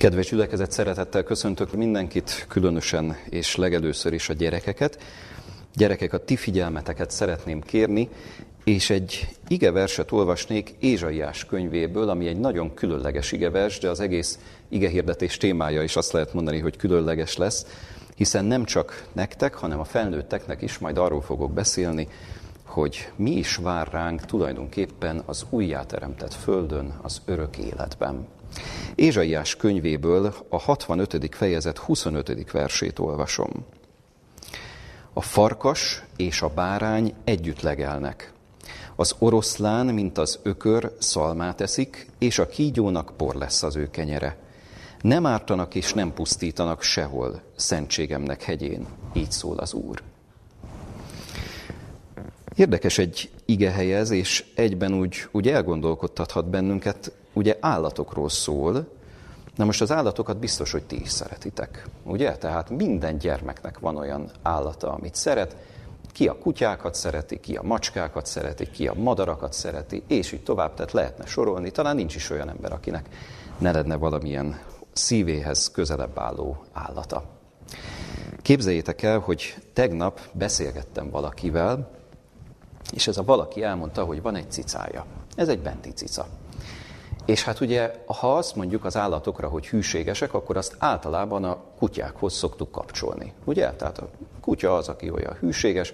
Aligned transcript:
Kedves 0.00 0.28
gyülekezet, 0.28 0.70
szeretettel 0.70 1.22
köszöntök 1.22 1.72
mindenkit, 1.72 2.46
különösen 2.48 3.16
és 3.30 3.56
legelőször 3.56 4.12
is 4.12 4.28
a 4.28 4.32
gyerekeket. 4.32 4.98
Gyerekek, 5.74 6.12
a 6.12 6.24
ti 6.24 6.36
figyelmeteket 6.36 7.10
szeretném 7.10 7.60
kérni, 7.60 8.08
és 8.64 8.90
egy 8.90 9.28
igeverset 9.48 10.12
olvasnék 10.12 10.74
Ézsaiás 10.78 11.44
könyvéből, 11.44 12.08
ami 12.08 12.26
egy 12.26 12.38
nagyon 12.38 12.74
különleges 12.74 13.32
igevers, 13.32 13.78
de 13.78 13.88
az 13.88 14.00
egész 14.00 14.38
igehirdetés 14.68 15.36
témája 15.36 15.82
is 15.82 15.96
azt 15.96 16.12
lehet 16.12 16.32
mondani, 16.32 16.58
hogy 16.58 16.76
különleges 16.76 17.36
lesz, 17.36 17.66
hiszen 18.16 18.44
nem 18.44 18.64
csak 18.64 19.06
nektek, 19.12 19.54
hanem 19.54 19.80
a 19.80 19.84
felnőtteknek 19.84 20.62
is 20.62 20.78
majd 20.78 20.98
arról 20.98 21.22
fogok 21.22 21.52
beszélni, 21.52 22.08
hogy 22.64 23.10
mi 23.16 23.30
is 23.30 23.56
vár 23.56 23.88
ránk 23.92 24.20
tulajdonképpen 24.20 25.22
az 25.26 25.46
újjáteremtett 25.50 26.34
földön, 26.34 26.94
az 27.02 27.20
örök 27.24 27.56
életben. 27.56 28.26
Ézsaiás 28.94 29.56
könyvéből 29.56 30.34
a 30.48 30.58
65. 30.58 31.34
fejezet 31.34 31.78
25. 31.78 32.50
versét 32.50 32.98
olvasom. 32.98 33.50
A 35.12 35.20
farkas 35.20 36.02
és 36.16 36.42
a 36.42 36.48
bárány 36.48 37.14
együtt 37.24 37.60
legelnek. 37.60 38.32
Az 38.96 39.14
oroszlán, 39.18 39.86
mint 39.86 40.18
az 40.18 40.38
ökör, 40.42 40.92
szalmát 40.98 41.60
eszik, 41.60 42.06
és 42.18 42.38
a 42.38 42.46
kígyónak 42.46 43.16
por 43.16 43.34
lesz 43.34 43.62
az 43.62 43.76
ő 43.76 43.90
kenyere. 43.90 44.38
Nem 45.00 45.26
ártanak 45.26 45.74
és 45.74 45.92
nem 45.92 46.12
pusztítanak 46.14 46.82
sehol, 46.82 47.42
szentségemnek 47.56 48.42
hegyén, 48.42 48.86
így 49.12 49.30
szól 49.30 49.58
az 49.58 49.72
Úr. 49.72 50.02
Érdekes 52.56 52.98
egy 52.98 53.30
igehelyez, 53.44 54.10
és 54.10 54.44
egyben 54.54 54.94
úgy, 54.94 55.16
úgy 55.30 55.48
elgondolkodtathat 55.48 56.50
bennünket, 56.50 57.12
ugye 57.32 57.56
állatokról 57.60 58.28
szól, 58.28 58.86
Na 59.60 59.66
most 59.66 59.80
az 59.80 59.92
állatokat 59.92 60.38
biztos, 60.38 60.72
hogy 60.72 60.82
ti 60.82 61.00
is 61.00 61.10
szeretitek, 61.10 61.86
ugye? 62.04 62.36
Tehát 62.36 62.70
minden 62.70 63.18
gyermeknek 63.18 63.78
van 63.78 63.96
olyan 63.96 64.30
állata, 64.42 64.92
amit 64.92 65.14
szeret. 65.14 65.56
Ki 66.12 66.28
a 66.28 66.38
kutyákat 66.38 66.94
szereti, 66.94 67.40
ki 67.40 67.56
a 67.56 67.62
macskákat 67.62 68.26
szereti, 68.26 68.70
ki 68.70 68.88
a 68.88 68.94
madarakat 68.94 69.52
szereti, 69.52 70.02
és 70.06 70.32
így 70.32 70.42
tovább, 70.42 70.74
tehát 70.74 70.92
lehetne 70.92 71.26
sorolni. 71.26 71.70
Talán 71.70 71.96
nincs 71.96 72.14
is 72.14 72.30
olyan 72.30 72.48
ember, 72.48 72.72
akinek 72.72 73.08
ne 73.58 73.72
lenne 73.72 73.96
valamilyen 73.96 74.60
szívéhez 74.92 75.70
közelebb 75.70 76.18
álló 76.18 76.64
állata. 76.72 77.22
Képzeljétek 78.42 79.02
el, 79.02 79.18
hogy 79.18 79.56
tegnap 79.72 80.20
beszélgettem 80.32 81.10
valakivel, 81.10 81.90
és 82.92 83.06
ez 83.06 83.16
a 83.16 83.24
valaki 83.24 83.62
elmondta, 83.62 84.04
hogy 84.04 84.22
van 84.22 84.34
egy 84.34 84.50
cicája. 84.50 85.06
Ez 85.36 85.48
egy 85.48 85.60
benti 85.60 85.90
cica. 85.90 86.26
És 87.30 87.44
hát 87.44 87.60
ugye, 87.60 87.92
ha 88.06 88.36
azt 88.36 88.56
mondjuk 88.56 88.84
az 88.84 88.96
állatokra, 88.96 89.48
hogy 89.48 89.68
hűségesek, 89.68 90.34
akkor 90.34 90.56
azt 90.56 90.76
általában 90.78 91.44
a 91.44 91.56
kutyákhoz 91.78 92.32
szoktuk 92.32 92.70
kapcsolni. 92.70 93.32
Ugye? 93.44 93.72
Tehát 93.72 93.98
a 93.98 94.08
kutya 94.40 94.76
az, 94.76 94.88
aki 94.88 95.10
olyan 95.10 95.36
hűséges, 95.40 95.92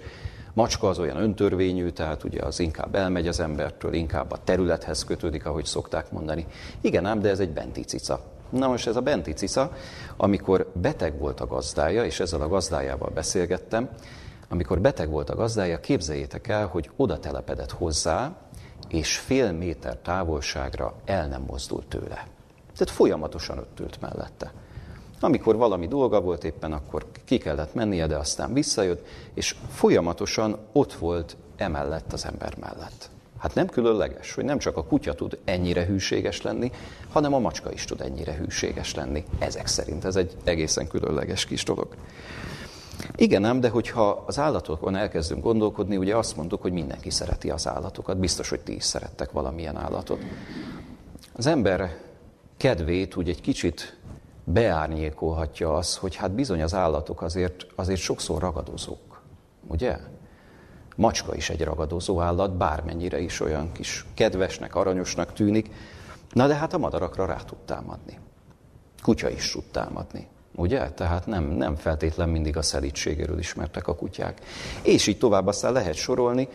macska 0.53 0.89
az 0.89 0.99
olyan 0.99 1.17
öntörvényű, 1.17 1.89
tehát 1.89 2.23
ugye 2.23 2.41
az 2.41 2.59
inkább 2.59 2.95
elmegy 2.95 3.27
az 3.27 3.39
embertől, 3.39 3.93
inkább 3.93 4.31
a 4.31 4.37
területhez 4.43 5.03
kötődik, 5.03 5.45
ahogy 5.45 5.65
szokták 5.65 6.11
mondani. 6.11 6.45
Igen 6.81 7.05
ám, 7.05 7.19
de 7.19 7.29
ez 7.29 7.39
egy 7.39 7.51
benti 7.51 7.81
cica. 7.81 8.19
Na 8.49 8.67
most 8.67 8.87
ez 8.87 8.95
a 8.95 9.01
benti 9.01 9.33
cica, 9.33 9.71
amikor 10.17 10.71
beteg 10.73 11.19
volt 11.19 11.39
a 11.39 11.47
gazdája, 11.47 12.05
és 12.05 12.19
ezzel 12.19 12.41
a 12.41 12.47
gazdájával 12.47 13.11
beszélgettem, 13.13 13.89
amikor 14.49 14.79
beteg 14.79 15.09
volt 15.09 15.29
a 15.29 15.35
gazdája, 15.35 15.79
képzeljétek 15.79 16.47
el, 16.47 16.67
hogy 16.67 16.89
oda 16.95 17.19
telepedett 17.19 17.71
hozzá, 17.71 18.35
és 18.87 19.17
fél 19.17 19.51
méter 19.51 19.97
távolságra 19.97 20.93
el 21.05 21.27
nem 21.27 21.41
mozdult 21.47 21.85
tőle. 21.85 22.27
Tehát 22.77 22.93
folyamatosan 22.93 23.57
ott 23.57 23.79
ült 23.79 24.01
mellette. 24.01 24.53
Amikor 25.19 25.55
valami 25.55 25.87
dolga 25.87 26.21
volt 26.21 26.43
éppen, 26.43 26.73
akkor 26.73 27.05
ki 27.25 27.37
kellett 27.37 27.73
mennie, 27.73 28.07
de 28.07 28.17
aztán 28.17 28.53
visszajött, 28.53 29.05
és 29.33 29.55
folyamatosan 29.69 30.57
ott 30.71 30.93
volt 30.93 31.35
emellett 31.55 32.13
az 32.13 32.25
ember 32.25 32.57
mellett. 32.59 33.09
Hát 33.37 33.55
nem 33.55 33.67
különleges, 33.67 34.33
hogy 34.33 34.43
nem 34.43 34.57
csak 34.57 34.77
a 34.77 34.83
kutya 34.83 35.13
tud 35.13 35.37
ennyire 35.45 35.85
hűséges 35.85 36.41
lenni, 36.41 36.71
hanem 37.11 37.33
a 37.33 37.39
macska 37.39 37.71
is 37.71 37.85
tud 37.85 38.01
ennyire 38.01 38.33
hűséges 38.33 38.95
lenni. 38.95 39.23
Ezek 39.39 39.67
szerint 39.67 40.05
ez 40.05 40.15
egy 40.15 40.35
egészen 40.43 40.87
különleges 40.87 41.45
kis 41.45 41.63
dolog. 41.63 41.87
Igen 43.15 43.43
ám, 43.43 43.59
de 43.59 43.69
hogyha 43.69 44.23
az 44.27 44.39
állatokon 44.39 44.95
elkezdünk 44.95 45.43
gondolkodni, 45.43 45.97
ugye 45.97 46.15
azt 46.15 46.35
mondtuk, 46.35 46.61
hogy 46.61 46.71
mindenki 46.71 47.09
szereti 47.09 47.49
az 47.49 47.67
állatokat. 47.67 48.17
Biztos, 48.17 48.49
hogy 48.49 48.59
ti 48.59 48.75
is 48.75 48.83
szerettek 48.83 49.31
valamilyen 49.31 49.77
állatot. 49.77 50.19
Az 51.33 51.45
ember 51.45 51.97
kedvét 52.57 53.15
úgy 53.15 53.29
egy 53.29 53.41
kicsit 53.41 53.97
beárnyékolhatja 54.43 55.73
az, 55.73 55.97
hogy 55.97 56.15
hát 56.15 56.31
bizony 56.31 56.61
az 56.61 56.73
állatok 56.73 57.21
azért, 57.21 57.65
azért 57.75 57.99
sokszor 57.99 58.41
ragadozók. 58.41 59.21
Ugye? 59.67 59.97
Macska 60.95 61.35
is 61.35 61.49
egy 61.49 61.63
ragadozó 61.63 62.21
állat, 62.21 62.57
bármennyire 62.57 63.19
is 63.19 63.39
olyan 63.39 63.71
kis 63.71 64.05
kedvesnek, 64.13 64.75
aranyosnak 64.75 65.33
tűnik. 65.33 65.71
Na 66.33 66.47
de 66.47 66.55
hát 66.55 66.73
a 66.73 66.77
madarakra 66.77 67.25
rá 67.25 67.35
tud 67.35 67.57
támadni. 67.57 68.19
Kutya 69.01 69.29
is 69.29 69.51
tud 69.51 69.63
támadni. 69.63 70.27
Ugye? 70.59 70.89
Tehát 70.89 71.25
nem, 71.25 71.43
nem 71.43 71.75
feltétlen 71.75 72.29
mindig 72.29 72.57
a 72.57 72.61
szelítségéről 72.61 73.39
ismertek 73.39 73.87
a 73.87 73.95
kutyák. 73.95 74.41
És 74.81 75.07
így 75.07 75.17
tovább 75.17 75.47
aztán 75.47 75.73
lehet 75.73 75.95
sorolni, 75.95 76.47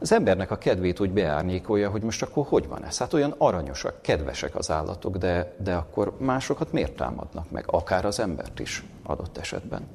az 0.00 0.12
embernek 0.12 0.50
a 0.50 0.58
kedvét 0.58 1.00
úgy 1.00 1.10
beárnyékolja, 1.10 1.90
hogy 1.90 2.02
most 2.02 2.22
akkor 2.22 2.44
hogy 2.46 2.68
van 2.68 2.84
ez? 2.84 2.98
Hát 2.98 3.12
olyan 3.12 3.34
aranyosak, 3.38 4.02
kedvesek 4.02 4.56
az 4.56 4.70
állatok, 4.70 5.16
de, 5.16 5.54
de 5.58 5.74
akkor 5.74 6.16
másokat 6.18 6.72
miért 6.72 6.96
támadnak 6.96 7.50
meg? 7.50 7.64
Akár 7.66 8.04
az 8.04 8.20
embert 8.20 8.60
is 8.60 8.84
adott 9.02 9.38
esetben. 9.38 9.86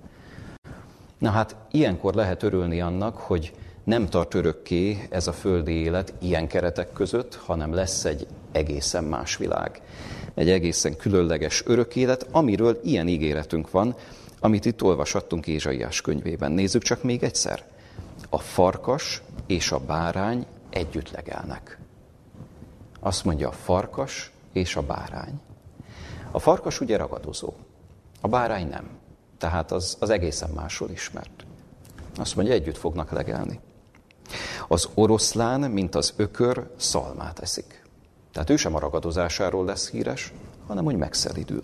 Na 1.17 1.29
hát 1.29 1.55
ilyenkor 1.71 2.13
lehet 2.13 2.43
örülni 2.43 2.81
annak, 2.81 3.17
hogy 3.17 3.53
nem 3.83 4.09
tart 4.09 4.33
örökké 4.33 5.07
ez 5.09 5.27
a 5.27 5.33
földi 5.33 5.73
élet 5.73 6.13
ilyen 6.19 6.47
keretek 6.47 6.93
között, 6.93 7.35
hanem 7.35 7.73
lesz 7.73 8.05
egy 8.05 8.27
egészen 8.51 9.03
más 9.03 9.37
világ 9.37 9.81
egy 10.39 10.49
egészen 10.49 10.97
különleges 10.97 11.63
örök 11.65 11.95
élet, 11.95 12.27
amiről 12.31 12.79
ilyen 12.83 13.07
ígéretünk 13.07 13.71
van, 13.71 13.95
amit 14.39 14.65
itt 14.65 14.83
olvashattunk 14.83 15.47
Ézsaiás 15.47 16.01
könyvében. 16.01 16.51
Nézzük 16.51 16.81
csak 16.81 17.03
még 17.03 17.23
egyszer. 17.23 17.63
A 18.29 18.37
farkas 18.37 19.21
és 19.47 19.71
a 19.71 19.79
bárány 19.79 20.45
együtt 20.69 21.11
legelnek. 21.11 21.79
Azt 22.99 23.25
mondja 23.25 23.47
a 23.47 23.51
farkas 23.51 24.31
és 24.53 24.75
a 24.75 24.81
bárány. 24.81 25.39
A 26.31 26.39
farkas 26.39 26.81
ugye 26.81 26.97
ragadozó, 26.97 27.53
a 28.21 28.27
bárány 28.27 28.67
nem. 28.67 28.89
Tehát 29.37 29.71
az, 29.71 29.97
az 29.99 30.09
egészen 30.09 30.49
másról 30.49 30.89
ismert. 30.89 31.45
Azt 32.17 32.35
mondja, 32.35 32.53
együtt 32.53 32.77
fognak 32.77 33.11
legelni. 33.11 33.59
Az 34.67 34.89
oroszlán, 34.93 35.59
mint 35.59 35.95
az 35.95 36.13
ökör, 36.15 36.69
szalmát 36.77 37.39
eszik. 37.39 37.83
Tehát 38.33 38.49
ő 38.49 38.55
sem 38.55 38.75
a 38.75 38.79
ragadozásáról 38.79 39.65
lesz 39.65 39.89
híres, 39.89 40.33
hanem 40.67 40.83
hogy 40.83 40.95
megszelidül. 40.95 41.63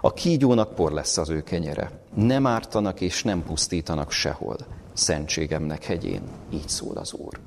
A 0.00 0.12
kígyónak 0.12 0.74
por 0.74 0.92
lesz 0.92 1.18
az 1.18 1.28
ő 1.28 1.42
kenyere. 1.42 1.90
Nem 2.14 2.46
ártanak 2.46 3.00
és 3.00 3.22
nem 3.22 3.42
pusztítanak 3.42 4.10
sehol. 4.10 4.56
Szentségemnek 4.92 5.84
hegyén, 5.84 6.22
így 6.50 6.68
szól 6.68 6.96
az 6.96 7.12
Úr. 7.12 7.40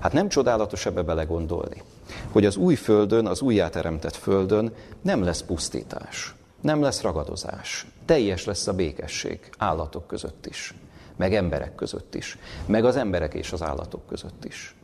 Hát 0.00 0.12
nem 0.12 0.28
csodálatos 0.28 0.86
ebbe 0.86 1.02
belegondolni, 1.02 1.82
hogy 2.30 2.46
az 2.46 2.56
új 2.56 2.74
földön, 2.74 3.26
az 3.26 3.40
újjáteremtett 3.40 4.16
földön 4.16 4.74
nem 5.02 5.22
lesz 5.22 5.42
pusztítás, 5.42 6.34
nem 6.60 6.82
lesz 6.82 7.00
ragadozás, 7.00 7.86
teljes 8.04 8.44
lesz 8.44 8.66
a 8.66 8.72
békesség 8.72 9.50
állatok 9.58 10.06
között 10.06 10.46
is, 10.46 10.74
meg 11.16 11.34
emberek 11.34 11.74
között 11.74 12.14
is, 12.14 12.38
meg 12.66 12.84
az 12.84 12.96
emberek 12.96 13.34
és 13.34 13.52
az 13.52 13.62
állatok 13.62 14.06
között 14.06 14.44
is 14.44 14.74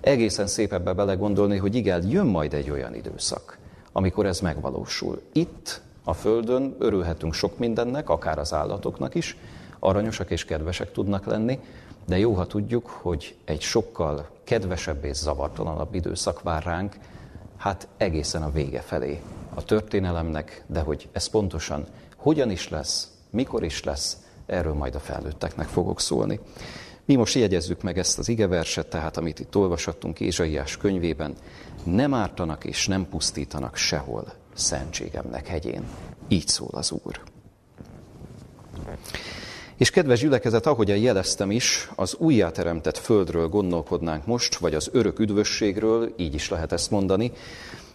egészen 0.00 0.46
szép 0.46 0.72
ebbe 0.72 0.92
belegondolni, 0.92 1.56
hogy 1.56 1.74
igen, 1.74 2.08
jön 2.08 2.26
majd 2.26 2.54
egy 2.54 2.70
olyan 2.70 2.94
időszak, 2.94 3.58
amikor 3.92 4.26
ez 4.26 4.40
megvalósul. 4.40 5.22
Itt, 5.32 5.80
a 6.04 6.12
Földön 6.12 6.76
örülhetünk 6.78 7.34
sok 7.34 7.58
mindennek, 7.58 8.10
akár 8.10 8.38
az 8.38 8.52
állatoknak 8.52 9.14
is, 9.14 9.36
aranyosak 9.78 10.30
és 10.30 10.44
kedvesek 10.44 10.92
tudnak 10.92 11.24
lenni, 11.24 11.58
de 12.06 12.18
jó, 12.18 12.32
ha 12.32 12.46
tudjuk, 12.46 12.86
hogy 12.86 13.36
egy 13.44 13.60
sokkal 13.60 14.28
kedvesebb 14.44 15.04
és 15.04 15.16
zavartalanabb 15.16 15.94
időszak 15.94 16.42
vár 16.42 16.62
ránk, 16.62 16.96
hát 17.56 17.88
egészen 17.96 18.42
a 18.42 18.50
vége 18.50 18.80
felé 18.80 19.20
a 19.54 19.64
történelemnek, 19.64 20.64
de 20.66 20.80
hogy 20.80 21.08
ez 21.12 21.26
pontosan 21.26 21.86
hogyan 22.16 22.50
is 22.50 22.68
lesz, 22.68 23.12
mikor 23.30 23.64
is 23.64 23.84
lesz, 23.84 24.16
erről 24.48 24.74
majd 24.74 24.94
a 24.94 25.00
felnőtteknek 25.00 25.68
fogok 25.68 26.00
szólni. 26.00 26.40
Mi 27.04 27.14
most 27.14 27.34
jegyezzük 27.34 27.82
meg 27.82 27.98
ezt 27.98 28.18
az 28.18 28.28
igeverset, 28.28 28.86
tehát 28.86 29.16
amit 29.16 29.40
itt 29.40 29.56
olvashattunk 29.56 30.20
Ézsaiás 30.20 30.76
könyvében, 30.76 31.34
nem 31.84 32.14
ártanak 32.14 32.64
és 32.64 32.86
nem 32.86 33.08
pusztítanak 33.08 33.76
sehol 33.76 34.32
szentségemnek 34.54 35.46
hegyén. 35.46 35.82
Így 36.28 36.48
szól 36.48 36.70
az 36.72 36.92
Úr. 37.04 37.20
És 39.76 39.90
kedves 39.90 40.20
gyülekezet, 40.20 40.66
ahogyan 40.66 40.96
jeleztem 40.96 41.50
is, 41.50 41.90
az 41.94 42.14
újjáteremtett 42.14 42.96
földről 42.96 43.48
gondolkodnánk 43.48 44.26
most, 44.26 44.56
vagy 44.56 44.74
az 44.74 44.88
örök 44.92 45.18
üdvösségről, 45.18 46.14
így 46.16 46.34
is 46.34 46.48
lehet 46.48 46.72
ezt 46.72 46.90
mondani, 46.90 47.32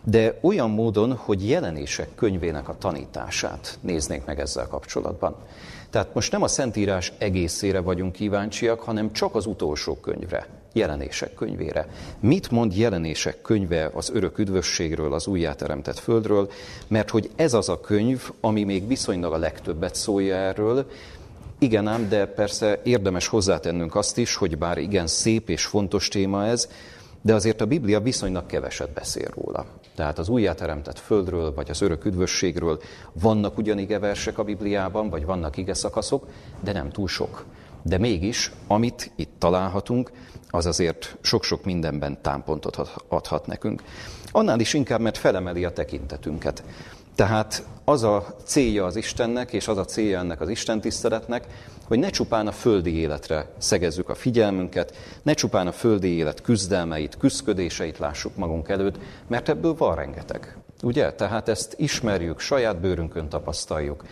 de 0.04 0.40
olyan 0.42 0.70
módon, 0.70 1.14
hogy 1.14 1.50
jelenések 1.50 2.16
könyvének 2.16 2.70
a 2.70 2.78
tanítását 2.78 3.78
néznék 3.82 4.26
meg 4.26 4.40
ezzel 4.40 4.68
kapcsolatban. 4.68 5.36
Tehát 5.94 6.14
most 6.14 6.32
nem 6.32 6.44
a 6.44 6.48
Szentírás 6.48 7.14
egészére 7.18 7.80
vagyunk 7.80 8.12
kíváncsiak, 8.12 8.80
hanem 8.80 9.12
csak 9.12 9.36
az 9.36 9.46
utolsó 9.46 9.96
könyvre, 9.96 10.48
jelenések 10.72 11.34
könyvére. 11.34 11.88
Mit 12.20 12.52
mond 12.52 12.78
jelenések 12.78 13.42
könyve 13.42 13.90
az 13.94 14.10
örök 14.14 14.38
üdvösségről, 14.38 15.14
az 15.14 15.28
újjáteremtett 15.28 16.00
földről, 16.00 16.52
mert 16.88 17.10
hogy 17.10 17.30
ez 17.36 17.54
az 17.54 17.70
a 17.70 17.80
könyv, 17.80 18.30
ami 18.42 18.64
még 18.64 18.88
viszonylag 18.88 19.34
a 19.34 19.38
legtöbbet 19.38 19.96
szólja 19.96 20.36
erről, 20.36 20.86
igen 21.60 21.88
ám, 21.88 22.10
de 22.10 22.26
persze 22.26 22.80
érdemes 22.84 23.28
hozzátennünk 23.28 23.96
azt 23.96 24.18
is, 24.18 24.36
hogy 24.36 24.58
bár 24.58 24.78
igen 24.78 25.08
szép 25.08 25.50
és 25.50 25.66
fontos 25.66 26.08
téma 26.08 26.46
ez, 26.46 26.70
de 27.22 27.34
azért 27.34 27.62
a 27.62 27.66
Biblia 27.66 28.02
viszonylag 28.02 28.46
keveset 28.46 28.90
beszél 28.90 29.30
róla. 29.36 29.66
Tehát 29.96 30.20
az 30.20 30.30
újjáteremtett 30.30 31.00
földről, 31.00 31.54
vagy 31.54 31.70
az 31.70 31.82
örök 31.82 32.06
üdvösségről 32.06 32.80
vannak 33.14 33.58
ugyan 33.58 33.78
ige 33.78 34.00
versek 34.00 34.38
a 34.38 34.44
Bibliában, 34.44 35.10
vagy 35.10 35.26
vannak 35.26 35.58
ige 35.58 35.74
szakaszok, 35.74 36.28
de 36.64 36.72
nem 36.72 36.90
túl 36.90 37.08
sok. 37.08 37.46
De 37.82 37.98
mégis, 37.98 38.52
amit 38.68 39.12
itt 39.16 39.32
találhatunk, 39.38 40.12
az 40.50 40.66
azért 40.66 41.18
sok-sok 41.22 41.64
mindenben 41.64 42.22
támpontot 42.22 42.78
adhat 43.08 43.48
nekünk. 43.48 43.84
Annál 44.32 44.60
is 44.60 44.74
inkább, 44.74 45.00
mert 45.00 45.18
felemeli 45.18 45.66
a 45.66 45.72
tekintetünket. 45.72 46.64
Tehát 47.16 47.64
az 47.86 48.04
a 48.04 48.36
célja 48.44 48.86
az 48.86 48.96
Istennek, 48.96 49.54
és 49.54 49.68
az 49.68 49.78
a 49.78 49.86
célja 49.86 50.20
ennek 50.20 50.42
az 50.42 50.50
Isten 50.50 50.82
tiszteletnek, 50.82 51.48
hogy 51.88 52.00
ne 52.00 52.10
csupán 52.10 52.48
a 52.48 52.52
földi 52.52 52.96
életre 52.96 53.48
szegezzük 53.58 54.10
a 54.10 54.16
figyelmünket, 54.16 54.96
ne 55.24 55.34
csupán 55.34 55.68
a 55.68 55.72
földi 55.72 56.08
élet 56.08 56.42
küzdelmeit, 56.42 57.18
küzdködéseit 57.18 57.98
lássuk 57.98 58.36
magunk 58.36 58.70
előtt, 58.70 58.98
mert 59.28 59.50
ebből 59.50 59.76
van 59.76 59.96
rengeteg. 59.96 60.58
Ugye? 60.84 61.14
Tehát 61.14 61.50
ezt 61.50 61.74
ismerjük, 61.78 62.40
saját 62.40 62.80
bőrünkön 62.80 63.30
tapasztaljuk, 63.30 64.04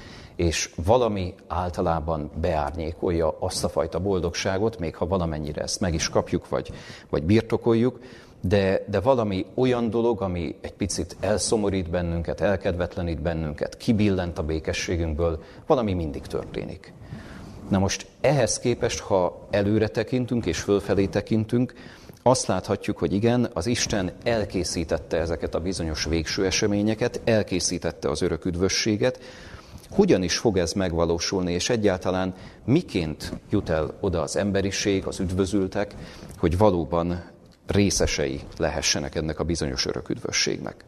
és 0.41 0.69
valami 0.85 1.33
általában 1.47 2.31
beárnyékolja 2.41 3.35
azt 3.39 3.63
a 3.63 3.69
fajta 3.69 3.99
boldogságot, 3.99 4.79
még 4.79 4.95
ha 4.95 5.07
valamennyire 5.07 5.61
ezt 5.61 5.79
meg 5.79 5.93
is 5.93 6.09
kapjuk, 6.09 6.49
vagy, 6.49 6.71
vagy 7.09 7.23
birtokoljuk, 7.23 7.99
de, 8.41 8.85
de 8.87 8.99
valami 8.99 9.45
olyan 9.53 9.89
dolog, 9.89 10.21
ami 10.21 10.55
egy 10.61 10.73
picit 10.73 11.15
elszomorít 11.19 11.89
bennünket, 11.89 12.41
elkedvetlenít 12.41 13.21
bennünket, 13.21 13.77
kibillent 13.77 14.37
a 14.37 14.43
békességünkből, 14.43 15.43
valami 15.65 15.93
mindig 15.93 16.21
történik. 16.21 16.93
Na 17.69 17.79
most 17.79 18.07
ehhez 18.21 18.59
képest, 18.59 18.99
ha 18.99 19.47
előre 19.49 19.87
tekintünk 19.87 20.45
és 20.45 20.59
fölfelé 20.59 21.05
tekintünk, 21.05 21.73
azt 22.23 22.47
láthatjuk, 22.47 22.97
hogy 22.97 23.13
igen, 23.13 23.49
az 23.53 23.67
Isten 23.67 24.11
elkészítette 24.23 25.17
ezeket 25.17 25.55
a 25.55 25.59
bizonyos 25.59 26.05
végső 26.05 26.45
eseményeket, 26.45 27.21
elkészítette 27.23 28.09
az 28.09 28.21
örök 28.21 28.45
üdvösséget, 28.45 29.19
hogyan 29.91 30.23
is 30.23 30.37
fog 30.37 30.57
ez 30.57 30.73
megvalósulni, 30.73 31.53
és 31.53 31.69
egyáltalán 31.69 32.33
miként 32.65 33.33
jut 33.49 33.69
el 33.69 33.97
oda 33.99 34.21
az 34.21 34.35
emberiség, 34.35 35.05
az 35.05 35.19
üdvözültek, 35.19 35.95
hogy 36.37 36.57
valóban 36.57 37.23
részesei 37.67 38.41
lehessenek 38.57 39.15
ennek 39.15 39.39
a 39.39 39.43
bizonyos 39.43 39.85
örök 39.85 40.09
üdvösségnek. 40.09 40.85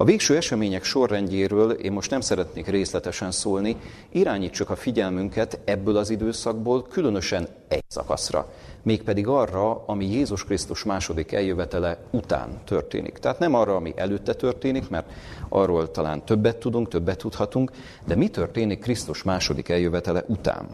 A 0.00 0.04
végső 0.04 0.36
események 0.36 0.84
sorrendjéről 0.84 1.70
én 1.70 1.92
most 1.92 2.10
nem 2.10 2.20
szeretnék 2.20 2.66
részletesen 2.66 3.30
szólni, 3.30 3.76
irányítsuk 4.10 4.70
a 4.70 4.76
figyelmünket 4.76 5.60
ebből 5.64 5.96
az 5.96 6.10
időszakból 6.10 6.82
különösen 6.82 7.48
egy 7.68 7.84
szakaszra, 7.88 8.52
mégpedig 8.82 9.26
arra, 9.26 9.84
ami 9.86 10.06
Jézus 10.06 10.44
Krisztus 10.44 10.84
második 10.84 11.32
eljövetele 11.32 11.98
után 12.10 12.48
történik. 12.64 13.18
Tehát 13.18 13.38
nem 13.38 13.54
arra, 13.54 13.74
ami 13.74 13.92
előtte 13.96 14.34
történik, 14.34 14.88
mert 14.88 15.10
arról 15.48 15.90
talán 15.90 16.24
többet 16.24 16.56
tudunk, 16.56 16.88
többet 16.88 17.18
tudhatunk, 17.18 17.70
de 18.06 18.14
mi 18.14 18.28
történik 18.28 18.78
Krisztus 18.78 19.22
második 19.22 19.68
eljövetele 19.68 20.24
után. 20.26 20.68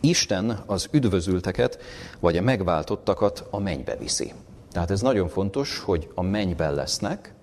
Isten 0.00 0.62
az 0.66 0.88
üdvözülteket, 0.90 1.78
vagy 2.20 2.36
a 2.36 2.42
megváltottakat 2.42 3.46
a 3.50 3.58
mennybe 3.58 3.96
viszi. 3.96 4.32
Tehát 4.72 4.90
ez 4.90 5.00
nagyon 5.00 5.28
fontos, 5.28 5.78
hogy 5.78 6.08
a 6.14 6.22
mennyben 6.22 6.74
lesznek, 6.74 7.33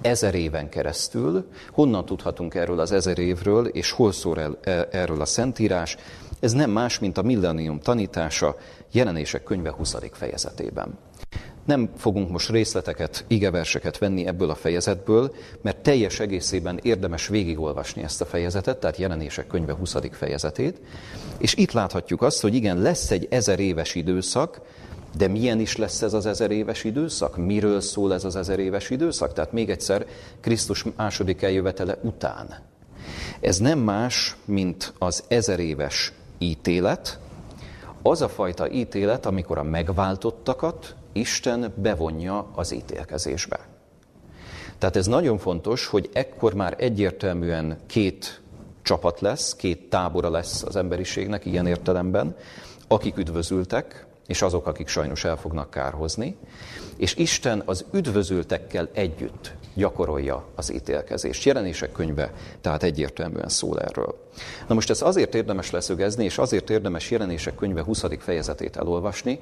ezer 0.00 0.34
éven 0.34 0.68
keresztül. 0.68 1.48
Honnan 1.70 2.04
tudhatunk 2.04 2.54
erről 2.54 2.80
az 2.80 2.92
ezer 2.92 3.18
évről, 3.18 3.66
és 3.66 3.90
hol 3.90 4.12
szól 4.12 4.40
el, 4.40 4.58
e, 4.62 4.88
erről 4.90 5.20
a 5.20 5.24
Szentírás? 5.24 5.96
Ez 6.40 6.52
nem 6.52 6.70
más, 6.70 6.98
mint 6.98 7.18
a 7.18 7.22
millennium 7.22 7.80
tanítása 7.80 8.56
jelenések 8.92 9.42
könyve 9.42 9.70
20. 9.70 9.96
fejezetében. 10.12 10.98
Nem 11.64 11.90
fogunk 11.96 12.30
most 12.30 12.50
részleteket, 12.50 13.24
igeverseket 13.26 13.98
venni 13.98 14.26
ebből 14.26 14.50
a 14.50 14.54
fejezetből, 14.54 15.34
mert 15.62 15.82
teljes 15.82 16.20
egészében 16.20 16.78
érdemes 16.82 17.28
végigolvasni 17.28 18.02
ezt 18.02 18.20
a 18.20 18.24
fejezetet, 18.24 18.78
tehát 18.78 18.96
jelenések 18.96 19.46
könyve 19.46 19.72
20. 19.72 19.96
fejezetét, 20.10 20.80
és 21.38 21.54
itt 21.54 21.72
láthatjuk 21.72 22.22
azt, 22.22 22.40
hogy 22.40 22.54
igen, 22.54 22.78
lesz 22.78 23.10
egy 23.10 23.26
ezer 23.30 23.60
éves 23.60 23.94
időszak, 23.94 24.60
de 25.16 25.28
milyen 25.28 25.60
is 25.60 25.76
lesz 25.76 26.02
ez 26.02 26.12
az 26.14 26.26
ezer 26.26 26.50
éves 26.50 26.84
időszak? 26.84 27.36
Miről 27.36 27.80
szól 27.80 28.14
ez 28.14 28.24
az 28.24 28.36
ezer 28.36 28.58
éves 28.58 28.90
időszak? 28.90 29.32
Tehát 29.32 29.52
még 29.52 29.70
egyszer, 29.70 30.06
Krisztus 30.40 30.84
második 30.96 31.42
eljövetele 31.42 31.98
után. 32.02 32.54
Ez 33.40 33.58
nem 33.58 33.78
más, 33.78 34.36
mint 34.44 34.92
az 34.98 35.24
ezer 35.28 35.60
éves 35.60 36.12
ítélet, 36.38 37.18
az 38.02 38.22
a 38.22 38.28
fajta 38.28 38.70
ítélet, 38.70 39.26
amikor 39.26 39.58
a 39.58 39.62
megváltottakat 39.62 40.94
Isten 41.12 41.72
bevonja 41.76 42.50
az 42.54 42.72
ítélkezésbe. 42.72 43.60
Tehát 44.78 44.96
ez 44.96 45.06
nagyon 45.06 45.38
fontos, 45.38 45.86
hogy 45.86 46.10
ekkor 46.12 46.54
már 46.54 46.74
egyértelműen 46.78 47.78
két 47.86 48.40
csapat 48.82 49.20
lesz, 49.20 49.56
két 49.56 49.88
tábora 49.88 50.30
lesz 50.30 50.62
az 50.62 50.76
emberiségnek 50.76 51.44
ilyen 51.44 51.66
értelemben, 51.66 52.36
akik 52.88 53.16
üdvözültek, 53.16 54.05
és 54.26 54.42
azok, 54.42 54.66
akik 54.66 54.88
sajnos 54.88 55.24
el 55.24 55.36
fognak 55.36 55.70
kárhozni, 55.70 56.36
és 56.96 57.14
Isten 57.14 57.62
az 57.64 57.84
üdvözültekkel 57.92 58.88
együtt 58.92 59.52
gyakorolja 59.74 60.44
az 60.54 60.72
ítélkezést. 60.72 61.44
Jelenések 61.44 61.92
könyve 61.92 62.32
tehát 62.60 62.82
egyértelműen 62.82 63.48
szól 63.48 63.80
erről. 63.80 64.28
Na 64.68 64.74
most 64.74 64.90
ez 64.90 65.02
azért 65.02 65.34
érdemes 65.34 65.70
leszögezni, 65.70 66.24
és 66.24 66.38
azért 66.38 66.70
érdemes 66.70 67.10
jelenések 67.10 67.54
könyve 67.54 67.82
20. 67.82 68.04
fejezetét 68.18 68.76
elolvasni, 68.76 69.40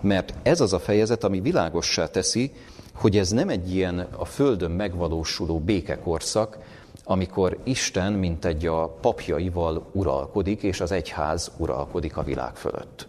mert 0.00 0.34
ez 0.42 0.60
az 0.60 0.72
a 0.72 0.78
fejezet, 0.78 1.24
ami 1.24 1.40
világossá 1.40 2.06
teszi, 2.06 2.52
hogy 2.94 3.18
ez 3.18 3.30
nem 3.30 3.48
egy 3.48 3.74
ilyen 3.74 3.98
a 4.16 4.24
Földön 4.24 4.70
megvalósuló 4.70 5.58
békekorszak, 5.58 6.58
amikor 7.04 7.58
Isten, 7.64 8.12
mint 8.12 8.44
egy 8.44 8.66
a 8.66 8.88
papjaival 9.00 9.90
uralkodik, 9.92 10.62
és 10.62 10.80
az 10.80 10.92
egyház 10.92 11.52
uralkodik 11.56 12.16
a 12.16 12.22
világ 12.22 12.56
fölött. 12.56 13.08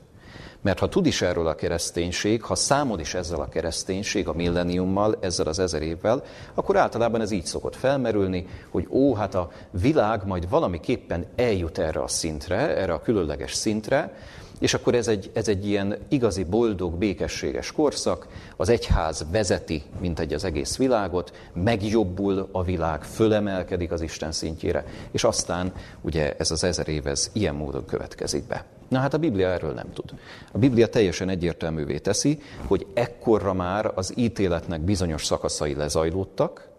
Mert 0.67 0.79
ha 0.79 0.89
tud 0.89 1.05
is 1.05 1.21
erről 1.21 1.47
a 1.47 1.55
kereszténység, 1.55 2.43
ha 2.43 2.55
számol 2.55 2.99
is 2.99 3.13
ezzel 3.13 3.39
a 3.39 3.49
kereszténység, 3.49 4.27
a 4.27 4.33
milleniummal, 4.33 5.17
ezzel 5.19 5.47
az 5.47 5.59
ezer 5.59 5.81
évvel, 5.81 6.23
akkor 6.53 6.77
általában 6.77 7.21
ez 7.21 7.31
így 7.31 7.45
szokott 7.45 7.75
felmerülni, 7.75 8.47
hogy 8.69 8.87
ó, 8.89 9.13
hát 9.15 9.35
a 9.35 9.51
világ 9.71 10.25
majd 10.25 10.49
valamiképpen 10.49 11.25
eljut 11.35 11.77
erre 11.77 11.99
a 11.99 12.07
szintre, 12.07 12.77
erre 12.77 12.93
a 12.93 13.01
különleges 13.01 13.53
szintre, 13.53 14.13
és 14.59 14.73
akkor 14.73 14.95
ez 14.95 15.07
egy, 15.07 15.31
ez 15.33 15.47
egy 15.47 15.67
ilyen 15.67 15.97
igazi 16.07 16.43
boldog, 16.43 16.93
békességes 16.93 17.71
korszak, 17.71 18.27
az 18.55 18.69
egyház 18.69 19.25
vezeti, 19.31 19.83
mint 19.99 20.19
egy 20.19 20.33
az 20.33 20.43
egész 20.43 20.77
világot, 20.77 21.49
megjobbul 21.53 22.49
a 22.51 22.63
világ, 22.63 23.03
fölemelkedik 23.03 23.91
az 23.91 24.01
Isten 24.01 24.31
szintjére, 24.31 24.85
és 25.11 25.23
aztán 25.23 25.71
ugye 26.01 26.35
ez 26.37 26.51
az 26.51 26.63
ezer 26.63 26.87
év 26.87 27.07
ez 27.07 27.29
ilyen 27.33 27.55
módon 27.55 27.85
következik 27.85 28.47
be. 28.47 28.65
Na 28.87 28.99
hát 28.99 29.13
a 29.13 29.17
Biblia 29.17 29.47
erről 29.47 29.73
nem 29.73 29.93
tud. 29.93 30.13
A 30.51 30.57
Biblia 30.57 30.87
teljesen 30.87 31.29
egyértelművé 31.29 31.97
teszi, 31.97 32.41
hogy 32.65 32.87
ekkorra 32.93 33.53
már 33.53 33.91
az 33.95 34.13
ítéletnek 34.15 34.81
bizonyos 34.81 35.25
szakaszai 35.25 35.73
lezajlódtak, 35.73 36.69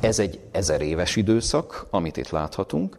ez 0.00 0.18
egy 0.18 0.40
ezer 0.50 0.80
éves 0.80 1.16
időszak, 1.16 1.86
amit 1.90 2.16
itt 2.16 2.30
láthatunk, 2.30 2.98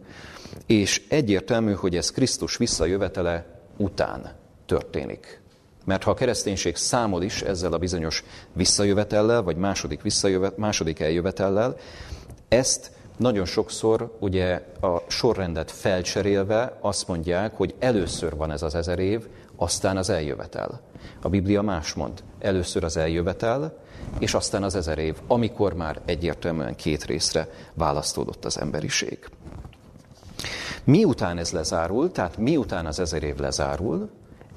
és 0.66 1.02
egyértelmű, 1.08 1.72
hogy 1.72 1.96
ez 1.96 2.10
Krisztus 2.10 2.56
visszajövetele 2.56 3.46
után 3.76 4.32
történik. 4.66 5.40
Mert 5.84 6.02
ha 6.02 6.10
a 6.10 6.14
kereszténység 6.14 6.76
számol 6.76 7.22
is 7.22 7.42
ezzel 7.42 7.72
a 7.72 7.78
bizonyos 7.78 8.24
visszajövetellel, 8.52 9.42
vagy 9.42 9.56
második, 9.56 10.02
visszajövet, 10.02 10.56
második 10.56 11.00
eljövetellel, 11.00 11.76
ezt 12.48 12.90
nagyon 13.16 13.44
sokszor 13.44 14.16
ugye 14.20 14.62
a 14.80 15.02
sorrendet 15.06 15.70
felcserélve 15.70 16.78
azt 16.80 17.08
mondják, 17.08 17.56
hogy 17.56 17.74
először 17.78 18.36
van 18.36 18.50
ez 18.50 18.62
az 18.62 18.74
ezer 18.74 18.98
év, 18.98 19.26
aztán 19.56 19.96
az 19.96 20.10
eljövetel. 20.10 20.80
A 21.22 21.28
Biblia 21.28 21.62
más 21.62 21.94
mond. 21.94 22.22
Először 22.38 22.84
az 22.84 22.96
eljövetel, 22.96 23.78
és 24.18 24.34
aztán 24.34 24.62
az 24.62 24.74
ezer 24.74 24.98
év, 24.98 25.16
amikor 25.26 25.74
már 25.74 26.00
egyértelműen 26.04 26.76
két 26.76 27.04
részre 27.04 27.48
választódott 27.74 28.44
az 28.44 28.60
emberiség. 28.60 29.18
Miután 30.84 31.38
ez 31.38 31.52
lezárul, 31.52 32.12
tehát 32.12 32.36
miután 32.36 32.86
az 32.86 33.00
ezer 33.00 33.22
év 33.22 33.36
lezárul, 33.36 34.10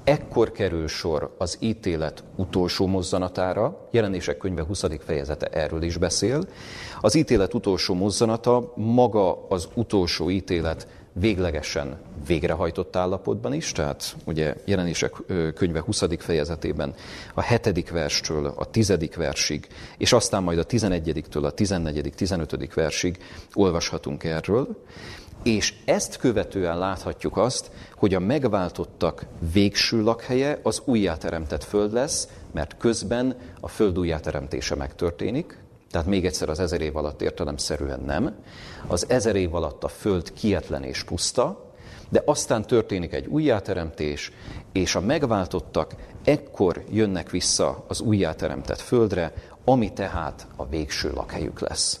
Ekkor 0.04 0.52
kerül 0.52 0.88
sor 0.88 1.34
az 1.38 1.56
ítélet 1.60 2.24
utolsó 2.36 2.86
mozzanatára, 2.86 3.88
jelenések 3.90 4.36
könyve 4.36 4.62
20. 4.62 4.84
fejezete 5.04 5.46
erről 5.46 5.82
is 5.82 5.96
beszél. 5.96 6.44
Az 7.00 7.14
ítélet 7.14 7.54
utolsó 7.54 7.94
mozzanata 7.94 8.72
maga 8.76 9.46
az 9.48 9.68
utolsó 9.74 10.30
ítélet 10.30 10.86
véglegesen 11.12 11.98
végrehajtott 12.26 12.96
állapotban 12.96 13.52
is, 13.52 13.72
tehát 13.72 14.16
ugye 14.24 14.54
jelenések 14.64 15.12
könyve 15.54 15.80
20. 15.80 16.02
fejezetében 16.18 16.94
a 17.34 17.42
7. 17.42 17.90
verstől 17.90 18.46
a 18.56 18.64
10. 18.64 18.96
versig, 19.16 19.66
és 19.98 20.12
aztán 20.12 20.42
majd 20.42 20.58
a 20.58 20.66
11-től 20.66 21.44
a 21.44 21.50
14. 21.50 22.12
15. 22.16 22.74
versig 22.74 23.18
olvashatunk 23.54 24.24
erről, 24.24 24.84
és 25.42 25.74
ezt 25.84 26.16
követően 26.16 26.78
láthatjuk 26.78 27.36
azt, 27.36 27.70
hogy 27.94 28.14
a 28.14 28.20
megváltottak 28.20 29.26
végső 29.52 30.02
lakhelye 30.02 30.60
az 30.62 30.82
újjáteremtett 30.84 31.64
föld 31.64 31.92
lesz, 31.92 32.28
mert 32.52 32.76
közben 32.76 33.36
a 33.60 33.68
föld 33.68 33.98
újjáteremtése 33.98 34.74
megtörténik, 34.74 35.58
tehát 35.90 36.06
még 36.06 36.26
egyszer 36.26 36.48
az 36.48 36.60
ezer 36.60 36.80
év 36.80 36.96
alatt 36.96 37.22
értelemszerűen 37.22 38.00
nem. 38.00 38.34
Az 38.86 39.08
ezer 39.08 39.36
év 39.36 39.54
alatt 39.54 39.84
a 39.84 39.88
föld 39.88 40.32
kietlen 40.32 40.82
és 40.82 41.04
puszta, 41.04 41.70
de 42.08 42.22
aztán 42.24 42.66
történik 42.66 43.12
egy 43.12 43.26
újjáteremtés, 43.26 44.32
és 44.72 44.94
a 44.94 45.00
megváltottak 45.00 45.94
ekkor 46.24 46.84
jönnek 46.90 47.30
vissza 47.30 47.84
az 47.88 48.00
újjáteremtett 48.00 48.80
földre, 48.80 49.32
ami 49.64 49.92
tehát 49.92 50.46
a 50.56 50.66
végső 50.66 51.12
lakhelyük 51.12 51.60
lesz. 51.60 52.00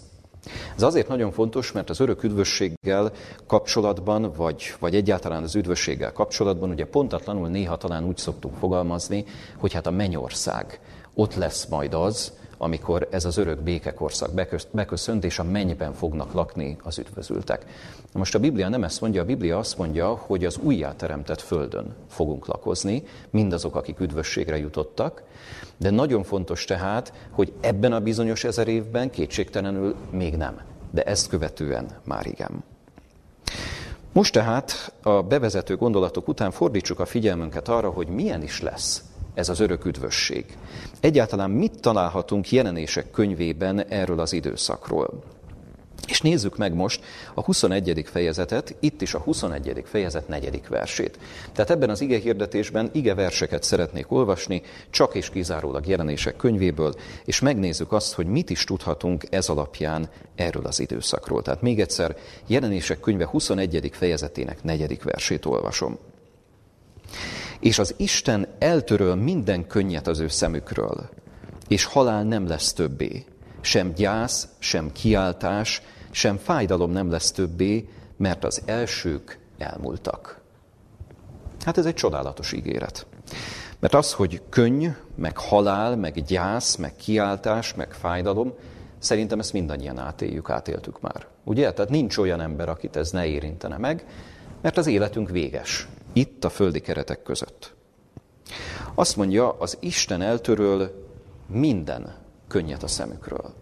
Ez 0.76 0.82
azért 0.82 1.08
nagyon 1.08 1.32
fontos, 1.32 1.72
mert 1.72 1.90
az 1.90 2.00
örök 2.00 2.22
üdvösséggel 2.22 3.12
kapcsolatban, 3.46 4.32
vagy, 4.36 4.74
vagy 4.78 4.94
egyáltalán 4.94 5.42
az 5.42 5.54
üdvösséggel 5.54 6.12
kapcsolatban, 6.12 6.70
ugye 6.70 6.86
pontatlanul 6.86 7.48
néha 7.48 7.76
talán 7.76 8.04
úgy 8.04 8.16
szoktuk 8.16 8.54
fogalmazni, 8.58 9.24
hogy 9.56 9.72
hát 9.72 9.86
a 9.86 9.90
mennyország, 9.90 10.80
ott 11.14 11.34
lesz 11.34 11.66
majd 11.66 11.94
az, 11.94 12.32
amikor 12.62 13.08
ez 13.10 13.24
az 13.24 13.36
örök 13.36 13.60
békekorszak 13.60 14.30
beköszönt, 14.72 15.24
és 15.24 15.38
a 15.38 15.44
mennyben 15.44 15.92
fognak 15.92 16.32
lakni 16.32 16.76
az 16.82 16.98
üdvözültek. 16.98 17.66
Na 18.12 18.18
most 18.18 18.34
a 18.34 18.38
Biblia 18.38 18.68
nem 18.68 18.84
ezt 18.84 19.00
mondja, 19.00 19.22
a 19.22 19.24
Biblia 19.24 19.58
azt 19.58 19.78
mondja, 19.78 20.08
hogy 20.08 20.44
az 20.44 20.58
újjáteremtett 20.62 21.40
földön 21.40 21.94
fogunk 22.08 22.46
lakozni, 22.46 23.02
mindazok, 23.30 23.76
akik 23.76 24.00
üdvösségre 24.00 24.58
jutottak, 24.58 25.22
de 25.76 25.90
nagyon 25.90 26.22
fontos 26.22 26.64
tehát, 26.64 27.12
hogy 27.30 27.52
ebben 27.60 27.92
a 27.92 28.00
bizonyos 28.00 28.44
ezer 28.44 28.68
évben 28.68 29.10
kétségtelenül 29.10 29.94
még 30.10 30.36
nem, 30.36 30.60
de 30.90 31.02
ezt 31.02 31.28
követően 31.28 31.86
már 32.04 32.26
igen. 32.26 32.64
Most 34.12 34.32
tehát 34.32 34.92
a 35.02 35.22
bevezető 35.22 35.76
gondolatok 35.76 36.28
után 36.28 36.50
fordítsuk 36.50 37.00
a 37.00 37.06
figyelmünket 37.06 37.68
arra, 37.68 37.90
hogy 37.90 38.08
milyen 38.08 38.42
is 38.42 38.60
lesz 38.62 39.09
ez 39.34 39.48
az 39.48 39.60
örök 39.60 39.84
üdvösség. 39.84 40.44
Egyáltalán 41.00 41.50
mit 41.50 41.80
találhatunk 41.80 42.50
jelenések 42.50 43.10
könyvében 43.10 43.84
erről 43.84 44.20
az 44.20 44.32
időszakról? 44.32 45.22
És 46.06 46.20
nézzük 46.20 46.56
meg 46.56 46.74
most 46.74 47.04
a 47.34 47.42
21. 47.42 48.04
fejezetet, 48.06 48.74
itt 48.80 49.02
is 49.02 49.14
a 49.14 49.18
21. 49.18 49.82
fejezet 49.86 50.28
4. 50.28 50.62
versét. 50.68 51.18
Tehát 51.52 51.70
ebben 51.70 51.90
az 51.90 52.00
ige 52.00 52.18
hirdetésben 52.18 52.90
ige 52.92 53.14
verseket 53.14 53.62
szeretnék 53.62 54.10
olvasni, 54.12 54.62
csak 54.90 55.14
és 55.14 55.30
kizárólag 55.30 55.86
jelenések 55.86 56.36
könyvéből, 56.36 56.94
és 57.24 57.40
megnézzük 57.40 57.92
azt, 57.92 58.14
hogy 58.14 58.26
mit 58.26 58.50
is 58.50 58.64
tudhatunk 58.64 59.24
ez 59.30 59.48
alapján 59.48 60.08
erről 60.34 60.66
az 60.66 60.80
időszakról. 60.80 61.42
Tehát 61.42 61.62
még 61.62 61.80
egyszer, 61.80 62.16
jelenések 62.46 63.00
könyve 63.00 63.26
21. 63.26 63.90
fejezetének 63.92 64.62
4. 64.62 65.00
versét 65.02 65.44
olvasom. 65.44 65.98
És 67.60 67.78
az 67.78 67.94
Isten 67.96 68.46
eltöröl 68.58 69.14
minden 69.14 69.66
könnyet 69.66 70.06
az 70.06 70.18
ő 70.18 70.28
szemükről, 70.28 71.08
és 71.68 71.84
halál 71.84 72.24
nem 72.24 72.46
lesz 72.46 72.72
többé. 72.72 73.24
Sem 73.60 73.92
gyász, 73.92 74.48
sem 74.58 74.92
kiáltás, 74.92 75.82
sem 76.10 76.36
fájdalom 76.36 76.90
nem 76.90 77.10
lesz 77.10 77.32
többé, 77.32 77.88
mert 78.16 78.44
az 78.44 78.62
elsők 78.64 79.38
elmúltak. 79.58 80.40
Hát 81.64 81.78
ez 81.78 81.86
egy 81.86 81.94
csodálatos 81.94 82.52
ígéret. 82.52 83.06
Mert 83.78 83.94
az, 83.94 84.12
hogy 84.12 84.42
könny, 84.48 84.86
meg 85.14 85.36
halál, 85.38 85.96
meg 85.96 86.24
gyász, 86.24 86.76
meg 86.76 86.96
kiáltás, 86.96 87.74
meg 87.74 87.92
fájdalom, 87.92 88.52
szerintem 88.98 89.38
ezt 89.38 89.52
mindannyian 89.52 89.98
átéljük, 89.98 90.50
átéltük 90.50 91.00
már. 91.00 91.26
Ugye? 91.44 91.72
Tehát 91.72 91.90
nincs 91.90 92.16
olyan 92.16 92.40
ember, 92.40 92.68
akit 92.68 92.96
ez 92.96 93.10
ne 93.10 93.26
érintene 93.26 93.76
meg, 93.76 94.04
mert 94.60 94.76
az 94.76 94.86
életünk 94.86 95.30
véges 95.30 95.88
itt 96.12 96.44
a 96.44 96.50
földi 96.50 96.80
keretek 96.80 97.22
között. 97.22 97.74
Azt 98.94 99.16
mondja, 99.16 99.52
az 99.58 99.76
Isten 99.80 100.22
eltöröl 100.22 101.08
minden 101.46 102.14
könnyet 102.48 102.82
a 102.82 102.86
szemükről. 102.88 103.54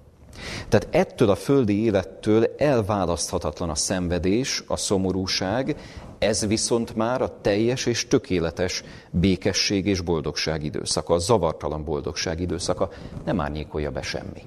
Tehát 0.68 0.88
ettől 0.90 1.30
a 1.30 1.34
földi 1.34 1.84
élettől 1.84 2.54
elválaszthatatlan 2.58 3.70
a 3.70 3.74
szenvedés, 3.74 4.64
a 4.66 4.76
szomorúság, 4.76 5.76
ez 6.18 6.46
viszont 6.46 6.96
már 6.96 7.22
a 7.22 7.40
teljes 7.40 7.86
és 7.86 8.08
tökéletes 8.08 8.84
békesség 9.10 9.86
és 9.86 10.00
boldogság 10.00 10.64
időszaka, 10.64 11.14
a 11.14 11.18
zavartalan 11.18 11.84
boldogság 11.84 12.40
időszaka, 12.40 12.90
nem 13.24 13.40
árnyékolja 13.40 13.90
be 13.90 14.02
semmi. 14.02 14.42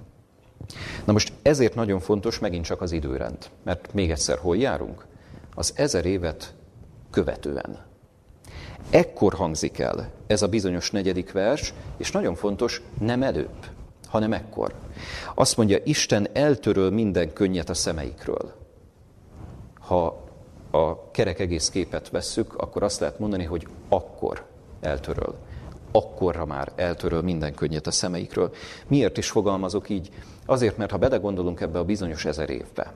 Na 1.05 1.13
most 1.13 1.33
ezért 1.41 1.75
nagyon 1.75 1.99
fontos 1.99 2.39
megint 2.39 2.65
csak 2.65 2.81
az 2.81 2.91
időrend, 2.91 3.37
mert 3.63 3.93
még 3.93 4.11
egyszer 4.11 4.37
hol 4.37 4.57
járunk? 4.57 5.05
Az 5.55 5.73
ezer 5.75 6.05
évet 6.05 6.53
követően. 7.09 7.89
Ekkor 8.89 9.33
hangzik 9.33 9.79
el 9.79 10.11
ez 10.27 10.41
a 10.41 10.47
bizonyos 10.47 10.91
negyedik 10.91 11.31
vers, 11.31 11.73
és 11.97 12.11
nagyon 12.11 12.35
fontos, 12.35 12.81
nem 12.99 13.23
előbb, 13.23 13.65
hanem 14.07 14.33
ekkor. 14.33 14.73
Azt 15.35 15.57
mondja, 15.57 15.77
Isten 15.83 16.27
eltöröl 16.33 16.89
minden 16.89 17.33
könnyet 17.33 17.69
a 17.69 17.73
szemeikről. 17.73 18.53
Ha 19.79 20.23
a 20.71 21.11
kerek 21.11 21.39
egész 21.39 21.69
képet 21.69 22.09
vesszük, 22.09 22.55
akkor 22.55 22.83
azt 22.83 22.99
lehet 22.99 23.19
mondani, 23.19 23.43
hogy 23.43 23.67
akkor 23.89 24.45
eltöröl. 24.81 25.35
Akkorra 25.91 26.45
már 26.45 26.71
eltöröl 26.75 27.21
minden 27.21 27.53
könnyet 27.53 27.87
a 27.87 27.91
szemeikről. 27.91 28.53
Miért 28.87 29.17
is 29.17 29.29
fogalmazok 29.29 29.89
így? 29.89 30.09
Azért, 30.45 30.77
mert 30.77 30.91
ha 30.91 30.97
belegondolunk 30.97 31.61
ebbe 31.61 31.79
a 31.79 31.83
bizonyos 31.83 32.25
ezer 32.25 32.49
évbe, 32.49 32.93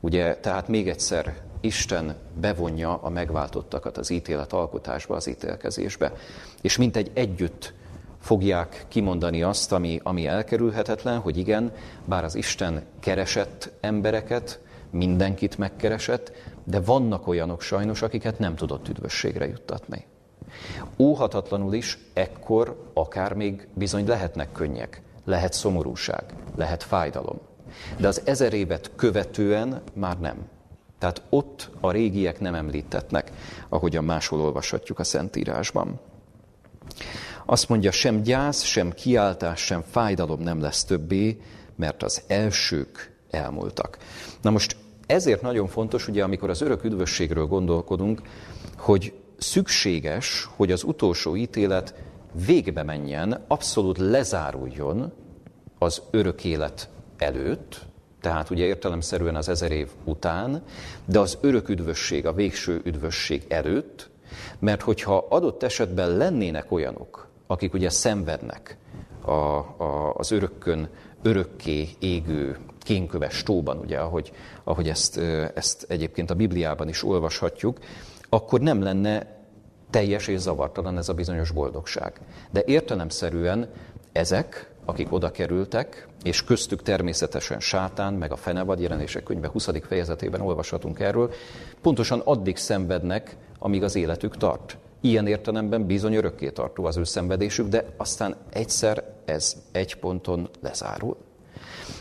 ugye, 0.00 0.36
tehát 0.36 0.68
még 0.68 0.88
egyszer 0.88 1.34
Isten 1.60 2.16
bevonja 2.40 2.94
a 2.94 3.08
megváltottakat 3.08 3.98
az 3.98 4.10
ítélet 4.10 4.52
alkotásba, 4.52 5.16
az 5.16 5.26
ítélkezésbe. 5.26 6.12
És 6.60 6.76
mint 6.76 6.96
egy 6.96 7.10
együtt 7.14 7.74
fogják 8.20 8.84
kimondani 8.88 9.42
azt, 9.42 9.72
ami, 9.72 10.00
ami 10.02 10.26
elkerülhetetlen, 10.26 11.18
hogy 11.18 11.36
igen, 11.36 11.72
bár 12.04 12.24
az 12.24 12.34
Isten 12.34 12.82
keresett 13.00 13.70
embereket, 13.80 14.60
mindenkit 14.90 15.58
megkeresett, 15.58 16.32
de 16.64 16.80
vannak 16.80 17.26
olyanok 17.26 17.60
sajnos, 17.60 18.02
akiket 18.02 18.38
nem 18.38 18.54
tudott 18.54 18.88
üdvösségre 18.88 19.46
juttatni. 19.46 20.06
Óhatatlanul 20.98 21.74
is 21.74 21.98
ekkor 22.12 22.90
akár 22.94 23.32
még 23.32 23.68
bizony 23.74 24.06
lehetnek 24.06 24.52
könnyek, 24.52 25.02
lehet 25.24 25.52
szomorúság, 25.52 26.24
lehet 26.56 26.82
fájdalom. 26.82 27.47
De 27.96 28.08
az 28.08 28.22
ezer 28.24 28.52
évet 28.52 28.90
követően 28.96 29.82
már 29.94 30.18
nem. 30.18 30.36
Tehát 30.98 31.22
ott 31.30 31.70
a 31.80 31.90
régiek 31.90 32.40
nem 32.40 32.54
említetnek, 32.54 33.32
ahogyan 33.68 34.04
máshol 34.04 34.40
olvashatjuk 34.40 34.98
a 34.98 35.04
Szentírásban. 35.04 36.00
Azt 37.46 37.68
mondja, 37.68 37.90
sem 37.90 38.22
gyász, 38.22 38.62
sem 38.62 38.92
kiáltás, 38.92 39.60
sem 39.60 39.82
fájdalom 39.90 40.40
nem 40.40 40.60
lesz 40.60 40.84
többé, 40.84 41.40
mert 41.76 42.02
az 42.02 42.22
elsők 42.26 43.16
elmúltak. 43.30 43.98
Na 44.42 44.50
most 44.50 44.76
ezért 45.06 45.42
nagyon 45.42 45.66
fontos, 45.66 46.08
ugye, 46.08 46.22
amikor 46.22 46.50
az 46.50 46.60
örök 46.60 46.84
üdvösségről 46.84 47.46
gondolkodunk, 47.46 48.22
hogy 48.76 49.12
szükséges, 49.38 50.48
hogy 50.56 50.72
az 50.72 50.82
utolsó 50.82 51.36
ítélet 51.36 51.94
végbe 52.46 52.82
menjen, 52.82 53.44
abszolút 53.48 53.98
lezáruljon 53.98 55.12
az 55.78 56.02
örök 56.10 56.44
élet 56.44 56.88
előtt, 57.18 57.86
tehát 58.20 58.50
ugye 58.50 58.64
értelemszerűen 58.64 59.36
az 59.36 59.48
ezer 59.48 59.70
év 59.70 59.88
után, 60.04 60.62
de 61.04 61.18
az 61.18 61.38
örök 61.40 61.68
üdvösség, 61.68 62.26
a 62.26 62.32
végső 62.32 62.80
üdvösség 62.84 63.44
előtt, 63.48 64.10
mert 64.58 64.82
hogyha 64.82 65.26
adott 65.28 65.62
esetben 65.62 66.16
lennének 66.16 66.72
olyanok, 66.72 67.28
akik 67.46 67.74
ugye 67.74 67.88
szenvednek 67.88 68.76
a, 69.24 69.30
a, 69.30 70.14
az 70.14 70.30
örökkön, 70.30 70.88
örökké 71.22 71.88
égő 71.98 72.58
kénköves 72.78 73.42
tóban, 73.42 73.78
ugye, 73.78 73.98
ahogy, 73.98 74.32
ahogy 74.64 74.88
ezt, 74.88 75.18
ezt 75.54 75.86
egyébként 75.88 76.30
a 76.30 76.34
Bibliában 76.34 76.88
is 76.88 77.04
olvashatjuk, 77.04 77.78
akkor 78.28 78.60
nem 78.60 78.82
lenne 78.82 79.36
teljes 79.90 80.26
és 80.26 80.38
zavartalan 80.40 80.98
ez 80.98 81.08
a 81.08 81.14
bizonyos 81.14 81.50
boldogság. 81.50 82.20
De 82.50 82.62
értelemszerűen 82.66 83.70
ezek, 84.12 84.67
akik 84.88 85.12
oda 85.12 85.30
kerültek, 85.30 86.08
és 86.22 86.44
köztük 86.44 86.82
természetesen 86.82 87.60
sátán, 87.60 88.14
meg 88.14 88.32
a 88.32 88.36
fenevad 88.36 88.80
jelenések 88.80 89.22
könyve 89.22 89.48
20. 89.48 89.68
fejezetében 89.82 90.40
olvashatunk 90.40 91.00
erről, 91.00 91.32
pontosan 91.82 92.20
addig 92.24 92.56
szenvednek, 92.56 93.36
amíg 93.58 93.82
az 93.82 93.94
életük 93.94 94.36
tart. 94.36 94.76
ilyen 95.00 95.26
értelemben 95.26 95.86
bizony 95.86 96.14
örökké 96.14 96.48
tartó 96.50 96.84
az 96.84 96.96
ő 96.96 97.04
szenvedésük, 97.04 97.68
de 97.68 97.84
aztán 97.96 98.36
egyszer 98.50 99.04
ez 99.24 99.56
egy 99.72 99.94
ponton 99.94 100.48
lezárul. 100.60 101.16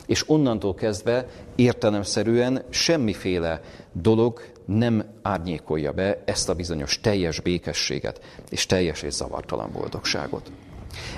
És 0.05 0.29
onnantól 0.29 0.75
kezdve 0.75 1.27
értelemszerűen 1.55 2.63
semmiféle 2.69 3.61
dolog 3.91 4.41
nem 4.65 5.03
árnyékolja 5.21 5.91
be 5.91 6.21
ezt 6.25 6.49
a 6.49 6.53
bizonyos 6.55 6.99
teljes 6.99 7.39
békességet 7.39 8.21
és 8.49 8.65
teljes 8.65 9.01
és 9.01 9.13
zavartalan 9.13 9.71
boldogságot. 9.71 10.51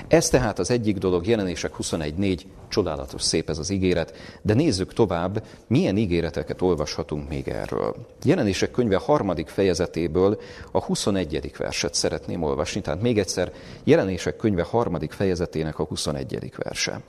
Ez 0.07 0.29
tehát 0.29 0.59
az 0.59 0.71
egyik 0.71 0.97
dolog, 0.97 1.27
jelenések 1.27 1.71
21.4, 1.81 2.39
csodálatos 2.69 3.21
szép 3.21 3.49
ez 3.49 3.57
az 3.57 3.69
ígéret, 3.69 4.13
de 4.41 4.53
nézzük 4.53 4.93
tovább, 4.93 5.43
milyen 5.67 5.97
ígéreteket 5.97 6.61
olvashatunk 6.61 7.29
még 7.29 7.47
erről. 7.47 7.95
Jelenések 8.23 8.71
könyve 8.71 8.97
harmadik 8.97 9.47
fejezetéből 9.47 10.39
a 10.71 10.83
21. 10.83 11.51
verset 11.57 11.93
szeretném 11.93 12.43
olvasni, 12.43 12.81
tehát 12.81 13.01
még 13.01 13.17
egyszer, 13.17 13.53
jelenések 13.83 14.35
könyve 14.35 14.63
harmadik 14.63 15.11
fejezetének 15.11 15.79
a 15.79 15.83
21. 15.83 16.51
verse. 16.57 17.01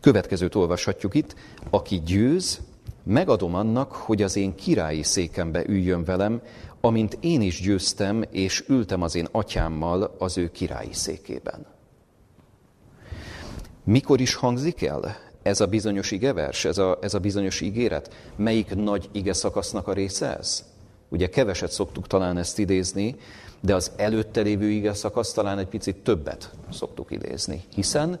Következőt 0.00 0.54
olvashatjuk 0.54 1.14
itt, 1.14 1.34
aki 1.70 2.02
győz, 2.06 2.60
megadom 3.04 3.54
annak, 3.54 3.92
hogy 3.92 4.22
az 4.22 4.36
én 4.36 4.54
királyi 4.54 5.02
székembe 5.02 5.62
üljön 5.66 6.04
velem, 6.04 6.40
amint 6.80 7.18
én 7.20 7.40
is 7.40 7.60
győztem, 7.60 8.24
és 8.30 8.64
ültem 8.68 9.02
az 9.02 9.14
én 9.14 9.28
atyámmal 9.30 10.14
az 10.18 10.38
ő 10.38 10.50
királyi 10.50 10.92
székében. 10.92 11.66
Mikor 13.84 14.20
is 14.20 14.34
hangzik 14.34 14.82
el 14.82 15.16
ez 15.42 15.60
a 15.60 15.66
bizonyos 15.66 16.10
igevers, 16.10 16.64
ez 16.64 16.78
a, 16.78 16.98
ez 17.00 17.14
a 17.14 17.18
bizonyos 17.18 17.60
ígéret? 17.60 18.14
Melyik 18.36 18.74
nagy 18.74 19.08
ige 19.12 19.32
szakasznak 19.32 19.88
a 19.88 19.92
része 19.92 20.36
ez? 20.36 20.64
Ugye 21.08 21.28
keveset 21.28 21.70
szoktuk 21.70 22.06
talán 22.06 22.38
ezt 22.38 22.58
idézni, 22.58 23.16
de 23.60 23.74
az 23.74 23.92
előtte 23.96 24.40
lévő 24.40 24.70
ige 24.70 24.94
szakasz 24.94 25.32
talán 25.32 25.58
egy 25.58 25.66
picit 25.66 25.96
többet 25.96 26.50
szoktuk 26.70 27.10
idézni, 27.10 27.62
hiszen 27.74 28.18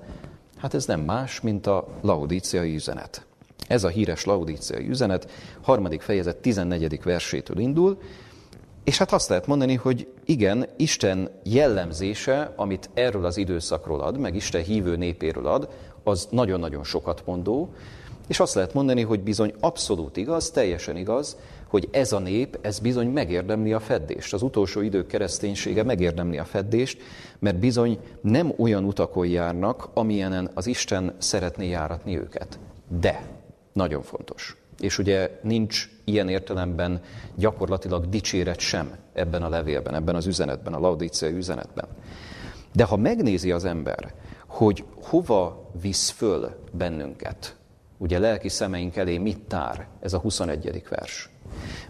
hát 0.56 0.74
ez 0.74 0.86
nem 0.86 1.00
más, 1.00 1.40
mint 1.40 1.66
a 1.66 1.88
laudíciai 2.00 2.74
üzenet. 2.74 3.26
Ez 3.68 3.84
a 3.84 3.88
híres 3.88 4.24
laudíciai 4.24 4.88
üzenet 4.88 5.30
harmadik 5.60 6.00
fejezet 6.00 6.36
14. 6.36 7.00
versétől 7.02 7.58
indul, 7.58 7.98
és 8.86 8.98
hát 8.98 9.12
azt 9.12 9.28
lehet 9.28 9.46
mondani, 9.46 9.74
hogy 9.74 10.08
igen, 10.24 10.66
Isten 10.76 11.30
jellemzése, 11.42 12.52
amit 12.56 12.90
erről 12.94 13.24
az 13.24 13.36
időszakról 13.36 14.00
ad, 14.00 14.18
meg 14.18 14.34
Isten 14.34 14.62
hívő 14.62 14.96
népéről 14.96 15.46
ad, 15.46 15.68
az 16.02 16.28
nagyon-nagyon 16.30 16.84
sokat 16.84 17.22
mondó, 17.24 17.72
és 18.28 18.40
azt 18.40 18.54
lehet 18.54 18.74
mondani, 18.74 19.02
hogy 19.02 19.20
bizony 19.20 19.54
abszolút 19.60 20.16
igaz, 20.16 20.50
teljesen 20.50 20.96
igaz, 20.96 21.36
hogy 21.68 21.88
ez 21.90 22.12
a 22.12 22.18
nép, 22.18 22.58
ez 22.60 22.78
bizony 22.78 23.08
megérdemli 23.08 23.72
a 23.72 23.80
feddést. 23.80 24.32
Az 24.32 24.42
utolsó 24.42 24.80
idők 24.80 25.06
kereszténysége 25.06 25.82
megérdemli 25.82 26.38
a 26.38 26.44
feddést, 26.44 27.02
mert 27.38 27.58
bizony 27.58 27.98
nem 28.20 28.52
olyan 28.58 28.84
utakon 28.84 29.26
járnak, 29.26 29.88
amilyenen 29.94 30.50
az 30.54 30.66
Isten 30.66 31.14
szeretné 31.18 31.68
járatni 31.68 32.18
őket. 32.18 32.58
De, 33.00 33.26
nagyon 33.72 34.02
fontos, 34.02 34.56
és 34.80 34.98
ugye 34.98 35.38
nincs 35.42 35.88
ilyen 36.04 36.28
értelemben 36.28 37.02
gyakorlatilag 37.34 38.08
dicséret 38.08 38.58
sem 38.58 38.96
ebben 39.12 39.42
a 39.42 39.48
levélben, 39.48 39.94
ebben 39.94 40.14
az 40.14 40.26
üzenetben, 40.26 40.74
a 40.74 40.78
laudíciai 40.78 41.32
üzenetben. 41.32 41.88
De 42.72 42.84
ha 42.84 42.96
megnézi 42.96 43.52
az 43.52 43.64
ember, 43.64 44.14
hogy 44.46 44.84
hova 45.02 45.70
visz 45.80 46.10
föl 46.10 46.50
bennünket, 46.72 47.56
ugye 47.98 48.18
lelki 48.18 48.48
szemeink 48.48 48.96
elé 48.96 49.18
mit 49.18 49.38
tár 49.38 49.88
ez 50.00 50.12
a 50.12 50.18
21. 50.18 50.82
vers. 50.88 51.30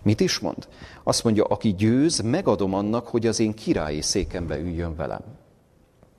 Mit 0.02 0.20
is 0.20 0.38
mond? 0.38 0.68
Azt 1.02 1.24
mondja, 1.24 1.44
aki 1.44 1.74
győz, 1.74 2.20
megadom 2.20 2.74
annak, 2.74 3.08
hogy 3.08 3.26
az 3.26 3.40
én 3.40 3.54
királyi 3.54 4.00
székembe 4.00 4.58
üljön 4.58 4.96
velem. 4.96 5.22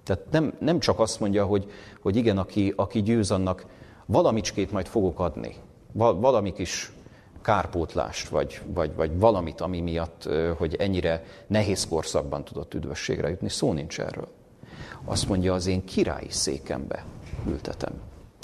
Tehát 0.04 0.24
nem, 0.32 0.54
nem 0.60 0.80
csak 0.80 1.00
azt 1.00 1.20
mondja, 1.20 1.46
hogy, 1.46 1.72
hogy 2.02 2.16
igen, 2.16 2.38
aki, 2.38 2.74
aki 2.76 3.02
győz, 3.02 3.32
annak 3.32 3.66
valamicskét 4.06 4.72
majd 4.72 4.88
fogok 4.88 5.20
adni 5.20 5.56
valami 5.98 6.54
kis 6.54 6.92
kárpótlást, 7.42 8.30
vagy, 8.30 8.62
vagy, 8.74 8.96
vagy 8.96 9.20
valamit, 9.20 9.62
ami 9.62 9.82
miatt, 9.82 10.30
hogy 10.58 10.76
ennyire 10.76 11.24
nehéz 11.48 11.88
korszakban 11.88 12.44
tudott 12.44 12.74
üdvösségre 12.74 13.30
jutni. 13.30 13.50
Szó 13.50 13.74
nincs 13.74 14.00
erről. 14.00 14.28
Azt 15.06 15.28
mondja, 15.28 15.54
az 15.54 15.68
én 15.68 15.86
királyi 15.86 16.30
székembe 16.30 17.06
ültetem. 17.48 17.94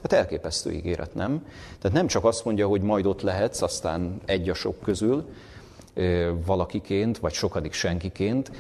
Tehát 0.02 0.26
elképesztő 0.26 0.72
ígéret, 0.72 1.14
nem? 1.14 1.46
Tehát 1.80 1.98
nem 1.98 2.08
csak 2.08 2.26
azt 2.26 2.46
mondja, 2.46 2.68
hogy 2.68 2.82
majd 2.82 3.06
ott 3.06 3.22
lehetsz, 3.22 3.62
aztán 3.62 4.22
egy 4.26 4.50
a 4.50 4.54
sok 4.54 4.80
közül, 4.82 5.26
valakiként, 6.46 7.18
vagy 7.18 7.34
sokadik 7.34 7.74
senkiként, 7.74 8.52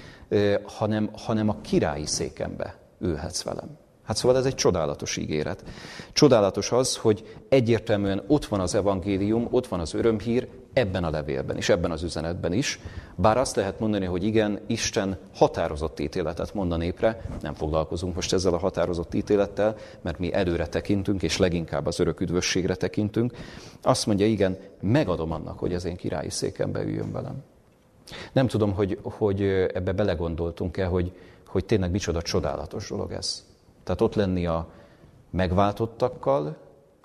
hanem, 0.63 1.10
hanem 1.13 1.49
a 1.49 1.58
királyi 1.62 2.06
székembe 2.06 2.75
ülhetsz 2.99 3.43
velem. 3.43 3.77
Hát 4.03 4.17
szóval 4.17 4.37
ez 4.37 4.45
egy 4.45 4.55
csodálatos 4.55 5.17
ígéret. 5.17 5.63
Csodálatos 6.13 6.71
az, 6.71 6.95
hogy 6.95 7.37
egyértelműen 7.49 8.23
ott 8.27 8.45
van 8.45 8.59
az 8.59 8.75
evangélium, 8.75 9.47
ott 9.51 9.67
van 9.67 9.79
az 9.79 9.93
örömhír 9.93 10.47
ebben 10.73 11.03
a 11.03 11.09
levélben 11.09 11.57
és 11.57 11.69
ebben 11.69 11.91
az 11.91 12.03
üzenetben 12.03 12.53
is. 12.53 12.79
Bár 13.15 13.37
azt 13.37 13.55
lehet 13.55 13.79
mondani, 13.79 14.05
hogy 14.05 14.23
igen, 14.23 14.59
Isten 14.67 15.17
határozott 15.33 15.99
ítéletet 15.99 16.53
mond 16.53 16.71
a 16.71 16.77
népre, 16.77 17.21
nem 17.41 17.53
foglalkozunk 17.53 18.15
most 18.15 18.33
ezzel 18.33 18.53
a 18.53 18.57
határozott 18.57 19.13
ítélettel, 19.13 19.75
mert 20.01 20.19
mi 20.19 20.33
előre 20.33 20.67
tekintünk, 20.67 21.23
és 21.23 21.37
leginkább 21.37 21.85
az 21.85 21.99
örök 21.99 22.19
üdvösségre 22.19 22.75
tekintünk. 22.75 23.33
Azt 23.81 24.05
mondja, 24.05 24.25
igen, 24.25 24.57
megadom 24.81 25.31
annak, 25.31 25.59
hogy 25.59 25.73
az 25.73 25.85
én 25.85 25.95
királyi 25.95 26.29
székembe 26.29 26.83
üljön 26.83 27.11
velem. 27.11 27.43
Nem 28.31 28.47
tudom, 28.47 28.73
hogy, 28.73 28.99
hogy 29.01 29.41
ebbe 29.73 29.91
belegondoltunk-e, 29.91 30.85
hogy, 30.85 31.11
hogy 31.47 31.65
tényleg 31.65 31.91
micsoda 31.91 32.21
csodálatos 32.21 32.89
dolog 32.89 33.11
ez 33.11 33.52
tehát 33.84 34.02
ott 34.02 34.15
lenni 34.15 34.46
a 34.46 34.72
megváltottakkal, 35.30 36.58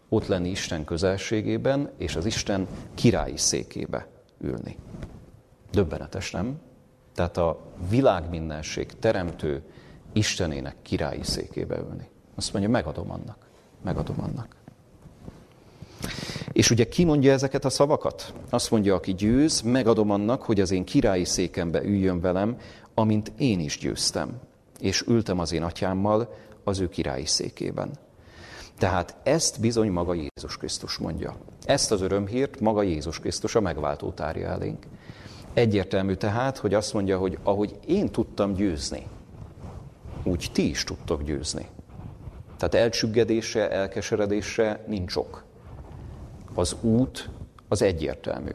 ott 0.09 0.27
lenni 0.27 0.49
Isten 0.49 0.85
közelségében, 0.85 1.91
és 1.97 2.17
az 2.17 2.25
Isten 2.27 2.67
királyi 2.95 3.37
székébe 3.37 4.07
ülni. 4.41 4.77
Döbbenetes, 5.71 6.31
nem? 6.31 6.61
Tehát 7.15 7.37
a 7.37 7.59
világ 7.89 8.25
teremtő 9.01 9.63
Istenének 10.13 10.77
királyi 10.83 11.23
székébe 11.23 11.79
ülni. 11.79 12.09
Azt 12.35 12.53
mondja, 12.53 12.71
megadom 12.71 13.11
annak. 13.11 13.47
Megadom 13.85 14.17
annak. 14.21 14.57
És 16.53 16.71
ugye 16.71 16.89
ki 16.89 17.05
mondja 17.05 17.33
ezeket 17.33 17.65
a 17.65 17.71
szavakat? 17.71 18.33
Azt 18.51 18.71
mondja, 18.71 18.95
aki 18.95 19.15
győz, 19.15 19.61
megadom 19.61 20.11
annak, 20.11 20.43
hogy 20.43 20.61
az 20.61 20.71
én 20.71 20.85
királyi 20.85 21.25
székembe 21.25 21.83
üljön 21.83 22.21
velem, 22.21 22.57
amint 22.95 23.33
én 23.39 23.61
is 23.61 23.79
győztem. 23.79 24.41
És 24.81 25.05
ültem 25.07 25.39
az 25.39 25.53
én 25.53 25.63
atyámmal, 25.63 26.35
az 26.69 26.81
ő 26.81 26.89
királyi 26.89 27.27
székében. 27.27 27.91
Tehát 28.79 29.17
ezt 29.23 29.61
bizony 29.61 29.91
maga 29.91 30.15
Jézus 30.15 30.57
Krisztus 30.57 30.97
mondja. 30.97 31.37
Ezt 31.65 31.93
az 31.93 32.01
örömhírt 32.01 32.61
maga 32.61 32.83
Jézus 32.83 33.21
Krisztus 33.21 33.55
a 33.55 33.61
megváltó 33.61 34.11
tárja 34.11 34.49
elénk. 34.49 34.87
Egyértelmű 35.55 36.15
tehát, 36.15 36.59
hogy 36.59 36.75
azt 36.75 36.93
mondja, 36.93 37.19
hogy 37.19 37.39
ahogy 37.43 37.79
én 37.87 38.09
tudtam 38.09 38.53
győzni, 38.53 39.07
úgy 40.25 40.51
ti 40.53 40.69
is 40.69 40.85
tudtok 40.85 41.23
győzni. 41.23 41.67
Tehát 42.57 42.75
elcsüggedésre, 42.75 43.71
elkeseredésre 43.71 44.85
nincs 44.87 45.17
ok. 45.17 45.45
Az 46.55 46.77
út 46.81 47.31
az 47.69 47.83
egyértelmű. 47.83 48.53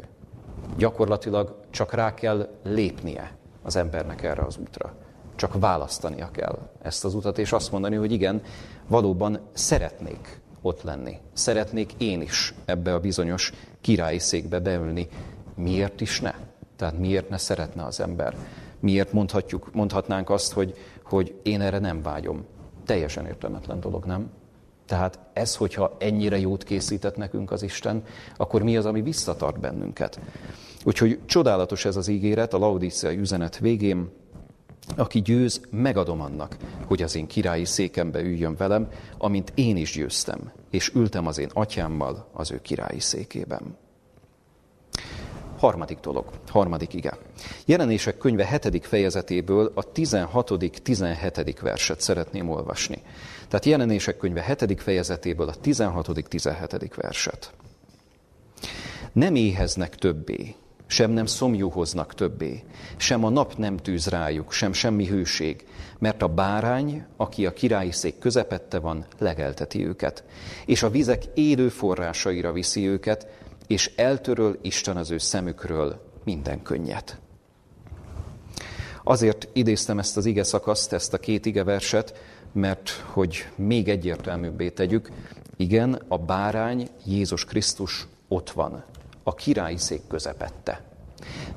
Gyakorlatilag 0.78 1.56
csak 1.70 1.94
rá 1.94 2.14
kell 2.14 2.50
lépnie 2.64 3.38
az 3.62 3.76
embernek 3.76 4.24
erre 4.24 4.42
az 4.42 4.58
útra 4.58 5.03
csak 5.44 5.60
választania 5.60 6.30
kell 6.32 6.58
ezt 6.82 7.06
az 7.06 7.14
utat, 7.14 7.38
és 7.38 7.52
azt 7.52 7.72
mondani, 7.72 7.96
hogy 7.96 8.12
igen, 8.12 8.42
valóban 8.88 9.40
szeretnék 9.54 10.40
ott 10.62 10.82
lenni. 10.82 11.18
Szeretnék 11.34 11.94
én 11.98 12.22
is 12.22 12.54
ebbe 12.66 12.94
a 12.94 13.00
bizonyos 13.00 13.52
királyi 13.82 14.20
székbe 14.20 14.60
beülni. 14.60 15.08
Miért 15.56 16.02
is 16.02 16.22
ne? 16.22 16.34
Tehát 16.76 16.98
miért 16.98 17.30
ne 17.30 17.38
szeretne 17.38 17.84
az 17.84 18.00
ember? 18.00 18.36
Miért 18.80 19.14
mondhatjuk, 19.14 19.74
mondhatnánk 19.74 20.30
azt, 20.30 20.54
hogy, 20.54 20.78
hogy 21.04 21.36
én 21.44 21.62
erre 21.62 21.80
nem 21.80 22.02
vágyom? 22.02 22.46
Teljesen 22.86 23.26
értelmetlen 23.26 23.80
dolog, 23.80 24.06
nem? 24.06 24.32
Tehát 24.86 25.20
ez, 25.34 25.56
hogyha 25.56 25.96
ennyire 26.00 26.40
jót 26.40 26.64
készített 26.64 27.16
nekünk 27.16 27.52
az 27.52 27.64
Isten, 27.64 28.04
akkor 28.38 28.62
mi 28.62 28.78
az, 28.78 28.86
ami 28.86 29.02
visszatart 29.02 29.60
bennünket? 29.60 30.20
Úgyhogy 30.84 31.20
csodálatos 31.26 31.86
ez 31.86 31.96
az 31.96 32.08
ígéret 32.08 32.54
a 32.54 32.58
Laodicea 32.58 33.14
üzenet 33.14 33.58
végén, 33.58 34.22
aki 34.96 35.22
győz, 35.22 35.62
megadom 35.70 36.22
annak, 36.22 36.58
hogy 36.86 37.02
az 37.02 37.16
én 37.16 37.28
királyi 37.28 37.66
székembe 37.66 38.22
üljön 38.22 38.56
velem, 38.56 38.90
amint 39.18 39.52
én 39.56 39.78
is 39.78 39.92
győztem, 39.92 40.52
és 40.70 40.92
ültem 40.94 41.28
az 41.28 41.38
én 41.38 41.50
atyámmal 41.54 42.30
az 42.34 42.52
ő 42.52 42.62
királyi 42.62 43.00
székében. 43.00 43.78
Harmadik 45.58 46.00
dolog, 46.00 46.26
harmadik 46.48 46.94
ige. 46.94 47.18
Jelenések 47.66 48.18
könyve 48.18 48.46
hetedik 48.46 48.84
fejezetéből 48.84 49.72
a 49.76 49.92
16.-17. 49.92 51.56
verset 51.62 52.02
szeretném 52.02 52.50
olvasni. 52.50 53.02
Tehát 53.48 53.66
jelenések 53.66 54.18
könyve 54.18 54.42
hetedik 54.42 54.80
fejezetéből 54.80 55.48
a 55.48 55.54
16.-17. 55.64 56.92
verset. 56.96 57.54
Nem 59.14 59.36
éheznek 59.36 59.96
többé, 59.96 60.56
sem 60.94 61.12
nem 61.12 61.26
szomjúhoznak 61.26 62.14
többé, 62.14 62.64
sem 62.98 63.24
a 63.24 63.30
nap 63.30 63.58
nem 63.58 63.78
tűz 63.78 64.08
rájuk, 64.08 64.52
sem 64.52 64.74
semmi 64.74 65.08
hőség, 65.08 65.66
mert 66.00 66.22
a 66.22 66.28
bárány, 66.28 67.06
aki 67.18 67.46
a 67.46 67.54
királyi 67.54 67.92
szék 67.92 68.20
közepette 68.20 68.80
van, 68.80 69.06
legelteti 69.18 69.86
őket, 69.86 70.24
és 70.66 70.84
a 70.84 70.90
vizek 70.90 71.24
élő 71.34 71.70
forrásaira 71.70 72.52
viszi 72.52 72.88
őket, 72.88 73.28
és 73.68 73.92
eltöröl 73.96 74.60
Isten 74.62 74.98
az 74.98 75.12
ő 75.12 75.18
szemükről 75.18 76.02
minden 76.24 76.62
könnyet. 76.62 77.20
Azért 79.04 79.48
idéztem 79.54 80.00
ezt 80.00 80.18
az 80.18 80.26
ige 80.26 80.44
szakaszt, 80.44 80.94
ezt 80.94 81.14
a 81.14 81.18
két 81.18 81.46
ige 81.46 81.64
verset, 81.64 82.20
mert 82.52 82.90
hogy 82.90 83.48
még 83.56 83.90
egyértelműbbé 83.90 84.70
tegyük, 84.70 85.10
igen, 85.58 86.02
a 86.08 86.18
bárány, 86.18 86.90
Jézus 87.06 87.46
Krisztus 87.46 88.08
ott 88.28 88.52
van, 88.52 88.84
a 89.24 89.34
királyi 89.34 89.78
szék 89.78 90.02
közepette. 90.08 90.82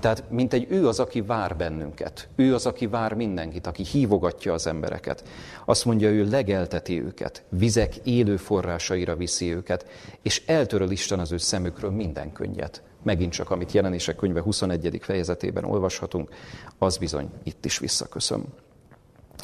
Tehát, 0.01 0.31
mint 0.31 0.53
egy 0.53 0.67
ő 0.71 0.89
az, 0.89 1.01
aki 1.01 1.21
vár 1.21 1.57
bennünket. 1.57 2.29
Ő 2.37 2.55
az, 2.55 2.67
aki 2.67 2.87
vár 2.87 3.15
mindenkit, 3.15 3.67
aki 3.67 3.85
hívogatja 3.85 4.53
az 4.53 4.67
embereket. 4.67 5.25
Azt 5.65 5.85
mondja, 5.85 6.09
ő 6.09 6.29
legelteti 6.29 7.03
őket, 7.03 7.45
vizek 7.49 7.97
élő 7.97 8.37
forrásaira 8.37 9.17
viszi 9.17 9.55
őket, 9.55 9.87
és 10.23 10.43
eltöröl 10.47 10.91
Isten 10.91 11.19
az 11.19 11.33
ő 11.33 11.37
szemükről 11.37 11.91
minden 11.91 12.33
könnyet. 12.33 12.83
Megint 13.03 13.33
csak, 13.33 13.51
amit 13.51 13.73
jelenések 13.73 14.17
könyve 14.17 14.41
21. 14.41 14.99
fejezetében 15.03 15.65
olvashatunk, 15.65 16.31
az 16.79 16.97
bizony 16.97 17.31
itt 17.43 17.65
is 17.65 17.79
visszaköszön. 17.79 18.45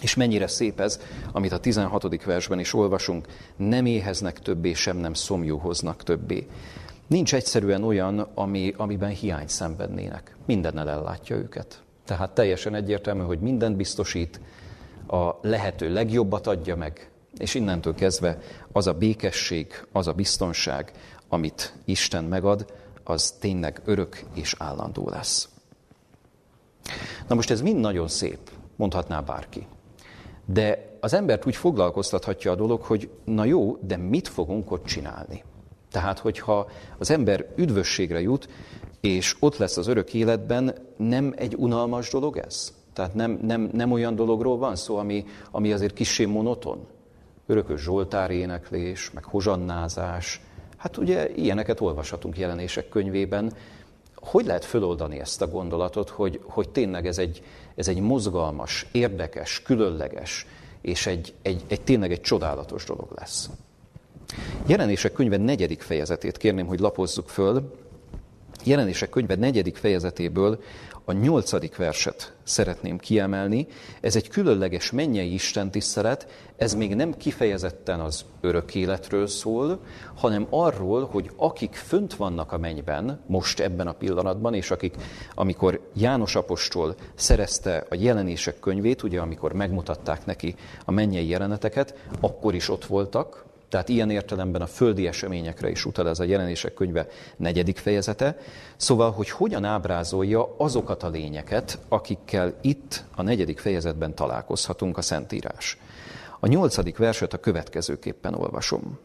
És 0.03 0.15
mennyire 0.15 0.47
szép 0.47 0.81
ez, 0.81 1.01
amit 1.33 1.53
a 1.53 1.59
16. 1.59 2.25
versben 2.25 2.59
is 2.59 2.75
olvasunk, 2.75 3.27
nem 3.57 3.87
éheznek 3.87 4.39
többé, 4.39 4.73
sem 4.73 4.97
nem 4.97 5.15
szomjúhoznak 5.15 6.03
többé. 6.03 6.47
Nincs 7.13 7.35
egyszerűen 7.35 7.85
olyan, 7.85 8.19
ami, 8.19 8.75
amiben 8.77 9.11
hiány 9.11 9.47
szenvednének. 9.47 10.37
Mindennel 10.47 10.91
ellátja 10.91 11.37
őket. 11.37 11.83
Tehát 12.05 12.31
teljesen 12.31 12.75
egyértelmű, 12.75 13.23
hogy 13.23 13.41
mindent 13.41 13.77
biztosít, 13.77 14.41
a 15.07 15.31
lehető 15.43 15.93
legjobbat 15.93 16.47
adja 16.47 16.77
meg, 16.77 17.11
és 17.39 17.55
innentől 17.55 17.95
kezdve 17.95 18.39
az 18.73 18.87
a 18.87 18.93
békesség, 18.93 19.87
az 19.93 20.07
a 20.07 20.13
biztonság, 20.13 20.93
amit 21.29 21.75
Isten 21.85 22.25
megad, 22.25 22.73
az 23.05 23.31
tényleg 23.31 23.81
örök 23.85 24.23
és 24.35 24.55
állandó 24.59 25.09
lesz. 25.09 25.49
Na 27.29 27.35
most 27.35 27.51
ez 27.51 27.63
mind 27.63 27.81
nagyon 27.81 28.09
szép, 28.09 28.51
mondhatná 28.77 29.21
bárki. 29.21 29.67
De 30.45 30.97
az 31.01 31.13
embert 31.13 31.47
úgy 31.47 31.57
foglalkoztathatja 31.57 32.51
a 32.51 32.57
dolog, 32.57 32.83
hogy 32.83 33.11
na 33.25 33.45
jó, 33.45 33.79
de 33.81 33.97
mit 33.97 34.29
fogunk 34.29 34.71
ott 34.71 34.85
csinálni? 34.85 35.43
Tehát, 35.93 36.19
hogyha 36.19 36.71
az 36.99 37.11
ember 37.11 37.47
üdvösségre 37.57 38.21
jut, 38.21 38.49
és 39.01 39.37
ott 39.41 39.57
lesz 39.57 39.77
az 39.77 39.87
örök 39.87 40.15
életben, 40.15 40.75
nem 40.97 41.33
egy 41.37 41.55
unalmas 41.55 42.11
dolog 42.11 42.37
ez? 42.37 42.73
Tehát 42.93 43.15
nem, 43.15 43.39
nem, 43.43 43.71
nem 43.73 43.93
olyan 43.93 44.15
dologról 44.15 44.59
van 44.59 44.77
szó, 44.77 44.97
ami, 44.97 45.25
ami 45.51 45.73
azért 45.73 45.95
kissé 45.95 46.25
monoton? 46.25 46.87
Örökös 47.47 47.81
Zsoltár 47.81 48.31
éneklés, 48.31 49.11
meg 49.11 49.25
hozsannázás. 49.25 50.41
Hát 50.77 50.97
ugye 50.97 51.31
ilyeneket 51.35 51.81
olvashatunk 51.81 52.39
jelenések 52.39 52.89
könyvében. 52.89 53.53
Hogy 54.15 54.47
lehet 54.47 54.65
föloldani 54.65 55.21
ezt 55.21 55.43
a 55.43 55.49
gondolatot, 55.49 56.09
hogy, 56.09 56.41
hogy 56.45 56.69
tényleg 56.69 57.07
ez 57.07 57.19
egy, 57.19 57.43
ez 57.75 57.89
egy 57.89 58.01
mozgalmas, 58.01 58.87
érdekes, 58.93 59.63
különleges, 59.63 60.47
és 60.81 61.07
egy, 61.07 61.35
egy, 61.43 61.63
egy 61.69 61.81
tényleg 61.81 62.13
egy 62.13 62.21
csodálatos 62.21 62.85
dolog 62.85 63.09
lesz? 63.17 63.51
Jelenések 64.67 65.13
könyve 65.13 65.37
negyedik 65.37 65.81
fejezetét 65.81 66.37
kérném, 66.37 66.67
hogy 66.67 66.81
lapozzuk 66.81 67.29
föl. 67.29 67.73
Jelenések 68.65 69.11
könyve 69.11 69.35
negyedik 69.35 69.77
fejezetéből 69.77 70.59
a 71.05 71.13
nyolcadik 71.13 71.77
verset 71.77 72.33
szeretném 72.43 72.99
kiemelni. 72.99 73.67
Ez 74.01 74.17
egy 74.17 74.29
különleges 74.29 74.91
mennyei 74.91 75.33
Isten 75.33 75.71
tisztelet, 75.71 76.27
ez 76.57 76.75
még 76.75 76.95
nem 76.95 77.17
kifejezetten 77.17 78.01
az 78.01 78.25
örök 78.41 78.75
életről 78.75 79.27
szól, 79.27 79.81
hanem 80.15 80.47
arról, 80.51 81.05
hogy 81.05 81.31
akik 81.37 81.75
fönt 81.75 82.15
vannak 82.15 82.53
a 82.53 82.59
mennyben, 82.59 83.21
most 83.27 83.61
ebben 83.61 83.87
a 83.87 83.93
pillanatban, 83.93 84.55
és 84.55 84.71
akik, 84.71 84.95
amikor 85.35 85.81
János 85.95 86.35
Apostol 86.35 86.95
szerezte 87.15 87.87
a 87.91 87.95
jelenések 87.95 88.59
könyvét, 88.61 89.03
ugye 89.03 89.21
amikor 89.21 89.53
megmutatták 89.53 90.27
neki 90.27 90.55
a 90.85 90.91
mennyei 90.91 91.29
jeleneteket, 91.29 91.95
akkor 92.21 92.55
is 92.55 92.69
ott 92.69 92.85
voltak, 92.85 93.45
tehát 93.73 93.89
ilyen 93.89 94.11
értelemben 94.11 94.63
a 94.63 94.67
földi 94.67 95.07
eseményekre 95.07 95.71
is 95.71 95.85
utal 95.85 96.09
ez 96.09 96.21
a 96.21 96.25
jelenések 96.25 96.75
könyve 96.75 97.07
negyedik 97.37 97.77
fejezete. 97.79 98.37
Szóval, 98.77 99.11
hogy 99.11 99.31
hogyan 99.31 99.65
ábrázolja 99.65 100.55
azokat 100.57 101.03
a 101.03 101.09
lényeket, 101.09 101.79
akikkel 101.89 102.55
itt 102.61 103.05
a 103.17 103.23
negyedik 103.23 103.59
fejezetben 103.59 104.15
találkozhatunk 104.15 104.99
a 104.99 105.03
Szentírás. 105.03 105.79
A 106.41 106.47
nyolcadik 106.47 106.97
verset 106.97 107.33
a 107.33 107.39
következőképpen 107.39 108.35
olvasom. 108.35 108.99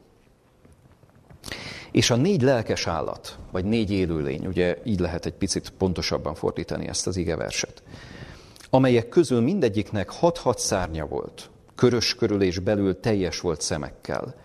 És 1.91 2.09
a 2.09 2.15
négy 2.15 2.41
lelkes 2.41 2.87
állat, 2.87 3.37
vagy 3.51 3.65
négy 3.65 3.91
élőlény, 3.91 4.45
ugye 4.45 4.77
így 4.83 4.99
lehet 4.99 5.25
egy 5.25 5.33
picit 5.33 5.69
pontosabban 5.77 6.35
fordítani 6.35 6.87
ezt 6.87 7.07
az 7.07 7.17
igeverset, 7.17 7.83
amelyek 8.69 9.09
közül 9.09 9.41
mindegyiknek 9.41 10.09
hat-hat 10.09 10.59
szárnya 10.59 11.05
volt, 11.05 11.49
körös 11.75 12.15
körül 12.15 12.41
és 12.41 12.59
belül 12.59 12.99
teljes 12.99 13.39
volt 13.39 13.61
szemekkel– 13.61 14.33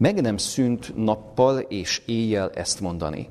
meg 0.00 0.20
nem 0.20 0.36
szűnt 0.36 0.96
nappal 0.96 1.58
és 1.58 2.02
éjjel 2.06 2.50
ezt 2.50 2.80
mondani. 2.80 3.28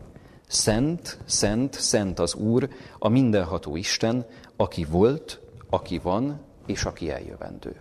Szent, 0.47 1.17
szent, 1.25 1.73
szent 1.73 2.19
az 2.19 2.33
Úr, 2.33 2.69
a 2.99 3.07
mindenható 3.07 3.75
Isten, 3.75 4.25
aki 4.55 4.85
volt, 4.89 5.39
aki 5.69 5.97
van, 5.97 6.39
és 6.65 6.83
aki 6.83 7.11
eljövendő. 7.11 7.75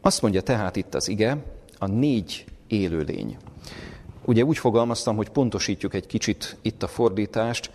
Azt 0.00 0.22
mondja 0.22 0.40
tehát 0.40 0.76
itt 0.76 0.94
az 0.94 1.08
ige, 1.08 1.42
a 1.78 1.86
négy 1.86 2.44
élőlény. 2.66 3.36
Ugye 4.24 4.44
úgy 4.44 4.58
fogalmaztam, 4.58 5.16
hogy 5.16 5.28
pontosítjuk 5.28 5.94
egy 5.94 6.06
kicsit 6.06 6.56
itt 6.62 6.82
a 6.82 6.88
fordítást, 6.88 7.70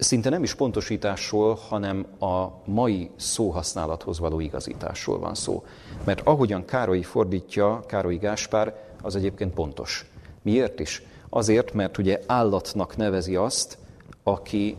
szinte 0.00 0.30
nem 0.30 0.42
is 0.42 0.54
pontosításról, 0.54 1.58
hanem 1.68 2.06
a 2.20 2.46
mai 2.64 3.10
szóhasználathoz 3.16 4.18
való 4.18 4.40
igazításról 4.40 5.18
van 5.18 5.34
szó. 5.34 5.64
Mert 6.04 6.20
ahogyan 6.24 6.64
Károly 6.64 7.02
fordítja, 7.02 7.82
Károly 7.86 8.16
Gáspár, 8.16 8.74
az 9.02 9.16
egyébként 9.16 9.54
pontos. 9.54 10.10
Miért 10.42 10.80
is? 10.80 11.02
Azért, 11.28 11.72
mert 11.72 11.98
ugye 11.98 12.20
állatnak 12.26 12.96
nevezi 12.96 13.36
azt, 13.36 13.78
aki 14.22 14.76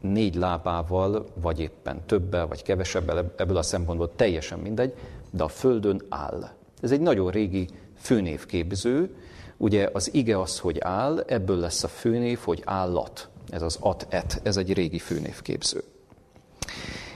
négy 0.00 0.34
lábával, 0.34 1.26
vagy 1.34 1.60
éppen 1.60 2.06
többel, 2.06 2.46
vagy 2.46 2.62
kevesebbel, 2.62 3.32
ebből 3.36 3.56
a 3.56 3.62
szempontból 3.62 4.10
teljesen 4.16 4.58
mindegy, 4.58 4.94
de 5.30 5.42
a 5.42 5.48
földön 5.48 6.02
áll. 6.08 6.48
Ez 6.80 6.92
egy 6.92 7.00
nagyon 7.00 7.30
régi 7.30 7.68
főnévképző, 7.96 9.16
ugye 9.56 9.88
az 9.92 10.14
ige 10.14 10.40
az, 10.40 10.58
hogy 10.58 10.80
áll, 10.80 11.20
ebből 11.26 11.56
lesz 11.56 11.84
a 11.84 11.88
főnév, 11.88 12.38
hogy 12.38 12.62
állat 12.64 13.28
ez 13.52 13.62
az 13.62 13.76
at-et, 13.80 14.40
ez 14.42 14.56
egy 14.56 14.72
régi 14.72 14.98
főnévképző. 14.98 15.84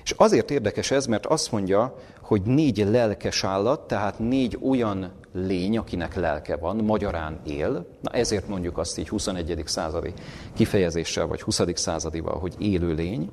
És 0.04 0.10
azért 0.16 0.50
érdekes 0.50 0.90
ez, 0.90 1.06
mert 1.06 1.26
azt 1.26 1.52
mondja, 1.52 1.98
hogy 2.20 2.42
négy 2.42 2.86
lelkes 2.90 3.44
állat, 3.44 3.86
tehát 3.86 4.18
négy 4.18 4.58
olyan 4.62 5.12
lény, 5.32 5.78
akinek 5.78 6.14
lelke 6.14 6.56
van, 6.56 6.76
magyarán 6.76 7.40
él. 7.46 7.86
Na 8.00 8.10
ezért 8.10 8.48
mondjuk 8.48 8.78
azt 8.78 8.98
így 8.98 9.08
21. 9.08 9.62
századi 9.64 10.12
kifejezéssel, 10.54 11.26
vagy 11.26 11.42
20. 11.42 11.60
századival, 11.74 12.38
hogy 12.38 12.54
élő 12.58 12.94
lény. 12.94 13.30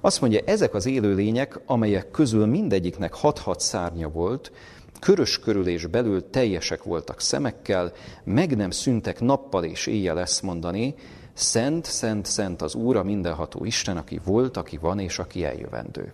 Azt 0.00 0.20
mondja, 0.20 0.40
ezek 0.44 0.74
az 0.74 0.86
élő 0.86 1.14
lények, 1.14 1.60
amelyek 1.66 2.10
közül 2.10 2.46
mindegyiknek 2.46 3.14
hat-hat 3.14 3.60
szárnya 3.60 4.08
volt, 4.08 4.52
körös 5.00 5.38
körül 5.38 5.88
belül 5.90 6.30
teljesek 6.30 6.82
voltak 6.82 7.20
szemekkel, 7.20 7.92
meg 8.24 8.56
nem 8.56 8.70
szüntek 8.70 9.20
nappal 9.20 9.64
és 9.64 9.86
éjjel 9.86 10.20
ezt 10.20 10.42
mondani, 10.42 10.94
Szent, 11.34 11.84
szent, 11.84 12.26
szent 12.26 12.62
az 12.62 12.74
Úr, 12.74 12.96
a 12.96 13.02
mindenható 13.02 13.64
Isten, 13.64 13.96
aki 13.96 14.20
volt, 14.24 14.56
aki 14.56 14.76
van 14.76 14.98
és 14.98 15.18
aki 15.18 15.44
eljövendő. 15.44 16.12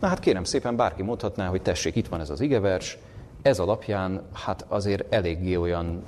Na 0.00 0.06
hát 0.06 0.20
kérem 0.20 0.44
szépen, 0.44 0.76
bárki 0.76 1.02
mondhatná, 1.02 1.48
hogy 1.48 1.62
tessék, 1.62 1.96
itt 1.96 2.08
van 2.08 2.20
ez 2.20 2.30
az 2.30 2.40
igevers, 2.40 2.98
ez 3.42 3.58
alapján 3.58 4.22
hát 4.32 4.64
azért 4.68 5.14
eléggé 5.14 5.56
olyan 5.56 6.02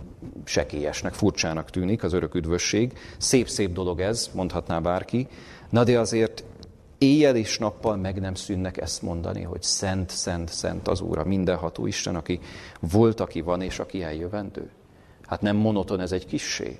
sekélyesnek, 0.44 1.12
furcsának 1.12 1.70
tűnik 1.70 2.02
az 2.02 2.12
örök 2.12 2.34
üdvösség. 2.34 2.98
Szép-szép 3.18 3.72
dolog 3.72 4.00
ez, 4.00 4.30
mondhatná 4.34 4.78
bárki, 4.78 5.28
na 5.70 5.84
de 5.84 5.98
azért 5.98 6.44
éjjel 6.98 7.36
és 7.36 7.58
nappal 7.58 7.96
meg 7.96 8.20
nem 8.20 8.34
szűnnek 8.34 8.76
ezt 8.76 9.02
mondani, 9.02 9.42
hogy 9.42 9.62
szent, 9.62 10.10
szent, 10.10 10.48
szent 10.48 10.88
az 10.88 11.00
Úr, 11.00 11.18
a 11.18 11.24
mindenható 11.24 11.86
Isten, 11.86 12.14
aki 12.16 12.40
volt, 12.80 13.20
aki 13.20 13.40
van 13.40 13.60
és 13.60 13.78
aki 13.78 14.02
eljövendő. 14.02 14.70
Hát 15.26 15.40
nem 15.40 15.56
monoton 15.56 16.00
ez 16.00 16.12
egy 16.12 16.26
kissé? 16.26 16.78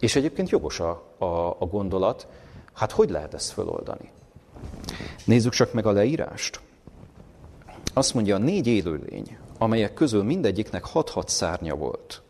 És 0.00 0.16
egyébként 0.16 0.48
jogos 0.48 0.80
a, 0.80 1.02
a, 1.18 1.24
a 1.58 1.66
gondolat, 1.66 2.26
hát 2.72 2.92
hogy 2.92 3.10
lehet 3.10 3.34
ezt 3.34 3.50
föloldani? 3.50 4.10
Nézzük 5.24 5.52
csak 5.52 5.72
meg 5.72 5.86
a 5.86 5.92
leírást. 5.92 6.60
Azt 7.92 8.14
mondja, 8.14 8.38
négy 8.38 8.66
élőlény, 8.66 9.38
amelyek 9.58 9.94
közül 9.94 10.22
mindegyiknek 10.22 10.84
hat-hat 10.84 11.28
szárnya 11.28 11.74
volt. 11.74 12.22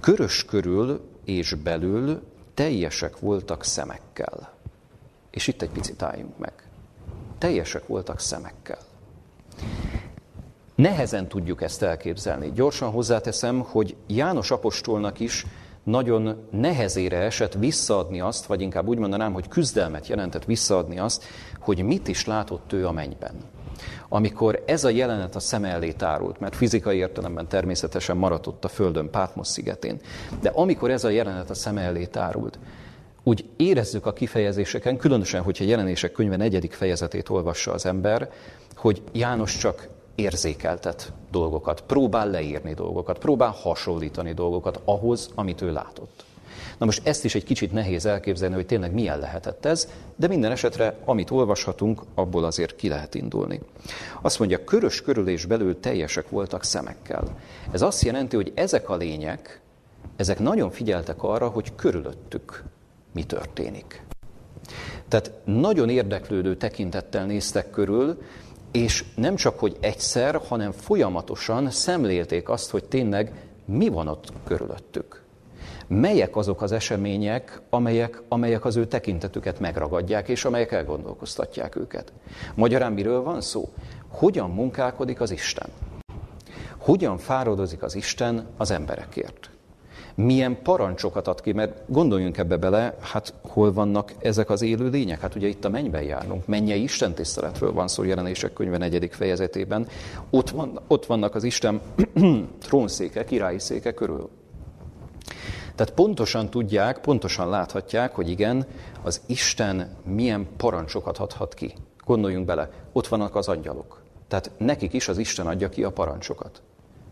Körös 0.00 0.44
körül 0.44 1.00
és 1.24 1.54
belül 1.54 2.22
teljesek 2.54 3.18
voltak 3.18 3.64
szemekkel. 3.64 4.52
És 5.30 5.46
itt 5.46 5.62
egy 5.62 5.70
picit 5.70 6.02
álljunk 6.02 6.38
meg. 6.38 6.52
Teljesek 7.38 7.86
voltak 7.86 8.20
szemekkel. 8.20 8.78
Nehezen 10.74 11.28
tudjuk 11.28 11.62
ezt 11.62 11.82
elképzelni. 11.82 12.52
Gyorsan 12.52 12.90
hozzáteszem, 12.90 13.60
hogy 13.60 13.96
János 14.06 14.50
apostolnak 14.50 15.20
is 15.20 15.46
nagyon 15.82 16.46
nehezére 16.50 17.18
esett 17.18 17.54
visszaadni 17.54 18.20
azt, 18.20 18.46
vagy 18.46 18.60
inkább 18.60 18.86
úgy 18.86 18.98
mondanám, 18.98 19.32
hogy 19.32 19.48
küzdelmet 19.48 20.06
jelentett 20.06 20.44
visszaadni 20.44 20.98
azt, 20.98 21.24
hogy 21.60 21.82
mit 21.82 22.08
is 22.08 22.26
látott 22.26 22.72
ő 22.72 22.86
a 22.86 22.92
mennyben. 22.92 23.34
Amikor 24.08 24.62
ez 24.66 24.84
a 24.84 24.88
jelenet 24.88 25.34
a 25.34 25.40
szem 25.40 25.64
elé 25.64 25.92
tárult, 25.92 26.40
mert 26.40 26.56
fizikai 26.56 26.96
értelemben 26.96 27.48
természetesen 27.48 28.16
maradt 28.16 28.46
ott 28.46 28.64
a 28.64 28.68
Földön, 28.68 29.10
Pátmos 29.10 29.46
szigetén, 29.46 30.00
de 30.40 30.48
amikor 30.48 30.90
ez 30.90 31.04
a 31.04 31.08
jelenet 31.08 31.50
a 31.50 31.54
szem 31.54 31.78
elé 31.78 32.04
tárult, 32.04 32.58
úgy 33.22 33.44
érezzük 33.56 34.06
a 34.06 34.12
kifejezéseken, 34.12 34.96
különösen, 34.96 35.42
hogyha 35.42 35.64
jelenések 35.64 36.12
könyve 36.12 36.36
negyedik 36.36 36.72
fejezetét 36.72 37.28
olvassa 37.28 37.72
az 37.72 37.86
ember, 37.86 38.30
hogy 38.76 39.02
János 39.12 39.56
csak 39.56 39.88
érzékeltet 40.14 41.12
dolgokat, 41.30 41.80
próbál 41.80 42.30
leírni 42.30 42.74
dolgokat, 42.74 43.18
próbál 43.18 43.50
hasonlítani 43.50 44.32
dolgokat 44.32 44.80
ahhoz, 44.84 45.30
amit 45.34 45.60
ő 45.60 45.72
látott. 45.72 46.24
Na 46.78 46.84
most 46.84 47.06
ezt 47.06 47.24
is 47.24 47.34
egy 47.34 47.44
kicsit 47.44 47.72
nehéz 47.72 48.06
elképzelni, 48.06 48.54
hogy 48.54 48.66
tényleg 48.66 48.92
milyen 48.92 49.18
lehetett 49.18 49.64
ez, 49.64 49.88
de 50.16 50.26
minden 50.26 50.50
esetre, 50.50 50.96
amit 51.04 51.30
olvashatunk, 51.30 52.02
abból 52.14 52.44
azért 52.44 52.76
ki 52.76 52.88
lehet 52.88 53.14
indulni. 53.14 53.60
Azt 54.22 54.38
mondja, 54.38 54.64
körös 54.64 55.02
körülés 55.02 55.44
belül 55.44 55.80
teljesek 55.80 56.30
voltak 56.30 56.64
szemekkel. 56.64 57.38
Ez 57.70 57.82
azt 57.82 58.02
jelenti, 58.02 58.36
hogy 58.36 58.52
ezek 58.54 58.88
a 58.88 58.96
lények, 58.96 59.60
ezek 60.16 60.38
nagyon 60.38 60.70
figyeltek 60.70 61.22
arra, 61.22 61.48
hogy 61.48 61.74
körülöttük 61.74 62.64
mi 63.12 63.24
történik. 63.24 64.04
Tehát 65.08 65.32
nagyon 65.44 65.88
érdeklődő 65.88 66.56
tekintettel 66.56 67.26
néztek 67.26 67.70
körül, 67.70 68.22
és 68.72 69.04
nem 69.14 69.36
csak, 69.36 69.58
hogy 69.58 69.76
egyszer, 69.80 70.40
hanem 70.48 70.72
folyamatosan 70.72 71.70
szemlélték 71.70 72.48
azt, 72.48 72.70
hogy 72.70 72.84
tényleg 72.84 73.32
mi 73.64 73.88
van 73.88 74.08
ott 74.08 74.32
körülöttük. 74.44 75.22
Melyek 75.86 76.36
azok 76.36 76.62
az 76.62 76.72
események, 76.72 77.60
amelyek, 77.70 78.22
amelyek 78.28 78.64
az 78.64 78.76
ő 78.76 78.86
tekintetüket 78.86 79.60
megragadják, 79.60 80.28
és 80.28 80.44
amelyek 80.44 80.72
elgondolkoztatják 80.72 81.76
őket. 81.76 82.12
Magyarán 82.54 82.92
miről 82.92 83.22
van 83.22 83.40
szó? 83.40 83.68
Hogyan 84.08 84.50
munkálkodik 84.50 85.20
az 85.20 85.30
Isten? 85.30 85.68
Hogyan 86.78 87.18
fáradozik 87.18 87.82
az 87.82 87.94
Isten 87.94 88.46
az 88.56 88.70
emberekért? 88.70 89.51
Milyen 90.14 90.62
parancsokat 90.62 91.28
ad 91.28 91.40
ki, 91.40 91.52
mert 91.52 91.82
gondoljunk 91.86 92.38
ebbe 92.38 92.56
bele, 92.56 92.96
hát 93.00 93.34
hol 93.42 93.72
vannak 93.72 94.12
ezek 94.18 94.50
az 94.50 94.62
élő 94.62 94.88
lények? 94.88 95.20
Hát 95.20 95.34
ugye 95.34 95.48
itt 95.48 95.64
a 95.64 95.68
mennyben 95.68 96.02
járunk, 96.02 96.46
mennyei 96.46 96.82
Isten 96.82 97.14
tiszteletről 97.14 97.72
van 97.72 97.88
szó 97.88 98.02
jelenések 98.02 98.52
könyve 98.52 98.78
negyedik 98.78 99.12
fejezetében. 99.12 99.88
Ott, 100.30 100.50
van, 100.50 100.80
ott 100.86 101.06
vannak 101.06 101.34
az 101.34 101.44
Isten 101.44 101.80
trónszéke, 102.66 103.24
királyi 103.24 103.58
széke 103.58 103.92
körül. 103.92 104.30
Tehát 105.74 105.92
pontosan 105.94 106.50
tudják, 106.50 106.98
pontosan 106.98 107.48
láthatják, 107.48 108.14
hogy 108.14 108.30
igen, 108.30 108.66
az 109.02 109.20
Isten 109.26 109.96
milyen 110.04 110.46
parancsokat 110.56 111.18
adhat 111.18 111.54
ki. 111.54 111.74
Gondoljunk 112.04 112.46
bele, 112.46 112.70
ott 112.92 113.06
vannak 113.06 113.34
az 113.34 113.48
angyalok. 113.48 114.02
Tehát 114.28 114.50
nekik 114.58 114.92
is 114.92 115.08
az 115.08 115.18
Isten 115.18 115.46
adja 115.46 115.68
ki 115.68 115.84
a 115.84 115.90
parancsokat, 115.90 116.62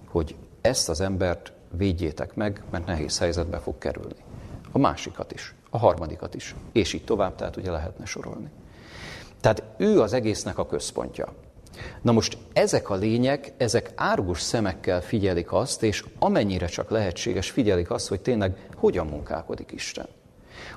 hogy 0.09 0.35
ezt 0.61 0.89
az 0.89 1.01
embert 1.01 1.53
védjétek 1.71 2.35
meg, 2.35 2.63
mert 2.71 2.87
nehéz 2.87 3.19
helyzetbe 3.19 3.59
fog 3.59 3.79
kerülni. 3.79 4.25
A 4.73 4.79
másikat 4.79 5.33
is, 5.33 5.55
a 5.71 5.79
harmadikat 5.79 6.35
is, 6.35 6.55
és 6.73 6.93
így 6.93 7.05
tovább, 7.05 7.35
tehát 7.35 7.57
ugye 7.57 7.71
lehetne 7.71 8.05
sorolni. 8.05 8.51
Tehát 9.41 9.63
ő 9.77 10.01
az 10.01 10.13
egésznek 10.13 10.59
a 10.59 10.67
központja. 10.67 11.33
Na 12.03 12.13
most 12.13 12.39
ezek 12.53 12.91
a 12.91 12.95
lények, 12.95 13.53
ezek 13.57 13.93
árgus 13.95 14.41
szemekkel 14.41 15.01
figyelik 15.01 15.53
azt, 15.53 15.83
és 15.83 16.05
amennyire 16.19 16.67
csak 16.67 16.91
lehetséges 16.91 17.51
figyelik 17.51 17.91
azt, 17.91 18.09
hogy 18.09 18.21
tényleg 18.21 18.69
hogyan 18.77 19.07
munkálkodik 19.07 19.73
Isten. 19.73 20.07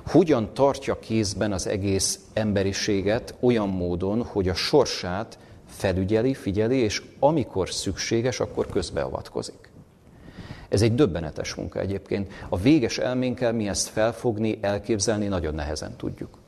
Hogyan 0.06 0.54
tartja 0.54 0.98
kézben 0.98 1.52
az 1.52 1.66
egész 1.66 2.20
emberiséget 2.32 3.34
olyan 3.40 3.68
módon, 3.68 4.22
hogy 4.22 4.48
a 4.48 4.54
sorsát 4.54 5.38
felügyeli, 5.66 6.34
figyeli, 6.34 6.76
és 6.76 7.02
amikor 7.18 7.70
szükséges, 7.70 8.40
akkor 8.40 8.66
közbeavatkozik. 8.66 9.72
Ez 10.68 10.82
egy 10.82 10.94
döbbenetes 10.94 11.54
munka 11.54 11.80
egyébként. 11.80 12.32
A 12.48 12.56
véges 12.56 12.98
elménkkel 12.98 13.52
mi 13.52 13.68
ezt 13.68 13.88
felfogni, 13.88 14.58
elképzelni 14.60 15.26
nagyon 15.26 15.54
nehezen 15.54 15.96
tudjuk. 15.96 16.38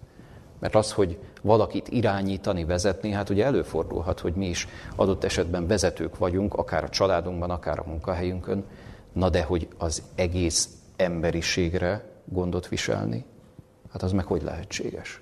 Mert 0.59 0.74
az, 0.74 0.92
hogy 0.92 1.18
valakit 1.42 1.88
irányítani, 1.88 2.64
vezetni, 2.64 3.11
hát 3.11 3.31
ugye 3.31 3.44
előfordulhat, 3.44 4.20
hogy 4.20 4.35
mi 4.35 4.46
is 4.48 4.68
adott 4.96 5.24
esetben 5.24 5.66
vezetők 5.66 6.18
vagyunk, 6.18 6.55
akár 6.55 6.85
a 6.85 6.88
családunkban, 6.88 7.50
akár 7.50 7.79
a 7.79 7.85
munkahelyünkön, 7.87 8.64
na 9.12 9.29
de 9.29 9.42
hogy 9.42 9.68
az 9.79 10.02
egész 10.14 10.68
emberiségre 10.96 12.05
gondot 12.24 12.68
viselni, 12.68 13.24
hát 13.92 14.02
az 14.02 14.12
meg 14.12 14.24
hogy 14.24 14.42
lehetséges? 14.42 15.20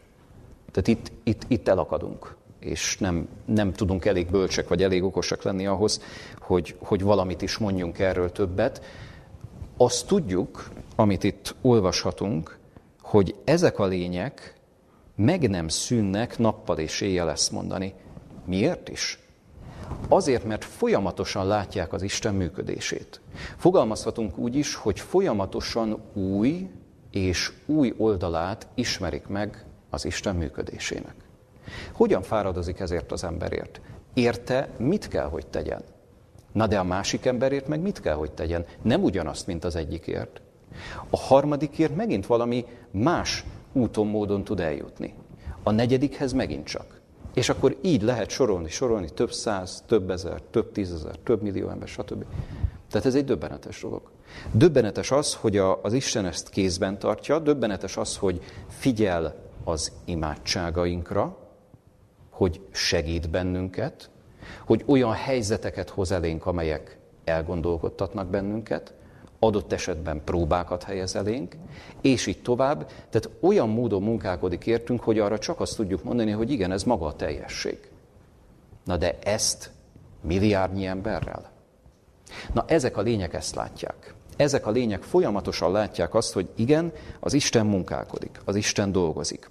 Tehát 0.70 0.88
itt, 0.88 1.12
itt, 1.22 1.42
itt 1.48 1.68
elakadunk 1.68 2.36
és 2.64 2.98
nem, 2.98 3.28
nem 3.44 3.72
tudunk 3.72 4.04
elég 4.04 4.30
bölcsek 4.30 4.68
vagy 4.68 4.82
elég 4.82 5.02
okosak 5.02 5.42
lenni 5.42 5.66
ahhoz, 5.66 6.00
hogy, 6.40 6.76
hogy 6.78 7.02
valamit 7.02 7.42
is 7.42 7.58
mondjunk 7.58 7.98
erről 7.98 8.32
többet. 8.32 8.82
Azt 9.76 10.06
tudjuk, 10.06 10.68
amit 10.96 11.24
itt 11.24 11.54
olvashatunk, 11.60 12.58
hogy 13.02 13.34
ezek 13.44 13.78
a 13.78 13.86
lények 13.86 14.54
meg 15.16 15.50
nem 15.50 15.68
szűnnek 15.68 16.38
nappal 16.38 16.78
és 16.78 17.00
éjjel 17.00 17.30
ezt 17.30 17.52
mondani. 17.52 17.94
Miért 18.44 18.88
is? 18.88 19.18
Azért, 20.08 20.44
mert 20.44 20.64
folyamatosan 20.64 21.46
látják 21.46 21.92
az 21.92 22.02
Isten 22.02 22.34
működését. 22.34 23.20
Fogalmazhatunk 23.56 24.38
úgy 24.38 24.56
is, 24.56 24.74
hogy 24.74 25.00
folyamatosan 25.00 26.02
új 26.12 26.68
és 27.10 27.52
új 27.66 27.94
oldalát 27.96 28.66
ismerik 28.74 29.26
meg 29.26 29.64
az 29.90 30.04
Isten 30.04 30.36
működésének. 30.36 31.23
Hogyan 31.92 32.22
fáradozik 32.22 32.80
ezért 32.80 33.12
az 33.12 33.24
emberért? 33.24 33.80
Érte, 34.14 34.68
mit 34.76 35.08
kell, 35.08 35.28
hogy 35.28 35.46
tegyen? 35.46 35.82
Na 36.52 36.66
de 36.66 36.78
a 36.78 36.84
másik 36.84 37.24
emberért 37.24 37.68
meg 37.68 37.80
mit 37.80 38.00
kell, 38.00 38.14
hogy 38.14 38.32
tegyen? 38.32 38.64
Nem 38.82 39.02
ugyanazt, 39.02 39.46
mint 39.46 39.64
az 39.64 39.76
egyikért. 39.76 40.40
A 41.10 41.16
harmadikért 41.16 41.96
megint 41.96 42.26
valami 42.26 42.64
más 42.90 43.44
úton, 43.72 44.06
módon 44.06 44.44
tud 44.44 44.60
eljutni. 44.60 45.14
A 45.62 45.70
negyedikhez 45.70 46.32
megint 46.32 46.66
csak. 46.66 47.00
És 47.34 47.48
akkor 47.48 47.76
így 47.80 48.02
lehet 48.02 48.30
sorolni, 48.30 48.68
sorolni 48.68 49.10
több 49.10 49.32
száz, 49.32 49.82
több 49.86 50.10
ezer, 50.10 50.40
több 50.50 50.72
tízezer, 50.72 51.16
több 51.16 51.42
millió 51.42 51.68
ember, 51.68 51.88
stb. 51.88 52.24
Tehát 52.90 53.06
ez 53.06 53.14
egy 53.14 53.24
döbbenetes 53.24 53.80
dolog. 53.80 54.10
Döbbenetes 54.52 55.10
az, 55.10 55.34
hogy 55.34 55.56
a, 55.56 55.82
az 55.82 55.92
Isten 55.92 56.26
ezt 56.26 56.48
kézben 56.48 56.98
tartja, 56.98 57.38
döbbenetes 57.38 57.96
az, 57.96 58.16
hogy 58.16 58.40
figyel 58.68 59.34
az 59.64 59.92
imádságainkra, 60.04 61.36
hogy 62.34 62.60
segít 62.70 63.30
bennünket, 63.30 64.10
hogy 64.66 64.84
olyan 64.86 65.12
helyzeteket 65.12 65.90
hoz 65.90 66.12
elénk, 66.12 66.46
amelyek 66.46 66.98
elgondolkodtatnak 67.24 68.26
bennünket, 68.26 68.94
adott 69.38 69.72
esetben 69.72 70.20
próbákat 70.24 70.82
helyez 70.82 71.16
elénk, 71.16 71.56
és 72.00 72.26
így 72.26 72.42
tovább. 72.42 72.86
Tehát 72.86 73.30
olyan 73.40 73.68
módon 73.68 74.02
munkálkodik 74.02 74.66
értünk, 74.66 75.02
hogy 75.02 75.18
arra 75.18 75.38
csak 75.38 75.60
azt 75.60 75.76
tudjuk 75.76 76.04
mondani, 76.04 76.30
hogy 76.30 76.50
igen, 76.50 76.72
ez 76.72 76.82
maga 76.82 77.06
a 77.06 77.16
teljesség. 77.16 77.78
Na 78.84 78.96
de 78.96 79.18
ezt 79.22 79.70
milliárdnyi 80.20 80.86
emberrel? 80.86 81.50
Na 82.52 82.64
ezek 82.66 82.96
a 82.96 83.00
lények 83.00 83.34
ezt 83.34 83.54
látják. 83.54 84.14
Ezek 84.36 84.66
a 84.66 84.70
lények 84.70 85.02
folyamatosan 85.02 85.72
látják 85.72 86.14
azt, 86.14 86.32
hogy 86.32 86.48
igen, 86.54 86.92
az 87.20 87.32
Isten 87.32 87.66
munkálkodik, 87.66 88.40
az 88.44 88.56
Isten 88.56 88.92
dolgozik. 88.92 89.50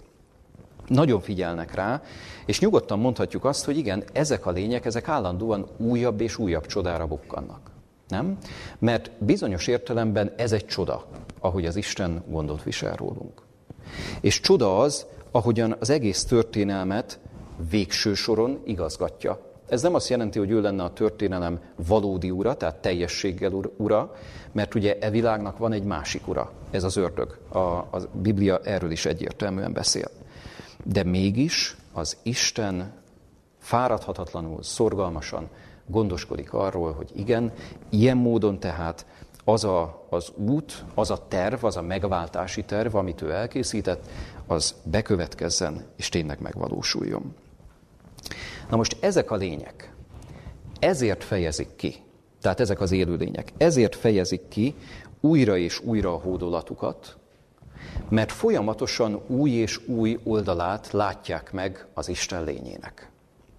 Nagyon 0.88 1.22
figyelnek 1.22 1.74
rá, 1.74 2.02
és 2.46 2.60
nyugodtan 2.60 3.00
mondhatjuk 3.00 3.46
azt, 3.46 3.66
hogy 3.66 3.78
igen, 3.78 4.04
ezek 4.14 4.46
a 4.46 4.52
lények, 4.52 4.86
ezek 4.86 5.08
állandóan 5.08 5.68
újabb 5.78 6.22
és 6.22 6.38
újabb 6.38 6.66
csodára 6.66 7.08
bukkannak. 7.08 7.72
Nem? 8.08 8.38
Mert 8.80 9.12
bizonyos 9.18 9.68
értelemben 9.68 10.34
ez 10.38 10.52
egy 10.52 10.66
csoda, 10.66 11.06
ahogy 11.40 11.66
az 11.66 11.76
Isten 11.76 12.24
gondot 12.28 12.64
visel 12.64 12.96
rólunk. 12.96 13.42
És 14.22 14.40
csoda 14.40 14.80
az, 14.80 15.06
ahogyan 15.32 15.76
az 15.80 15.90
egész 15.90 16.24
történelmet 16.24 17.20
végső 17.70 18.14
soron 18.14 18.62
igazgatja. 18.66 19.40
Ez 19.68 19.82
nem 19.82 19.94
azt 19.94 20.10
jelenti, 20.10 20.40
hogy 20.40 20.52
ő 20.52 20.62
lenne 20.62 20.84
a 20.84 20.94
történelem 20.94 21.60
valódi 21.88 22.32
ura, 22.32 22.54
tehát 22.54 22.76
teljességgel 22.76 23.52
ura, 23.78 24.16
mert 24.52 24.76
ugye 24.76 24.98
e 25.00 25.10
világnak 25.10 25.58
van 25.58 25.72
egy 25.72 25.84
másik 25.84 26.28
ura, 26.28 26.52
ez 26.72 26.84
az 26.84 26.98
ördög. 26.98 27.38
A, 27.50 27.58
a 27.60 28.10
Biblia 28.22 28.60
erről 28.64 28.92
is 28.92 29.06
egyértelműen 29.06 29.74
beszél. 29.74 30.10
De 30.84 31.04
mégis 31.04 31.78
az 31.92 32.18
Isten 32.24 32.94
fáradhatatlanul, 33.60 34.64
szorgalmasan 34.64 35.50
gondoskodik 35.86 36.54
arról, 36.54 36.94
hogy 36.94 37.12
igen, 37.16 37.54
ilyen 37.90 38.18
módon 38.18 38.60
tehát 38.60 39.06
az 39.44 39.64
a, 39.64 40.06
az 40.10 40.32
út, 40.36 40.86
az 40.94 41.12
a 41.12 41.28
terv, 41.28 41.66
az 41.66 41.78
a 41.78 41.82
megváltási 41.82 42.64
terv, 42.64 42.96
amit 42.96 43.22
ő 43.22 43.32
elkészített, 43.32 44.10
az 44.48 44.76
bekövetkezzen 44.84 45.86
és 45.96 46.10
tényleg 46.10 46.42
megvalósuljon. 46.42 47.36
Na 48.70 48.76
most 48.76 48.98
ezek 49.00 49.32
a 49.32 49.36
lények, 49.36 49.94
ezért 50.80 51.24
fejezik 51.24 51.76
ki, 51.76 51.96
tehát 52.42 52.60
ezek 52.60 52.82
az 52.82 52.92
élőlények, 52.92 53.54
ezért 53.58 53.96
fejezik 53.96 54.48
ki 54.48 54.76
újra 55.20 55.58
és 55.58 55.80
újra 55.80 56.14
a 56.14 56.20
hódolatukat, 56.20 57.18
mert 58.10 58.32
folyamatosan 58.32 59.22
új 59.28 59.50
és 59.50 59.88
új 59.88 60.20
oldalát 60.24 60.92
látják 60.92 61.52
meg 61.52 61.88
az 61.94 62.10
Isten 62.10 62.44
lényének. 62.44 63.12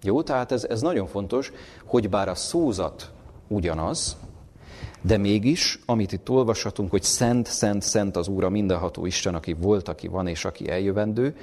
Jó, 0.03 0.23
tehát 0.23 0.51
ez, 0.51 0.63
ez 0.63 0.81
nagyon 0.81 1.07
fontos, 1.07 1.51
hogy 1.85 2.09
bár 2.09 2.29
a 2.29 2.35
szózat 2.35 3.11
ugyanaz, 3.47 4.17
de 5.01 5.17
mégis, 5.17 5.79
amit 5.85 6.11
itt 6.11 6.29
olvashatunk, 6.29 6.91
hogy 6.91 7.03
szent, 7.03 7.47
szent, 7.47 7.81
szent 7.81 8.15
az 8.15 8.27
Úr 8.27 8.43
a 8.43 8.49
mindenható 8.49 9.05
Isten, 9.05 9.35
aki 9.35 9.53
volt, 9.53 9.87
aki 9.87 10.07
van 10.07 10.27
és 10.27 10.45
aki 10.45 10.69
eljövendő, 10.69 11.35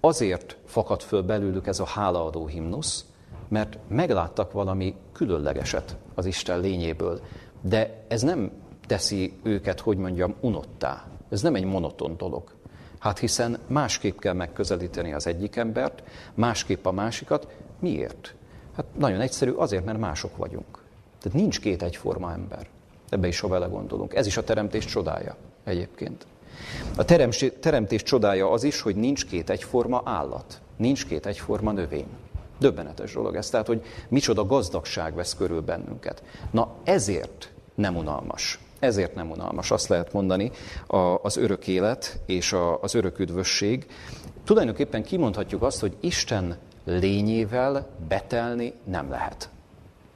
azért 0.00 0.56
fakad 0.64 1.02
föl 1.02 1.22
belőlük 1.22 1.66
ez 1.66 1.80
a 1.80 1.86
hálaadó 1.86 2.46
himnusz, 2.46 3.04
mert 3.48 3.78
megláttak 3.88 4.52
valami 4.52 4.94
különlegeset 5.12 5.96
az 6.14 6.26
Isten 6.26 6.60
lényéből. 6.60 7.20
De 7.60 8.04
ez 8.08 8.22
nem 8.22 8.50
teszi 8.86 9.32
őket, 9.42 9.80
hogy 9.80 9.96
mondjam, 9.96 10.34
unottá. 10.40 11.06
Ez 11.30 11.42
nem 11.42 11.54
egy 11.54 11.64
monoton 11.64 12.16
dolog. 12.16 12.42
Hát 12.98 13.18
hiszen 13.18 13.58
másképp 13.66 14.18
kell 14.18 14.32
megközelíteni 14.32 15.12
az 15.12 15.26
egyik 15.26 15.56
embert, 15.56 16.02
másképp 16.34 16.86
a 16.86 16.92
másikat. 16.92 17.56
Miért? 17.78 18.34
Hát 18.76 18.84
nagyon 18.98 19.20
egyszerű, 19.20 19.52
azért, 19.52 19.84
mert 19.84 19.98
mások 19.98 20.36
vagyunk. 20.36 20.82
Tehát 21.22 21.38
nincs 21.38 21.60
két 21.60 21.82
egyforma 21.82 22.32
ember. 22.32 22.66
Ebbe 23.08 23.26
is, 23.26 23.40
ha 23.40 23.48
vele 23.48 23.66
gondolunk. 23.66 24.14
Ez 24.14 24.26
is 24.26 24.36
a 24.36 24.44
teremtés 24.44 24.84
csodája 24.84 25.36
egyébként. 25.64 26.26
A 26.96 27.04
teremtés 27.60 28.02
csodája 28.02 28.50
az 28.50 28.64
is, 28.64 28.80
hogy 28.80 28.96
nincs 28.96 29.26
két 29.26 29.50
egyforma 29.50 30.02
állat, 30.04 30.60
nincs 30.76 31.06
két 31.06 31.26
egyforma 31.26 31.72
növény. 31.72 32.06
Döbbenetes 32.58 33.12
dolog 33.12 33.34
ez, 33.34 33.50
tehát, 33.50 33.66
hogy 33.66 33.82
micsoda 34.08 34.46
gazdagság 34.46 35.14
vesz 35.14 35.34
körül 35.34 35.60
bennünket. 35.60 36.22
Na 36.50 36.74
ezért 36.84 37.52
nem 37.74 37.96
unalmas. 37.96 38.60
Ezért 38.78 39.14
nem 39.14 39.30
unalmas, 39.30 39.70
azt 39.70 39.88
lehet 39.88 40.12
mondani, 40.12 40.50
az 41.22 41.36
örök 41.36 41.66
élet 41.66 42.20
és 42.26 42.54
az 42.80 42.94
örök 42.94 43.18
üdvösség. 43.18 43.86
Tulajdonképpen 44.44 45.02
kimondhatjuk 45.02 45.62
azt, 45.62 45.80
hogy 45.80 45.96
Isten 46.00 46.56
lényével 46.84 47.86
betelni 48.08 48.72
nem 48.84 49.10
lehet. 49.10 49.48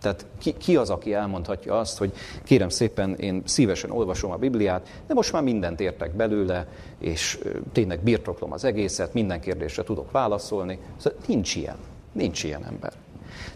Tehát 0.01 0.27
ki, 0.39 0.55
ki 0.57 0.77
az, 0.77 0.91
aki 0.91 1.15
elmondhatja 1.15 1.79
azt, 1.79 1.99
hogy 1.99 2.13
kérem 2.45 2.69
szépen, 2.69 3.15
én 3.15 3.43
szívesen 3.45 3.91
olvasom 3.91 4.31
a 4.31 4.37
Bibliát, 4.37 4.89
de 5.07 5.15
most 5.15 5.33
már 5.33 5.43
mindent 5.43 5.81
értek 5.81 6.15
belőle, 6.15 6.67
és 6.99 7.39
tényleg 7.73 8.01
birtoklom 8.01 8.53
az 8.53 8.65
egészet, 8.65 9.13
minden 9.13 9.41
kérdésre 9.41 9.83
tudok 9.83 10.11
válaszolni. 10.11 10.79
Szóval 10.97 11.19
nincs 11.27 11.55
ilyen. 11.55 11.77
Nincs 12.13 12.45
ilyen 12.45 12.65
ember. 12.65 12.93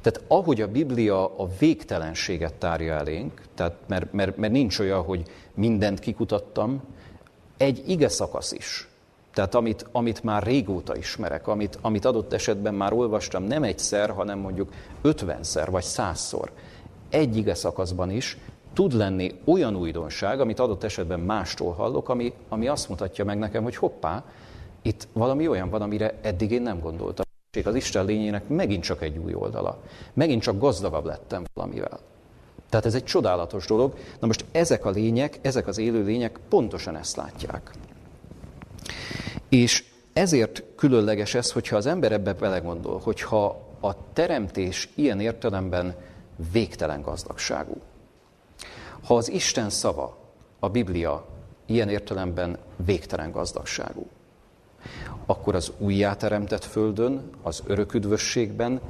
Tehát 0.01 0.23
ahogy 0.29 0.61
a 0.61 0.69
Biblia 0.69 1.37
a 1.39 1.49
végtelenséget 1.59 2.55
tárja 2.55 2.95
elénk, 2.95 3.43
tehát 3.55 3.77
mert, 3.87 4.13
mert, 4.13 4.37
mert 4.37 4.53
nincs 4.53 4.79
olyan, 4.79 5.03
hogy 5.03 5.23
mindent 5.55 5.99
kikutattam, 5.99 6.83
egy 7.57 7.83
ige 7.87 8.09
szakasz 8.09 8.53
is, 8.53 8.89
tehát 9.35 9.55
amit, 9.55 9.87
amit 9.93 10.25
már 10.25 10.43
régóta 10.43 10.97
ismerek, 10.97 11.49
amit, 11.49 11.79
amit 11.81 12.05
adott 12.05 12.33
esetben 12.33 12.75
már 12.75 12.93
olvastam 12.93 13.43
nem 13.43 13.63
egyszer, 13.63 14.11
hanem 14.11 14.39
mondjuk 14.39 14.73
ötvenszer 15.03 15.71
vagy 15.71 15.83
százszor, 15.83 16.51
egy 17.11 17.37
ige 17.37 17.55
szakaszban 17.55 18.11
is 18.11 18.39
tud 18.73 18.93
lenni 18.93 19.35
olyan 19.45 19.77
újdonság, 19.77 20.41
amit 20.41 20.59
adott 20.59 20.85
esetben 20.85 21.21
mástól 21.21 21.73
hallok, 21.73 22.09
ami, 22.09 22.33
ami 22.49 22.67
azt 22.67 22.89
mutatja 22.89 23.25
meg 23.25 23.39
nekem, 23.39 23.63
hogy 23.63 23.77
hoppá, 23.77 24.25
itt 24.83 25.09
valami 25.13 25.49
olyan 25.49 25.71
van, 25.71 25.83
amire 25.83 26.19
eddig 26.23 26.51
én 26.51 26.63
nem 26.63 26.81
gondoltam. 26.81 27.26
Az 27.65 27.75
Isten 27.75 28.05
lényének 28.05 28.49
megint 28.49 28.83
csak 28.83 29.03
egy 29.03 29.19
új 29.19 29.35
oldala. 29.35 29.83
Megint 30.13 30.43
csak 30.43 30.59
gazdagabb 30.59 31.05
lettem 31.05 31.45
valamivel. 31.55 32.01
Tehát 32.69 32.87
ez 32.87 32.95
egy 32.95 33.05
csodálatos 33.05 33.67
dolog. 33.67 33.95
Na 34.21 34.27
most 34.27 34.45
ezek 34.53 34.85
a 34.85 34.91
lények, 34.91 35.39
ezek 35.43 35.67
az 35.67 35.79
élő 35.79 36.05
lények 36.05 36.39
pontosan 36.49 36.97
ezt 36.97 37.17
látják. 37.17 37.71
És 39.49 39.85
ezért 40.13 40.63
különleges 40.77 41.35
ez, 41.35 41.53
hogyha 41.53 41.77
az 41.77 41.87
ember 41.87 42.13
ebbe 42.13 42.33
belegondol, 42.33 42.99
hogyha 42.99 43.67
a 43.81 44.13
teremtés 44.13 44.89
ilyen 44.95 45.21
értelemben 45.21 45.95
végtelen 46.53 47.03
gazdagságú. 47.03 47.81
Ha 49.05 49.17
az 49.17 49.31
Isten 49.31 49.71
szava, 49.71 50.17
a 50.59 50.69
Biblia 50.69 51.27
ilyen 51.67 51.89
értelemben 51.89 52.59
végtelen 52.77 53.31
gazdagságú, 53.31 54.07
akkor 55.27 55.55
az 55.55 55.73
újjáteremtett 55.79 56.65
földön, 56.65 57.31
az 57.43 57.63
örök 57.67 57.95
üdvösségben 57.95 58.81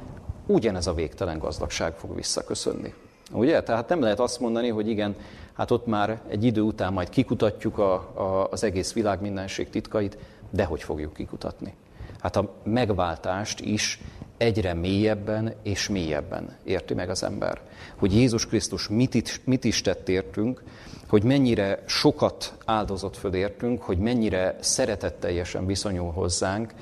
ugyanez 0.45 0.87
a 0.87 0.93
végtelen 0.93 1.39
gazdagság 1.39 1.93
fog 1.93 2.15
visszaköszönni. 2.15 2.93
Ugye? 3.31 3.63
Tehát 3.63 3.89
nem 3.89 4.01
lehet 4.01 4.19
azt 4.19 4.39
mondani, 4.39 4.69
hogy 4.69 4.87
igen, 4.89 5.15
hát 5.53 5.71
ott 5.71 5.85
már 5.85 6.21
egy 6.27 6.43
idő 6.43 6.61
után 6.61 6.93
majd 6.93 7.09
kikutatjuk 7.09 7.77
a, 7.77 7.93
a, 7.93 8.47
az 8.51 8.63
egész 8.63 8.93
világ 8.93 9.21
mindenség 9.21 9.69
titkait, 9.69 10.17
de 10.49 10.63
hogy 10.63 10.83
fogjuk 10.83 11.13
kikutatni? 11.13 11.73
Hát 12.19 12.35
a 12.35 12.53
megváltást 12.63 13.59
is 13.59 14.01
egyre 14.37 14.73
mélyebben 14.73 15.53
és 15.63 15.89
mélyebben 15.89 16.55
érti 16.63 16.93
meg 16.93 17.09
az 17.09 17.23
ember. 17.23 17.61
Hogy 17.95 18.13
Jézus 18.13 18.47
Krisztus 18.47 18.87
mit 18.87 19.41
mit 19.45 19.63
is 19.63 19.81
tett 19.81 20.09
értünk, 20.09 20.63
hogy 21.07 21.23
mennyire 21.23 21.83
sokat 21.85 22.53
áldozott 22.65 23.17
föl 23.17 23.33
értünk, 23.33 23.81
hogy 23.81 23.97
mennyire 23.97 24.55
szeretetteljesen 24.59 25.65
viszonyul 25.65 26.11
hozzánk, 26.11 26.73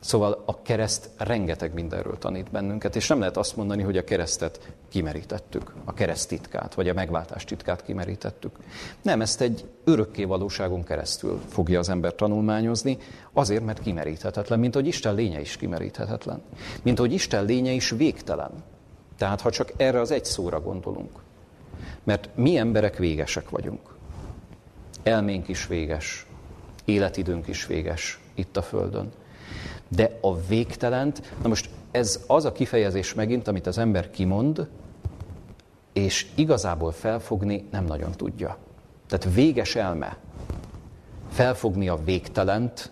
Szóval 0.00 0.42
a 0.44 0.62
kereszt 0.62 1.08
rengeteg 1.16 1.74
mindenről 1.74 2.18
tanít 2.18 2.50
bennünket, 2.50 2.96
és 2.96 3.08
nem 3.08 3.18
lehet 3.18 3.36
azt 3.36 3.56
mondani, 3.56 3.82
hogy 3.82 3.96
a 3.96 4.04
keresztet 4.04 4.72
kimerítettük, 4.88 5.72
a 5.84 5.94
kereszt 5.94 6.28
titkát, 6.28 6.74
vagy 6.74 6.88
a 6.88 6.92
megváltás 6.92 7.44
titkát 7.44 7.82
kimerítettük. 7.82 8.56
Nem, 9.02 9.20
ezt 9.20 9.40
egy 9.40 9.64
örökké 9.84 10.24
valóságon 10.24 10.84
keresztül 10.84 11.40
fogja 11.48 11.78
az 11.78 11.88
ember 11.88 12.14
tanulmányozni, 12.14 12.98
azért, 13.32 13.64
mert 13.64 13.80
kimeríthetetlen, 13.80 14.58
mint 14.58 14.74
hogy 14.74 14.86
Isten 14.86 15.14
lénye 15.14 15.40
is 15.40 15.56
kimeríthetetlen. 15.56 16.42
Mint 16.82 16.98
hogy 16.98 17.12
Isten 17.12 17.44
lénye 17.44 17.70
is 17.70 17.90
végtelen. 17.90 18.50
Tehát 19.16 19.40
ha 19.40 19.50
csak 19.50 19.72
erre 19.76 20.00
az 20.00 20.10
egy 20.10 20.24
szóra 20.24 20.60
gondolunk. 20.60 21.20
Mert 22.04 22.28
mi 22.34 22.56
emberek 22.56 22.96
végesek 22.96 23.50
vagyunk. 23.50 23.94
Elménk 25.02 25.48
is 25.48 25.66
véges, 25.66 26.26
életidőnk 26.84 27.48
is 27.48 27.66
véges 27.66 28.20
itt 28.34 28.56
a 28.56 28.62
Földön. 28.62 29.12
De 29.88 30.18
a 30.20 30.40
végtelent, 30.40 31.32
na 31.42 31.48
most 31.48 31.70
ez 31.90 32.24
az 32.26 32.44
a 32.44 32.52
kifejezés 32.52 33.14
megint, 33.14 33.48
amit 33.48 33.66
az 33.66 33.78
ember 33.78 34.10
kimond, 34.10 34.68
és 35.92 36.26
igazából 36.34 36.92
felfogni 36.92 37.68
nem 37.70 37.84
nagyon 37.84 38.10
tudja. 38.10 38.56
Tehát 39.06 39.34
véges 39.34 39.74
elme. 39.74 40.16
Felfogni 41.30 41.88
a 41.88 41.98
végtelent 42.04 42.90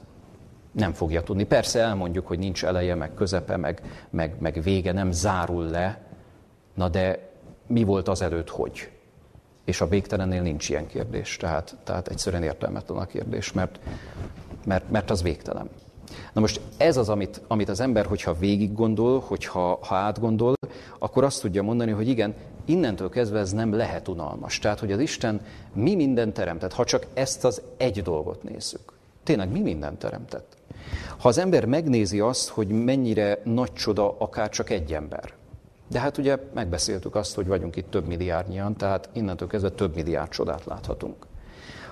nem 0.73 0.93
fogja 0.93 1.23
tudni. 1.23 1.45
Persze 1.45 1.81
elmondjuk, 1.81 2.27
hogy 2.27 2.39
nincs 2.39 2.65
eleje, 2.65 2.95
meg 2.95 3.15
közepe, 3.15 3.57
meg, 3.57 3.83
meg, 4.11 4.35
meg 4.39 4.63
vége, 4.63 4.93
nem 4.93 5.13
zárul 5.13 5.65
le, 5.65 6.01
na 6.75 6.89
de 6.89 7.28
mi 7.69 7.85
volt 7.85 8.09
az 8.09 8.23
előtt, 8.23 8.49
hogy? 8.49 8.91
És 9.65 9.81
a 9.81 9.89
végtelennél 9.89 10.43
nincs 10.43 10.69
ilyen 10.69 10.87
kérdés, 10.87 11.37
tehát, 11.37 11.77
tehát 11.85 12.09
egyszerűen 12.09 12.43
értelmetlen 12.43 12.99
a 12.99 13.07
kérdés, 13.07 13.53
mert, 13.53 13.81
mert, 14.65 14.91
mert 14.91 15.11
az 15.11 15.23
végtelen. 15.23 15.71
Na 16.33 16.41
most 16.41 16.61
ez 16.77 16.97
az, 16.97 17.09
amit, 17.09 17.41
amit 17.47 17.69
az 17.69 17.81
ember, 17.81 18.07
hogyha 18.07 18.35
végig 18.35 18.75
gondol, 18.75 19.21
hogyha 19.21 19.79
ha 19.83 19.95
átgondol, 19.95 20.55
akkor 20.99 21.25
azt 21.25 21.41
tudja 21.41 21.63
mondani, 21.63 21.91
hogy 21.91 22.09
igen, 22.09 22.35
innentől 22.65 23.09
kezdve 23.09 23.39
ez 23.39 23.53
nem 23.53 23.73
lehet 23.73 24.09
unalmas. 24.09 24.59
Tehát, 24.59 24.81
hogy 24.81 24.93
az 24.93 24.99
Isten 24.99 25.41
mi 25.73 25.95
minden 25.95 26.33
teremtett, 26.33 26.73
ha 26.73 26.85
csak 26.85 27.07
ezt 27.15 27.45
az 27.45 27.63
egy 27.77 28.03
dolgot 28.03 28.43
nézzük. 28.43 28.93
Tényleg 29.23 29.51
mi 29.51 29.61
minden 29.61 29.99
teremtett. 29.99 30.57
Ha 31.19 31.29
az 31.29 31.39
ember 31.39 31.65
megnézi 31.65 32.21
azt, 32.21 32.49
hogy 32.49 32.69
mennyire 32.69 33.41
nagy 33.45 33.73
csoda 33.73 34.17
akár 34.19 34.49
csak 34.49 34.71
egy 34.71 34.93
ember, 34.93 35.33
de 35.89 36.01
hát 36.01 36.19
ugye 36.19 36.37
megbeszéltük 36.55 37.15
azt, 37.15 37.35
hogy 37.35 37.47
vagyunk 37.47 37.77
itt 37.77 37.91
több 37.91 38.07
milliárdnyian, 38.07 38.77
tehát 38.77 39.09
innentől 39.13 39.49
kezdve 39.49 39.71
több 39.71 39.95
milliárd 39.95 40.31
csodát 40.31 40.65
láthatunk. 40.65 41.27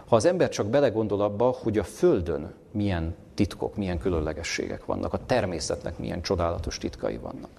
Ha 0.07 0.16
az 0.16 0.24
ember 0.24 0.49
csak 0.49 0.66
belegondol 0.66 1.20
abba, 1.20 1.44
hogy 1.44 1.78
a 1.78 1.84
Földön 1.84 2.55
milyen 2.70 3.14
titkok, 3.34 3.76
milyen 3.76 3.99
különlegességek 3.99 4.84
vannak, 4.84 5.12
a 5.12 5.26
természetnek 5.26 5.99
milyen 5.99 6.22
csodálatos 6.22 6.78
titkai 6.78 7.16
vannak, 7.16 7.51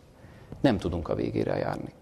nem 0.61 0.77
tudunk 0.77 1.09
a 1.09 1.15
végére 1.15 1.57
járni. 1.57 1.93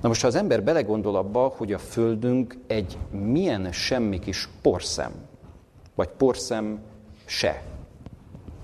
Na 0.00 0.08
most, 0.08 0.20
ha 0.20 0.26
az 0.26 0.34
ember 0.34 0.62
belegondol 0.62 1.16
abba, 1.16 1.54
hogy 1.56 1.72
a 1.72 1.78
Földünk 1.78 2.56
egy 2.66 2.98
milyen 3.10 3.72
semmi 3.72 4.18
kis 4.18 4.48
porszem, 4.62 5.12
vagy 5.94 6.08
porszem 6.08 6.80
se 7.24 7.62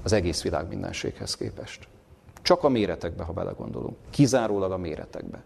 az 0.02 0.12
egész 0.12 0.42
világ 0.42 0.68
mindenséghez 0.68 1.36
képest. 1.36 1.88
Csak 2.42 2.64
a 2.64 2.68
méretekbe, 2.68 3.24
ha 3.24 3.32
belegondolunk. 3.32 3.96
Kizárólag 4.10 4.72
a 4.72 4.76
méretekbe. 4.76 5.42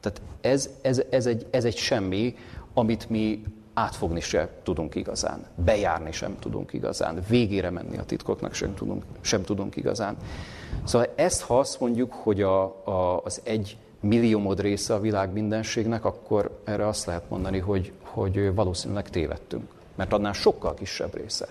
Tehát 0.00 0.20
ez, 0.40 0.70
ez, 0.82 1.02
ez, 1.10 1.26
egy, 1.26 1.46
ez 1.50 1.64
egy 1.64 1.76
semmi, 1.76 2.36
amit 2.74 3.10
mi 3.10 3.42
átfogni 3.74 4.20
sem 4.20 4.48
tudunk 4.62 4.94
igazán, 4.94 5.46
bejárni 5.54 6.12
sem 6.12 6.38
tudunk 6.38 6.72
igazán, 6.72 7.24
végére 7.28 7.70
menni 7.70 7.98
a 7.98 8.04
titkoknak 8.04 8.54
sem 8.54 8.74
tudunk, 8.74 9.04
sem 9.20 9.42
tudunk 9.42 9.76
igazán. 9.76 10.16
Szóval 10.84 11.08
ezt, 11.14 11.42
ha 11.42 11.58
azt 11.58 11.80
mondjuk, 11.80 12.12
hogy 12.12 12.42
a, 12.42 12.62
a, 12.84 13.20
az 13.24 13.40
egy 13.44 13.76
milliómod 14.00 14.60
része 14.60 14.94
a 14.94 15.00
világ 15.00 15.32
mindenségnek, 15.32 16.04
akkor 16.04 16.60
erre 16.64 16.86
azt 16.86 17.06
lehet 17.06 17.30
mondani, 17.30 17.58
hogy, 17.58 17.92
hogy 18.02 18.54
valószínűleg 18.54 19.08
tévedtünk. 19.10 19.70
Mert 19.94 20.12
annál 20.12 20.32
sokkal 20.32 20.74
kisebb 20.74 21.14
része. 21.14 21.48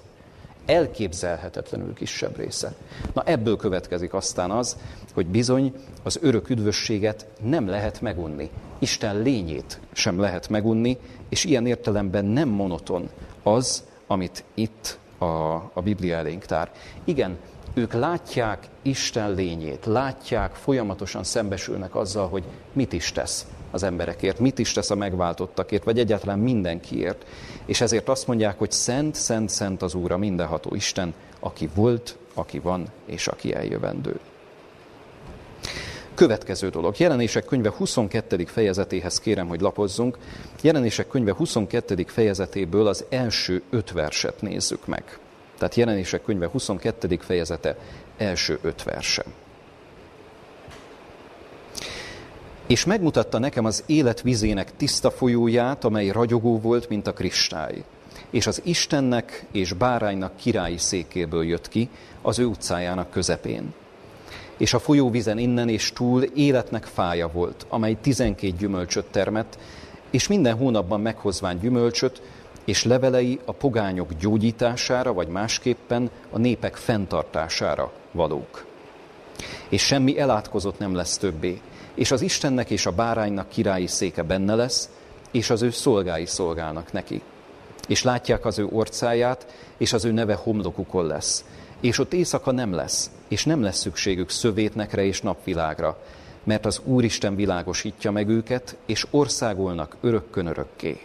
Elképzelhetetlenül 0.68 1.93
kisebb 1.93 2.38
része. 2.38 2.76
Na 3.13 3.24
ebből 3.26 3.55
következik 3.55 4.13
aztán 4.13 4.51
az, 4.51 4.78
hogy 5.13 5.26
bizony 5.26 5.74
az 6.03 6.20
örök 6.22 6.49
üdvösséget 6.49 7.28
nem 7.43 7.68
lehet 7.68 8.01
megunni. 8.01 8.49
Isten 8.80 9.22
lényét 9.22 9.80
sem 9.91 10.20
lehet 10.20 10.49
megunni, 10.49 10.97
és 11.30 11.43
ilyen 11.43 11.65
értelemben 11.65 12.26
nem 12.26 12.49
monoton 12.49 13.09
az, 13.43 13.84
amit 14.07 14.43
itt 14.53 14.99
a, 15.18 15.26
a 15.74 15.82
Biblia 15.84 16.18
elénk 16.18 16.45
tár. 16.45 16.72
Igen, 17.03 17.38
ők 17.74 17.93
látják 17.93 18.68
Isten 18.82 19.34
lényét, 19.34 19.86
látják, 19.86 20.55
folyamatosan 20.55 21.24
szembesülnek 21.24 21.95
azzal, 21.95 22.28
hogy 22.30 22.43
mit 22.74 22.93
is 22.93 23.11
tesz 23.11 23.45
az 23.72 23.84
emberekért, 23.84 24.39
mit 24.39 24.59
is 24.59 24.72
tesz 24.72 24.89
a 24.89 24.95
megváltottakért, 24.95 25.84
vagy 25.84 25.99
egyáltalán 25.99 26.39
mindenkiért. 26.39 27.26
És 27.65 27.82
ezért 27.82 28.09
azt 28.09 28.28
mondják, 28.28 28.57
hogy 28.57 28.72
szent, 28.72 29.15
szent, 29.15 29.49
szent 29.49 29.82
az 29.82 29.93
Úr, 29.93 30.11
a 30.11 30.18
mindenható 30.18 30.76
Isten, 30.76 31.13
aki 31.39 31.70
volt, 31.76 32.18
aki 32.34 32.59
van, 32.59 32.88
és 33.05 33.28
aki 33.28 33.53
eljövendő. 33.53 34.20
Következő 36.13 36.70
dolog. 36.70 36.97
Jelenések 36.97 37.45
könyve 37.45 37.74
22. 37.78 38.45
fejezetéhez 38.45 39.20
kérem, 39.20 39.47
hogy 39.47 39.61
lapozzunk. 39.61 40.18
Jelenések 40.61 41.07
könyve 41.07 41.34
22. 41.34 42.05
fejezetéből 42.07 42.88
az 42.88 43.05
első 43.09 43.61
öt 43.70 43.91
verset 43.91 44.41
nézzük 44.41 44.86
meg. 44.86 45.20
Tehát 45.57 45.76
jelenések 45.76 46.24
könyve 46.24 46.47
22. 46.47 47.18
fejezete 47.22 47.78
első 48.18 48.59
öt 48.61 48.84
verse. 48.84 49.24
És 52.68 52.86
megmutatta 52.86 53.39
nekem 53.39 53.65
az 53.65 53.84
élet 53.86 54.22
vizének 54.22 54.76
tiszta 54.76 55.11
folyóját, 55.11 55.84
amely 55.84 56.09
ragyogó 56.09 56.59
volt, 56.59 56.89
mint 56.89 57.07
a 57.07 57.13
kristály. 57.13 57.84
És 58.30 58.47
az 58.47 58.61
Istennek 58.63 59.45
és 59.51 59.74
báránynak 59.74 60.36
királyi 60.36 60.78
székéből 60.78 61.45
jött 61.45 61.68
ki, 61.68 61.89
az 62.22 62.39
ő 62.39 62.45
utcájának 62.45 63.09
közepén. 63.09 63.74
És 64.57 64.74
a 64.74 64.80
folyóvizen 64.80 65.38
innen 65.38 65.70
és 65.70 65.91
túl 65.93 66.24
életnek 66.24 66.84
fája 66.84 67.30
volt, 67.32 67.65
amely 67.70 67.97
tizenkét 68.01 68.57
gyümölcsöt 68.57 69.05
termett, 69.05 69.57
és 70.09 70.28
minden 70.28 70.57
hónapban 70.57 71.01
meghozván 71.01 71.59
gyümölcsöt, 71.59 72.22
és 72.65 72.84
levelei 72.84 73.39
a 73.45 73.51
pogányok 73.51 74.13
gyógyítására, 74.13 75.13
vagy 75.13 75.28
másképpen 75.28 76.09
a 76.30 76.38
népek 76.38 76.76
fenntartására 76.76 77.91
valók. 78.11 78.65
És 79.70 79.86
semmi 79.86 80.20
elátkozott 80.20 80.80
nem 80.80 80.95
lesz 80.95 81.18
többé, 81.18 81.61
és 81.97 82.11
az 82.11 82.21
Istennek 82.21 82.69
és 82.69 82.85
a 82.85 82.91
báránynak 82.91 83.49
királyi 83.49 83.87
széke 83.87 84.23
benne 84.23 84.55
lesz, 84.55 84.89
és 85.31 85.49
az 85.49 85.61
ő 85.61 85.69
szolgái 85.69 86.25
szolgálnak 86.25 86.91
neki. 86.91 87.21
És 87.87 88.03
látják 88.03 88.45
az 88.45 88.59
ő 88.59 88.67
orcáját, 88.71 89.45
és 89.77 89.93
az 89.93 90.05
ő 90.05 90.11
neve 90.11 90.33
homlokukon 90.33 91.05
lesz. 91.05 91.45
És 91.81 91.99
ott 91.99 92.13
éjszaka 92.13 92.51
nem 92.51 92.73
lesz, 92.73 93.11
és 93.27 93.45
nem 93.45 93.61
lesz 93.61 93.77
szükségük 93.79 94.29
szövétnekre 94.29 95.03
és 95.05 95.21
napvilágra, 95.21 96.03
mert 96.43 96.65
az 96.65 96.81
Úristen 96.83 97.35
világosítja 97.35 98.11
meg 98.11 98.29
őket, 98.29 98.77
és 98.85 99.07
országolnak 99.11 99.95
örökkön 100.01 100.45
örökké. 100.45 100.99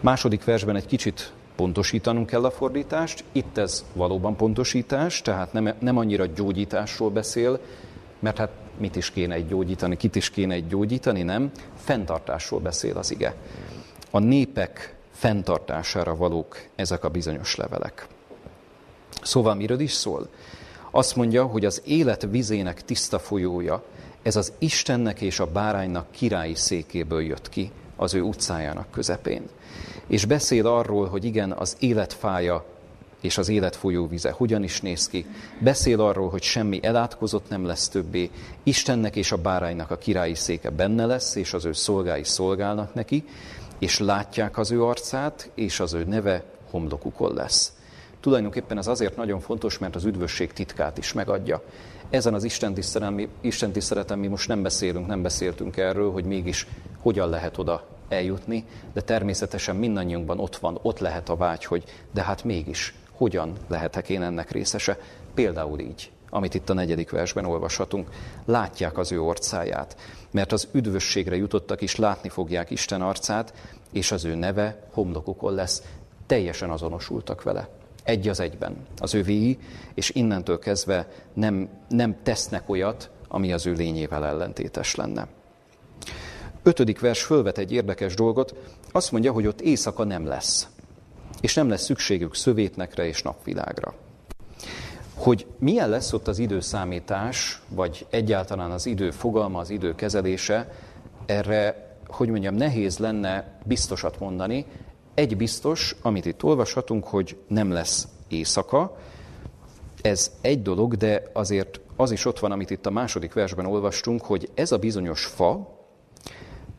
Második 0.00 0.44
versben 0.44 0.76
egy 0.76 0.86
kicsit 0.86 1.32
pontosítanunk 1.56 2.26
kell 2.26 2.44
a 2.44 2.50
fordítást. 2.50 3.24
Itt 3.32 3.58
ez 3.58 3.84
valóban 3.92 4.36
pontosítás, 4.36 5.22
tehát 5.22 5.52
nem, 5.52 5.74
nem 5.78 5.96
annyira 5.96 6.26
gyógyításról 6.26 7.10
beszél, 7.10 7.60
mert 8.18 8.38
hát 8.38 8.50
mit 8.78 8.96
is 8.96 9.10
kéne 9.10 9.34
egy 9.34 9.46
gyógyítani, 9.46 9.96
kit 9.96 10.16
is 10.16 10.30
kéne 10.30 10.54
egy 10.54 10.66
gyógyítani, 10.66 11.22
nem? 11.22 11.50
Fentartásról 11.76 12.60
beszél 12.60 12.96
az 12.96 13.10
ige. 13.10 13.34
A 14.10 14.18
népek 14.18 14.96
fenntartására 15.10 16.16
valók 16.16 16.56
ezek 16.76 17.04
a 17.04 17.08
bizonyos 17.08 17.56
levelek. 17.56 18.06
Szóval 19.22 19.54
miről 19.54 19.80
is 19.80 19.92
szól? 19.92 20.28
Azt 20.90 21.16
mondja, 21.16 21.44
hogy 21.44 21.64
az 21.64 21.82
élet 21.84 22.26
vizének 22.30 22.84
tiszta 22.84 23.18
folyója, 23.18 23.82
ez 24.22 24.36
az 24.36 24.52
Istennek 24.58 25.20
és 25.20 25.40
a 25.40 25.46
báránynak 25.46 26.10
királyi 26.10 26.54
székéből 26.54 27.22
jött 27.22 27.48
ki, 27.48 27.70
az 27.96 28.14
ő 28.14 28.20
utcájának 28.20 28.90
közepén. 28.90 29.42
És 30.06 30.24
beszél 30.24 30.66
arról, 30.66 31.06
hogy 31.06 31.24
igen, 31.24 31.52
az 31.52 31.76
életfája 31.78 32.64
és 33.20 33.38
az 33.38 33.48
élet 33.48 33.76
folyóvize 33.76 34.30
hogyan 34.30 34.62
is 34.62 34.80
néz 34.80 35.08
ki. 35.08 35.26
Beszél 35.58 36.00
arról, 36.00 36.28
hogy 36.28 36.42
semmi 36.42 36.80
elátkozott 36.82 37.48
nem 37.48 37.66
lesz 37.66 37.88
többé. 37.88 38.30
Istennek 38.62 39.16
és 39.16 39.32
a 39.32 39.36
báránynak 39.36 39.90
a 39.90 39.98
királyi 39.98 40.34
széke 40.34 40.70
benne 40.70 41.06
lesz, 41.06 41.34
és 41.34 41.52
az 41.52 41.64
ő 41.64 41.72
szolgái 41.72 42.24
szolgálnak 42.24 42.94
neki, 42.94 43.24
és 43.78 43.98
látják 43.98 44.58
az 44.58 44.70
ő 44.70 44.84
arcát, 44.84 45.50
és 45.54 45.80
az 45.80 45.92
ő 45.92 46.04
neve 46.04 46.44
homlokukon 46.70 47.34
lesz. 47.34 47.72
Tulajdonképpen 48.20 48.78
ez 48.78 48.86
azért 48.86 49.16
nagyon 49.16 49.40
fontos, 49.40 49.78
mert 49.78 49.94
az 49.94 50.04
üdvösség 50.04 50.52
titkát 50.52 50.98
is 50.98 51.12
megadja. 51.12 51.62
Ezen 52.10 52.34
az 52.34 52.44
Isten, 52.44 52.78
Isten 53.40 53.72
tiszteleten 53.72 54.18
mi 54.18 54.26
most 54.26 54.48
nem 54.48 54.62
beszélünk, 54.62 55.06
nem 55.06 55.22
beszéltünk 55.22 55.76
erről, 55.76 56.12
hogy 56.12 56.24
mégis 56.24 56.66
hogyan 56.98 57.28
lehet 57.28 57.58
oda 57.58 57.86
eljutni, 58.08 58.64
de 58.92 59.00
természetesen 59.00 59.76
mindannyiunkban 59.76 60.38
ott 60.38 60.56
van, 60.56 60.78
ott 60.82 60.98
lehet 60.98 61.28
a 61.28 61.36
vágy, 61.36 61.64
hogy 61.64 61.84
de 62.12 62.22
hát 62.22 62.44
mégis 62.44 62.94
hogyan 63.18 63.52
lehetek 63.68 64.08
én 64.08 64.22
ennek 64.22 64.50
részese? 64.50 64.98
Például 65.34 65.78
így, 65.78 66.10
amit 66.30 66.54
itt 66.54 66.70
a 66.70 66.74
negyedik 66.74 67.10
versben 67.10 67.44
olvashatunk. 67.44 68.08
Látják 68.44 68.98
az 68.98 69.12
ő 69.12 69.20
orcáját, 69.20 69.96
mert 70.30 70.52
az 70.52 70.68
üdvösségre 70.72 71.36
jutottak 71.36 71.80
is 71.80 71.96
látni 71.96 72.28
fogják 72.28 72.70
Isten 72.70 73.02
arcát, 73.02 73.54
és 73.92 74.12
az 74.12 74.24
ő 74.24 74.34
neve 74.34 74.88
homlokukon 74.92 75.54
lesz. 75.54 75.82
Teljesen 76.26 76.70
azonosultak 76.70 77.42
vele. 77.42 77.68
Egy 78.04 78.28
az 78.28 78.40
egyben. 78.40 78.76
Az 78.98 79.14
övéi, 79.14 79.58
és 79.94 80.10
innentől 80.10 80.58
kezdve 80.58 81.08
nem, 81.32 81.68
nem 81.88 82.16
tesznek 82.22 82.68
olyat, 82.68 83.10
ami 83.28 83.52
az 83.52 83.66
ő 83.66 83.72
lényével 83.72 84.26
ellentétes 84.26 84.94
lenne. 84.94 85.28
Ötödik 86.62 87.00
vers 87.00 87.22
fölvet 87.22 87.58
egy 87.58 87.72
érdekes 87.72 88.14
dolgot, 88.14 88.54
azt 88.92 89.12
mondja, 89.12 89.32
hogy 89.32 89.46
ott 89.46 89.60
éjszaka 89.60 90.04
nem 90.04 90.26
lesz 90.26 90.68
és 91.40 91.54
nem 91.54 91.68
lesz 91.68 91.82
szükségük 91.82 92.34
szövétnekre 92.34 93.06
és 93.06 93.22
napvilágra. 93.22 93.94
Hogy 95.14 95.46
milyen 95.58 95.88
lesz 95.88 96.12
ott 96.12 96.28
az 96.28 96.38
időszámítás, 96.38 97.62
vagy 97.68 98.06
egyáltalán 98.10 98.70
az 98.70 98.86
idő 98.86 99.10
fogalma, 99.10 99.58
az 99.58 99.70
idő 99.70 99.94
kezelése, 99.94 100.72
erre, 101.26 101.92
hogy 102.06 102.28
mondjam, 102.28 102.54
nehéz 102.54 102.98
lenne 102.98 103.60
biztosat 103.64 104.18
mondani. 104.20 104.66
Egy 105.14 105.36
biztos, 105.36 105.96
amit 106.02 106.26
itt 106.26 106.42
olvashatunk, 106.42 107.04
hogy 107.04 107.36
nem 107.48 107.72
lesz 107.72 108.08
éjszaka. 108.28 108.96
Ez 110.02 110.32
egy 110.40 110.62
dolog, 110.62 110.94
de 110.94 111.22
azért 111.32 111.80
az 111.96 112.10
is 112.10 112.24
ott 112.24 112.38
van, 112.38 112.52
amit 112.52 112.70
itt 112.70 112.86
a 112.86 112.90
második 112.90 113.32
versben 113.32 113.66
olvastunk, 113.66 114.24
hogy 114.24 114.50
ez 114.54 114.72
a 114.72 114.78
bizonyos 114.78 115.24
fa 115.24 115.76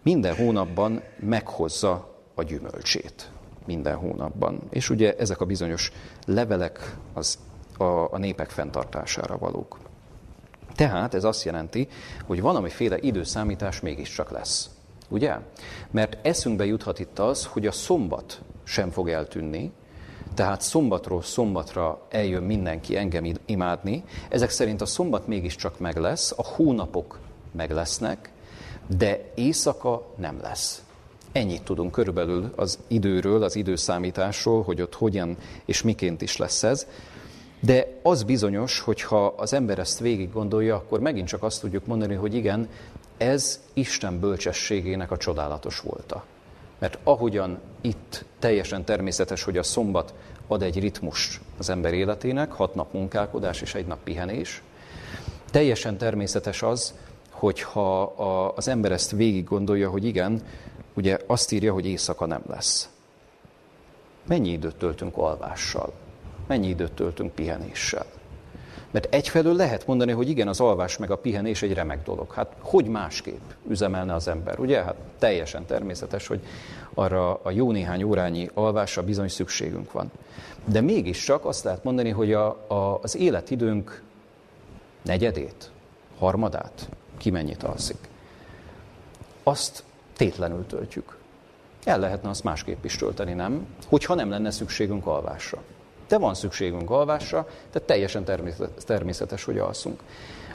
minden 0.04 0.36
hónapban 0.36 1.02
meghozza 1.20 2.16
a 2.34 2.44
gyümölcsét 2.44 3.32
minden 3.70 3.96
hónapban. 3.96 4.60
És 4.70 4.90
ugye 4.90 5.16
ezek 5.16 5.42
a 5.42 5.46
bizonyos 5.46 5.92
levelek 6.26 6.96
az 7.14 7.38
a, 7.78 7.84
a 7.84 8.18
népek 8.18 8.50
fenntartására 8.50 9.38
valók. 9.38 9.80
Tehát 10.76 11.14
ez 11.14 11.24
azt 11.24 11.44
jelenti, 11.44 11.88
hogy 12.26 12.42
valamiféle 12.42 12.98
időszámítás 13.00 13.80
mégiscsak 13.80 14.32
lesz. 14.32 14.70
Ugye? 15.10 15.36
Mert 15.92 16.18
eszünkbe 16.26 16.66
juthat 16.66 17.00
itt 17.00 17.20
az, 17.20 17.46
hogy 17.46 17.68
a 17.68 17.72
szombat 17.72 18.42
sem 18.64 18.90
fog 18.90 19.10
eltűnni, 19.10 19.72
tehát 20.34 20.62
szombatról 20.62 21.22
szombatra 21.22 22.02
eljön 22.10 22.44
mindenki 22.44 22.98
engem 22.98 23.34
imádni. 23.46 24.04
Ezek 24.30 24.50
szerint 24.50 24.82
a 24.82 24.86
szombat 24.86 25.28
mégiscsak 25.28 25.80
meg 25.80 25.98
lesz, 25.98 26.34
a 26.38 26.44
hónapok 26.44 27.20
meg 27.52 27.72
lesznek, 27.72 28.32
de 28.98 29.32
éjszaka 29.36 30.14
nem 30.16 30.40
lesz. 30.42 30.84
Ennyit 31.32 31.64
tudunk 31.64 31.92
körülbelül 31.92 32.54
az 32.56 32.80
időről, 32.88 33.44
az 33.44 33.56
időszámításról, 33.56 34.64
hogy 34.64 34.82
ott 34.82 34.96
hogyan 34.96 35.38
és 35.66 35.82
miként 35.82 36.22
is 36.22 36.38
lesz 36.38 36.64
ez. 36.64 36.88
De 37.60 37.88
az 38.02 38.24
bizonyos, 38.24 38.80
hogy 38.80 39.02
ha 39.02 39.26
az 39.26 39.54
ember 39.54 39.80
ezt 39.80 40.00
végig 40.00 40.32
gondolja, 40.32 40.76
akkor 40.76 41.00
megint 41.00 41.28
csak 41.28 41.44
azt 41.44 41.62
tudjuk 41.62 41.86
mondani, 41.86 42.14
hogy 42.14 42.34
igen, 42.34 42.70
ez 43.18 43.60
Isten 43.74 44.20
bölcsességének 44.20 45.12
a 45.12 45.18
csodálatos 45.18 45.80
volta. 45.80 46.24
Mert 46.80 46.98
ahogyan 47.04 47.60
itt 47.82 48.26
teljesen 48.40 48.86
természetes, 48.86 49.44
hogy 49.44 49.58
a 49.58 49.64
szombat 49.64 50.14
ad 50.48 50.62
egy 50.62 50.80
ritmus 50.80 51.42
az 51.58 51.70
ember 51.70 51.94
életének, 51.94 52.52
hat 52.52 52.76
nap 52.76 52.94
munkálkodás 52.94 53.62
és 53.62 53.76
egy 53.76 53.86
nap 53.86 54.00
pihenés, 54.04 54.62
teljesen 55.52 55.98
természetes 55.98 56.62
az, 56.62 56.94
hogyha 57.30 58.02
az 58.56 58.68
ember 58.68 58.92
ezt 58.92 59.12
végig 59.12 59.44
gondolja, 59.44 59.90
hogy 59.90 60.06
igen, 60.06 60.42
ugye 61.00 61.18
azt 61.28 61.52
írja, 61.52 61.74
hogy 61.74 61.86
éjszaka 61.86 62.26
nem 62.26 62.42
lesz. 62.48 62.90
Mennyi 64.28 64.50
időt 64.50 64.76
töltünk 64.76 65.18
alvással? 65.18 65.94
Mennyi 66.48 66.68
időt 66.68 66.92
töltünk 66.92 67.32
pihenéssel? 67.32 68.06
Mert 68.92 69.14
egyfelől 69.14 69.56
lehet 69.56 69.88
mondani, 69.88 70.12
hogy 70.12 70.30
igen, 70.30 70.48
az 70.48 70.60
alvás 70.60 70.98
meg 70.98 71.12
a 71.12 71.18
pihenés 71.18 71.62
egy 71.62 71.74
remek 71.74 72.04
dolog. 72.04 72.34
Hát 72.34 72.56
hogy 72.60 72.86
másképp 72.86 73.50
üzemelne 73.70 74.14
az 74.14 74.28
ember, 74.28 74.60
ugye? 74.60 74.84
Hát 74.84 74.96
teljesen 75.20 75.66
természetes, 75.66 76.28
hogy 76.28 76.40
arra 76.94 77.34
a 77.34 77.52
jó 77.52 77.72
néhány 77.72 78.04
órányi 78.04 78.50
alvásra 78.54 79.04
bizony 79.04 79.28
szükségünk 79.28 79.92
van. 79.92 80.12
De 80.66 80.82
mégiscsak 80.82 81.46
azt 81.46 81.64
lehet 81.64 81.84
mondani, 81.84 82.10
hogy 82.10 82.34
a, 82.34 82.48
a, 82.68 83.00
az 83.02 83.16
életidőnk 83.16 84.04
negyedét, 85.02 85.72
harmadát, 86.18 86.90
ki 87.18 87.30
mennyit 87.30 87.64
alszik, 87.64 88.08
azt 89.44 89.84
tétlenül 90.20 90.66
töltjük. 90.66 91.18
El 91.84 92.00
lehetne 92.00 92.30
azt 92.30 92.44
másképp 92.44 92.84
is 92.84 92.96
tölteni, 92.96 93.34
nem? 93.34 93.68
Hogyha 93.88 94.14
nem 94.14 94.30
lenne 94.30 94.52
szükségünk 94.52 95.06
alvásra. 95.06 95.62
De 96.08 96.18
van 96.18 96.34
szükségünk 96.34 96.90
alvásra, 96.90 97.48
tehát 97.72 97.88
teljesen 97.88 98.24
természetes, 98.86 99.44
hogy 99.44 99.58
alszunk. 99.58 100.04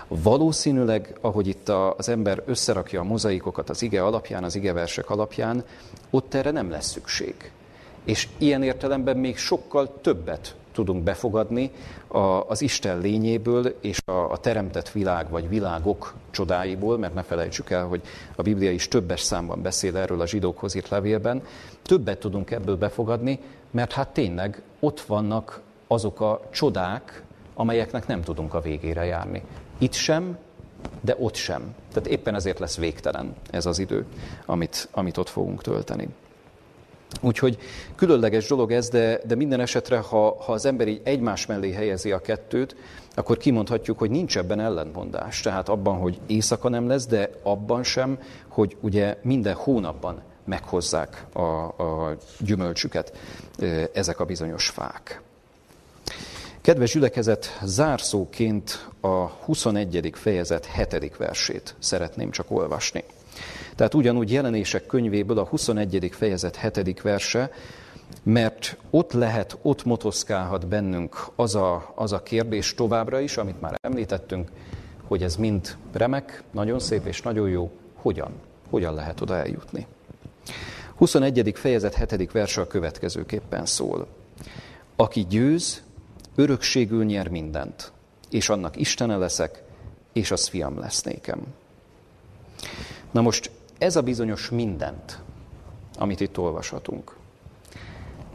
Valószínűleg, 0.08 1.18
ahogy 1.20 1.46
itt 1.46 1.68
az 1.68 2.08
ember 2.08 2.42
összerakja 2.46 3.00
a 3.00 3.04
mozaikokat 3.04 3.70
az 3.70 3.82
ige 3.82 4.04
alapján, 4.04 4.44
az 4.44 4.54
igeversek 4.54 5.10
alapján, 5.10 5.64
ott 6.10 6.34
erre 6.34 6.50
nem 6.50 6.70
lesz 6.70 6.90
szükség. 6.90 7.52
És 8.04 8.28
ilyen 8.38 8.62
értelemben 8.62 9.16
még 9.16 9.36
sokkal 9.36 10.00
többet 10.00 10.54
tudunk 10.74 11.02
befogadni 11.02 11.70
az 12.48 12.60
Isten 12.60 12.98
lényéből 12.98 13.74
és 13.80 13.98
a, 14.04 14.30
a 14.30 14.36
teremtett 14.36 14.90
világ 14.90 15.30
vagy 15.30 15.48
világok 15.48 16.14
csodáiból, 16.30 16.98
mert 16.98 17.14
ne 17.14 17.22
felejtsük 17.22 17.70
el, 17.70 17.86
hogy 17.86 18.02
a 18.36 18.42
Biblia 18.42 18.70
is 18.70 18.88
többes 18.88 19.20
számban 19.20 19.62
beszél 19.62 19.96
erről 19.96 20.20
a 20.20 20.26
zsidókhoz 20.26 20.74
írt 20.74 20.88
levélben, 20.88 21.42
többet 21.82 22.18
tudunk 22.18 22.50
ebből 22.50 22.76
befogadni, 22.76 23.38
mert 23.70 23.92
hát 23.92 24.08
tényleg 24.08 24.62
ott 24.80 25.00
vannak 25.00 25.60
azok 25.86 26.20
a 26.20 26.40
csodák, 26.50 27.22
amelyeknek 27.54 28.06
nem 28.06 28.22
tudunk 28.22 28.54
a 28.54 28.60
végére 28.60 29.04
járni. 29.04 29.42
Itt 29.78 29.92
sem, 29.92 30.38
de 31.00 31.16
ott 31.18 31.34
sem. 31.34 31.74
Tehát 31.92 32.08
éppen 32.08 32.34
ezért 32.34 32.58
lesz 32.58 32.76
végtelen 32.76 33.34
ez 33.50 33.66
az 33.66 33.78
idő, 33.78 34.06
amit, 34.46 34.88
amit 34.92 35.16
ott 35.16 35.28
fogunk 35.28 35.62
tölteni. 35.62 36.08
Úgyhogy 37.20 37.58
különleges 37.96 38.46
dolog 38.46 38.72
ez, 38.72 38.88
de, 38.88 39.20
de 39.26 39.34
minden 39.34 39.60
esetre, 39.60 39.98
ha, 39.98 40.36
ha 40.42 40.52
az 40.52 40.64
ember 40.64 40.88
így 40.88 41.00
egymás 41.04 41.46
mellé 41.46 41.72
helyezi 41.72 42.12
a 42.12 42.20
kettőt, 42.20 42.76
akkor 43.14 43.36
kimondhatjuk, 43.36 43.98
hogy 43.98 44.10
nincs 44.10 44.38
ebben 44.38 44.60
ellentmondás. 44.60 45.40
Tehát 45.40 45.68
abban, 45.68 45.96
hogy 45.96 46.20
éjszaka 46.26 46.68
nem 46.68 46.88
lesz, 46.88 47.06
de 47.06 47.30
abban 47.42 47.82
sem, 47.82 48.18
hogy 48.48 48.76
ugye 48.80 49.16
minden 49.22 49.54
hónapban 49.54 50.22
meghozzák 50.44 51.24
a, 51.32 51.40
a 51.82 52.16
gyümölcsüket 52.38 53.12
ezek 53.92 54.20
a 54.20 54.24
bizonyos 54.24 54.68
fák. 54.68 55.22
Kedves 56.60 56.92
gyülekezet, 56.92 57.58
zárszóként 57.62 58.88
a 59.00 59.26
21. 59.26 60.10
fejezet 60.14 60.66
7. 60.90 61.16
versét 61.16 61.74
szeretném 61.78 62.30
csak 62.30 62.50
olvasni. 62.50 63.04
Tehát 63.74 63.94
ugyanúgy 63.94 64.32
jelenések 64.32 64.86
könyvéből 64.86 65.38
a 65.38 65.44
21. 65.44 66.10
fejezet 66.12 66.56
7. 66.56 67.02
verse, 67.02 67.50
mert 68.22 68.76
ott 68.90 69.12
lehet, 69.12 69.58
ott 69.62 69.84
motoszkálhat 69.84 70.66
bennünk 70.66 71.26
az 71.34 71.54
a, 71.54 71.92
az 71.94 72.12
a 72.12 72.22
kérdés 72.22 72.74
továbbra 72.74 73.20
is, 73.20 73.36
amit 73.36 73.60
már 73.60 73.74
említettünk, 73.80 74.50
hogy 75.06 75.22
ez 75.22 75.36
mind 75.36 75.76
remek, 75.92 76.42
nagyon 76.50 76.78
szép 76.78 77.06
és 77.06 77.22
nagyon 77.22 77.48
jó, 77.48 77.70
hogyan? 77.94 78.32
Hogyan 78.70 78.94
lehet 78.94 79.20
oda 79.20 79.36
eljutni? 79.36 79.86
21. 80.96 81.52
fejezet 81.54 82.10
7. 82.10 82.32
verse 82.32 82.60
a 82.60 82.66
következőképpen 82.66 83.66
szól. 83.66 84.06
Aki 84.96 85.26
győz, 85.28 85.82
örökségül 86.34 87.04
nyer 87.04 87.28
mindent, 87.28 87.92
és 88.30 88.48
annak 88.48 88.76
Istene 88.76 89.16
leszek, 89.16 89.62
és 90.12 90.30
az 90.30 90.46
fiam 90.46 90.78
lesz 90.78 91.02
nékem. 91.02 91.40
Na 93.14 93.20
most 93.20 93.50
ez 93.78 93.96
a 93.96 94.02
bizonyos 94.02 94.50
mindent, 94.50 95.22
amit 95.98 96.20
itt 96.20 96.38
olvashatunk, 96.38 97.16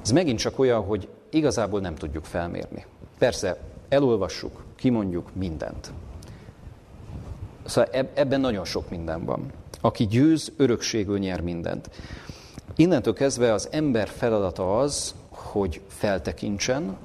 ez 0.02 0.12
megint 0.12 0.40
csak 0.40 0.60
olyan, 0.60 0.84
hogy 0.84 1.08
igazából 1.30 1.80
nem 1.80 1.96
tudjuk 1.96 2.26
felmérni. 2.26 2.86
Persze, 3.18 3.58
elolvassuk, 3.90 4.64
kimondjuk 4.76 5.36
mindent. 5.36 5.92
Szóval 7.66 7.90
ebben 8.14 8.40
nagyon 8.40 8.66
sok 8.66 8.90
minden 8.90 9.26
van. 9.26 9.52
Aki 9.82 10.08
győz, 10.08 10.52
örökségül 10.58 11.18
nyer 11.18 11.42
mindent. 11.42 11.90
Innentől 12.76 13.14
kezdve 13.14 13.54
az 13.54 13.68
ember 13.72 14.08
feladata 14.08 14.80
az, 14.80 15.16
hogy 15.30 15.82
feltekintsen, 15.88 16.98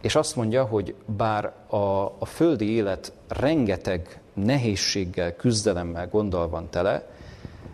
és 0.00 0.14
azt 0.14 0.36
mondja, 0.36 0.64
hogy 0.64 0.94
bár 1.16 1.52
a, 1.66 1.76
a 2.18 2.24
földi 2.24 2.70
élet 2.70 3.12
rengeteg 3.28 4.21
nehézséggel, 4.32 5.36
küzdelemmel, 5.36 6.08
gondol 6.08 6.48
van 6.48 6.70
tele, 6.70 7.06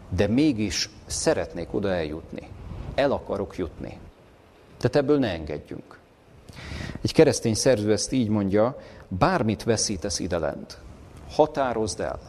de 0.09 0.27
mégis 0.27 0.91
szeretnék 1.07 1.75
oda 1.75 1.89
eljutni. 1.89 2.49
El 2.95 3.13
akarok 3.13 3.57
jutni. 3.57 3.99
Tehát 4.77 4.97
ebből 4.97 5.19
ne 5.19 5.31
engedjünk. 5.31 5.99
Egy 7.01 7.13
keresztény 7.13 7.55
szerző 7.55 7.93
ezt 7.93 8.13
így 8.13 8.29
mondja, 8.29 8.79
bármit 9.09 9.63
veszítesz 9.63 10.21
lent, 10.21 10.79
határozd 11.31 12.01
el, 12.01 12.21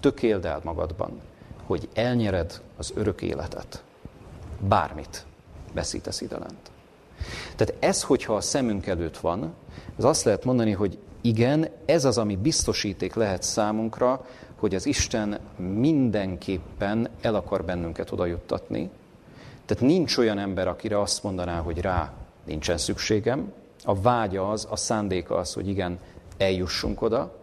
tökéld 0.00 0.44
el 0.44 0.60
magadban, 0.64 1.20
hogy 1.64 1.88
elnyered 1.94 2.60
az 2.76 2.92
örök 2.94 3.22
életet. 3.22 3.82
Bármit 4.60 5.24
veszítesz 5.72 6.20
lent. 6.20 6.70
Tehát 7.56 7.74
ez, 7.78 8.02
hogyha 8.02 8.34
a 8.34 8.40
szemünk 8.40 8.86
előtt 8.86 9.16
van, 9.16 9.54
ez 9.98 10.04
azt 10.04 10.24
lehet 10.24 10.44
mondani, 10.44 10.72
hogy 10.72 10.98
igen, 11.26 11.68
ez 11.84 12.04
az, 12.04 12.18
ami 12.18 12.36
biztosíték 12.36 13.14
lehet 13.14 13.42
számunkra, 13.42 14.26
hogy 14.56 14.74
az 14.74 14.86
Isten 14.86 15.38
mindenképpen 15.56 17.08
el 17.20 17.34
akar 17.34 17.64
bennünket 17.64 18.12
oda 18.12 18.26
juttatni. 18.26 18.90
Tehát 19.64 19.82
nincs 19.82 20.16
olyan 20.16 20.38
ember, 20.38 20.68
akire 20.68 21.00
azt 21.00 21.22
mondaná, 21.22 21.60
hogy 21.60 21.80
rá 21.80 22.12
nincsen 22.44 22.78
szükségem. 22.78 23.52
A 23.84 24.00
vágya 24.00 24.50
az, 24.50 24.66
a 24.70 24.76
szándéka 24.76 25.36
az, 25.36 25.52
hogy 25.52 25.68
igen, 25.68 25.98
eljussunk 26.36 27.02
oda. 27.02 27.34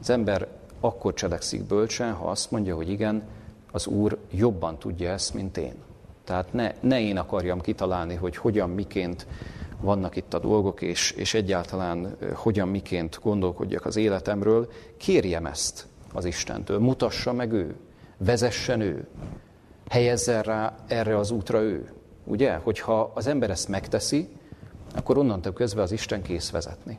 Az 0.00 0.10
ember 0.10 0.48
akkor 0.80 1.14
cselekszik 1.14 1.62
bölcsen, 1.62 2.12
ha 2.12 2.30
azt 2.30 2.50
mondja, 2.50 2.74
hogy 2.76 2.90
igen, 2.90 3.22
az 3.72 3.86
Úr 3.86 4.18
jobban 4.30 4.78
tudja 4.78 5.10
ezt, 5.10 5.34
mint 5.34 5.56
én. 5.56 5.74
Tehát 6.24 6.52
ne, 6.52 6.72
ne 6.80 7.00
én 7.00 7.16
akarjam 7.16 7.60
kitalálni, 7.60 8.14
hogy 8.14 8.36
hogyan, 8.36 8.70
miként 8.70 9.26
vannak 9.84 10.16
itt 10.16 10.34
a 10.34 10.38
dolgok, 10.38 10.82
és, 10.82 11.10
és 11.10 11.34
egyáltalán 11.34 12.16
hogyan, 12.34 12.68
miként 12.68 13.18
gondolkodjak 13.22 13.86
az 13.86 13.96
életemről. 13.96 14.68
Kérjem 14.96 15.46
ezt 15.46 15.86
az 16.12 16.24
Istentől, 16.24 16.78
mutassa 16.78 17.32
meg 17.32 17.52
ő, 17.52 17.76
vezessen 18.18 18.80
ő, 18.80 19.06
helyezzen 19.88 20.42
rá 20.42 20.74
erre 20.86 21.18
az 21.18 21.30
útra 21.30 21.60
ő. 21.60 21.92
Ugye? 22.24 22.54
Hogyha 22.54 23.10
az 23.14 23.26
ember 23.26 23.50
ezt 23.50 23.68
megteszi, 23.68 24.28
akkor 24.94 25.18
onnantól 25.18 25.52
közben 25.52 25.84
az 25.84 25.92
Isten 25.92 26.22
kész 26.22 26.50
vezetni. 26.50 26.98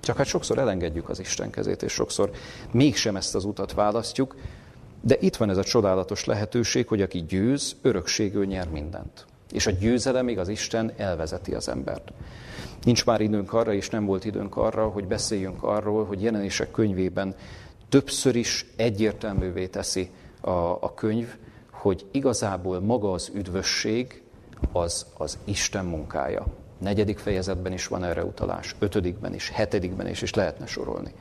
Csak 0.00 0.16
hát 0.16 0.26
sokszor 0.26 0.58
elengedjük 0.58 1.08
az 1.08 1.20
Isten 1.20 1.50
kezét, 1.50 1.82
és 1.82 1.92
sokszor 1.92 2.30
mégsem 2.70 3.16
ezt 3.16 3.34
az 3.34 3.44
utat 3.44 3.72
választjuk, 3.72 4.36
de 5.00 5.16
itt 5.20 5.36
van 5.36 5.50
ez 5.50 5.56
a 5.56 5.64
csodálatos 5.64 6.24
lehetőség, 6.24 6.88
hogy 6.88 7.02
aki 7.02 7.24
győz, 7.24 7.76
örökségül 7.82 8.44
nyer 8.44 8.68
mindent. 8.68 9.26
És 9.54 9.66
a 9.66 9.70
győzelemig 9.70 10.38
az 10.38 10.48
Isten 10.48 10.92
elvezeti 10.96 11.54
az 11.54 11.68
embert. 11.68 12.12
Nincs 12.82 13.04
már 13.04 13.20
időnk 13.20 13.52
arra, 13.52 13.72
és 13.72 13.90
nem 13.90 14.04
volt 14.04 14.24
időnk 14.24 14.56
arra, 14.56 14.88
hogy 14.88 15.06
beszéljünk 15.06 15.62
arról, 15.62 16.04
hogy 16.04 16.22
jelenések 16.22 16.70
könyvében 16.70 17.34
többször 17.88 18.36
is 18.36 18.66
egyértelművé 18.76 19.66
teszi 19.66 20.10
a, 20.40 20.50
a 20.50 20.94
könyv, 20.94 21.36
hogy 21.70 22.06
igazából 22.10 22.80
maga 22.80 23.12
az 23.12 23.30
üdvösség 23.34 24.22
az 24.72 25.06
az 25.16 25.38
Isten 25.44 25.84
munkája. 25.84 26.46
Negyedik 26.78 27.18
fejezetben 27.18 27.72
is 27.72 27.86
van 27.86 28.04
erre 28.04 28.24
utalás, 28.24 28.76
ötödikben 28.78 29.34
is, 29.34 29.50
hetedikben 29.50 30.08
is, 30.08 30.22
és 30.22 30.34
lehetne 30.34 30.66
sorolni. 30.66 31.12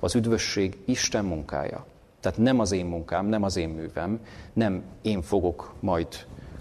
Az 0.00 0.14
üdvösség 0.14 0.78
Isten 0.84 1.24
munkája. 1.24 1.86
Tehát 2.20 2.38
nem 2.38 2.60
az 2.60 2.72
én 2.72 2.86
munkám, 2.86 3.26
nem 3.26 3.42
az 3.42 3.56
én 3.56 3.68
művem, 3.68 4.20
nem 4.52 4.82
én 5.02 5.22
fogok 5.22 5.74
majd 5.80 6.06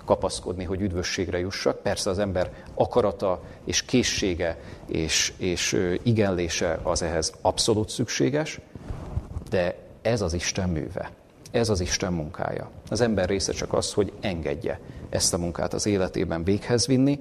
kapaszkodni, 0.05 0.63
hogy 0.63 0.81
üdvösségre 0.81 1.39
jussak. 1.39 1.81
Persze 1.81 2.09
az 2.09 2.19
ember 2.19 2.53
akarata 2.73 3.41
és 3.65 3.81
készsége 3.81 4.57
és, 4.85 5.33
és 5.37 5.97
igenlése 6.03 6.79
az 6.83 7.01
ehhez 7.01 7.33
abszolút 7.41 7.89
szükséges, 7.89 8.59
de 9.49 9.75
ez 10.01 10.21
az 10.21 10.33
Isten 10.33 10.69
műve. 10.69 11.11
Ez 11.51 11.69
az 11.69 11.79
Isten 11.79 12.13
munkája. 12.13 12.69
Az 12.89 13.01
ember 13.01 13.29
része 13.29 13.51
csak 13.51 13.73
az, 13.73 13.93
hogy 13.93 14.11
engedje 14.19 14.79
ezt 15.09 15.33
a 15.33 15.37
munkát 15.37 15.73
az 15.73 15.85
életében 15.85 16.43
véghez 16.43 16.87
vinni, 16.87 17.19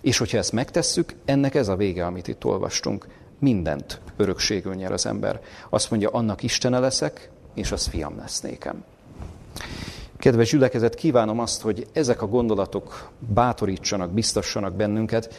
és 0.00 0.18
hogyha 0.18 0.38
ezt 0.38 0.52
megtesszük, 0.52 1.14
ennek 1.24 1.54
ez 1.54 1.68
a 1.68 1.76
vége, 1.76 2.06
amit 2.06 2.28
itt 2.28 2.44
olvastunk. 2.44 3.06
Mindent 3.38 4.00
örökségül 4.16 4.74
nyer 4.74 4.92
az 4.92 5.06
ember. 5.06 5.40
Azt 5.68 5.90
mondja, 5.90 6.10
annak 6.10 6.42
Istene 6.42 6.78
leszek, 6.78 7.30
és 7.54 7.72
az 7.72 7.86
fiam 7.86 8.16
lesz 8.16 8.40
nékem. 8.40 8.84
Kedves 10.18 10.50
gyülekezet, 10.50 10.94
kívánom 10.94 11.38
azt, 11.38 11.62
hogy 11.62 11.86
ezek 11.92 12.22
a 12.22 12.26
gondolatok 12.26 13.10
bátorítsanak, 13.18 14.10
biztassanak 14.10 14.74
bennünket. 14.74 15.34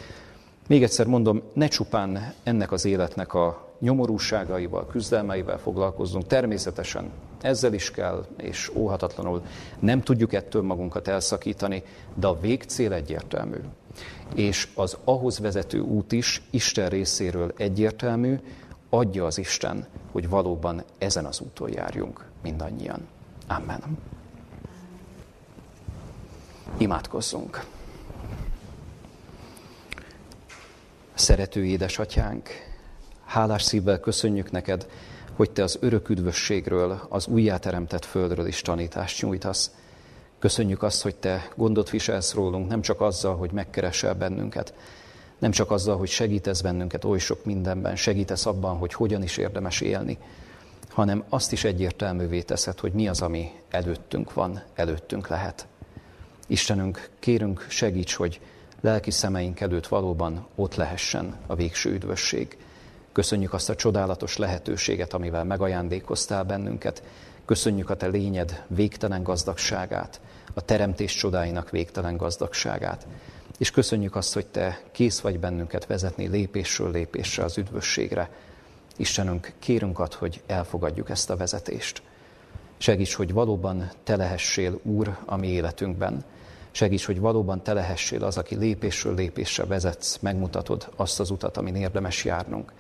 Még 0.68 0.84
egyszer 0.84 1.06
mondom, 1.06 1.42
ne 1.54 1.68
csupán 1.68 2.34
ennek 2.44 2.72
az 2.72 2.86
életnek 2.86 3.34
a 3.34 3.68
nyomorúságaival, 3.80 4.88
küzdelmeivel 4.88 5.58
foglalkozzunk. 5.58 6.28
Természetesen 6.28 7.12
ezzel 7.42 7.74
is 7.74 7.92
kell, 7.92 8.26
és 8.38 8.72
óhatatlanul 8.76 9.42
nem 9.80 10.02
tudjuk 10.02 10.34
ettől 10.34 10.62
magunkat 10.62 11.08
elszakítani, 11.08 11.84
de 12.16 12.28
a 12.28 12.40
végcél 12.40 12.94
egyértelmű. 12.94 13.58
És 14.36 14.68
az 14.76 14.98
ahhoz 15.04 15.40
vezető 15.40 15.80
út 15.80 16.12
is 16.12 16.42
Isten 16.50 16.90
részéről 16.90 17.54
egyértelmű, 17.58 18.40
adja 18.90 19.26
az 19.26 19.38
Isten, 19.38 19.86
hogy 20.12 20.30
valóban 20.30 20.84
ezen 20.98 21.26
az 21.26 21.40
úton 21.40 21.72
járjunk 21.74 22.26
mindannyian. 22.42 23.08
Amen. 23.48 23.98
Imádkozzunk. 26.78 27.66
Szerető 31.14 31.66
édesatyánk, 31.66 32.50
hálás 33.26 33.64
szívvel 33.64 34.00
köszönjük 34.00 34.52
neked, 34.52 34.88
hogy 35.36 35.52
te 35.52 35.64
az 35.64 35.78
örök 35.82 36.10
üdvösségről, 36.10 37.02
az 37.10 37.28
újjáteremtett 37.28 38.06
földről 38.06 38.48
is 38.48 38.62
tanítást 38.62 39.22
nyújtasz. 39.22 39.72
Köszönjük 40.40 40.84
azt, 40.84 41.02
hogy 41.02 41.16
te 41.16 41.50
gondot 41.56 41.90
viselsz 41.90 42.34
rólunk, 42.34 42.68
nem 42.68 42.82
csak 42.82 43.02
azzal, 43.02 43.36
hogy 43.36 43.52
megkeresel 43.52 44.14
bennünket, 44.14 44.74
nem 45.38 45.52
csak 45.52 45.72
azzal, 45.72 45.98
hogy 45.98 46.10
segítesz 46.10 46.62
bennünket 46.62 47.06
oly 47.06 47.20
sok 47.20 47.46
mindenben, 47.46 47.96
segítesz 47.96 48.46
abban, 48.46 48.78
hogy 48.78 48.94
hogyan 48.94 49.24
is 49.24 49.38
érdemes 49.38 49.82
élni, 49.82 50.18
hanem 50.90 51.24
azt 51.30 51.52
is 51.52 51.64
egyértelművé 51.64 52.42
teszed, 52.42 52.80
hogy 52.80 52.92
mi 52.92 53.08
az, 53.08 53.22
ami 53.22 53.52
előttünk 53.70 54.34
van, 54.34 54.64
előttünk 54.76 55.28
lehet. 55.28 55.68
Istenünk, 56.52 57.10
kérünk, 57.20 57.66
segíts, 57.70 58.14
hogy 58.14 58.40
lelki 58.82 59.12
szemeink 59.12 59.60
előtt 59.60 59.88
valóban 59.88 60.48
ott 60.56 60.76
lehessen 60.76 61.36
a 61.48 61.56
végső 61.56 61.92
üdvösség. 61.92 62.58
Köszönjük 63.12 63.54
azt 63.54 63.70
a 63.70 63.76
csodálatos 63.76 64.38
lehetőséget, 64.38 65.14
amivel 65.14 65.44
megajándékoztál 65.44 66.44
bennünket. 66.44 67.04
Köszönjük 67.46 67.90
a 67.90 67.96
te 67.96 68.08
lényed 68.08 68.64
végtelen 68.68 69.24
gazdagságát, 69.24 70.22
a 70.54 70.62
teremtés 70.62 71.16
csodáinak 71.16 71.70
végtelen 71.70 72.18
gazdagságát. 72.18 73.08
És 73.58 73.72
köszönjük 73.72 74.16
azt, 74.16 74.34
hogy 74.34 74.46
te 74.46 74.82
kész 74.92 75.20
vagy 75.20 75.40
bennünket 75.40 75.86
vezetni 75.86 76.28
lépésről 76.28 76.92
lépésre 76.92 77.44
az 77.44 77.58
üdvösségre. 77.58 78.30
Istenünk, 78.98 79.54
kérünk 79.60 80.00
ad, 80.00 80.14
hogy 80.14 80.42
elfogadjuk 80.48 81.10
ezt 81.10 81.30
a 81.30 81.38
vezetést. 81.38 82.02
Segíts, 82.78 83.14
hogy 83.14 83.34
valóban 83.34 83.92
te 84.04 84.16
lehessél 84.16 84.80
Úr 84.84 85.18
a 85.26 85.36
mi 85.36 85.48
életünkben, 85.48 86.24
Segíts, 86.80 87.06
hogy 87.06 87.20
valóban 87.20 87.64
te 87.64 87.74
lehessél 87.74 88.24
az, 88.24 88.38
aki 88.38 88.56
lépésről 88.56 89.16
lépésre 89.16 89.66
vezetsz, 89.66 90.18
megmutatod 90.18 90.90
azt 90.96 91.20
az 91.20 91.30
utat, 91.30 91.58
amin 91.58 91.76
érdemes 91.76 92.26
járnunk. 92.26 92.74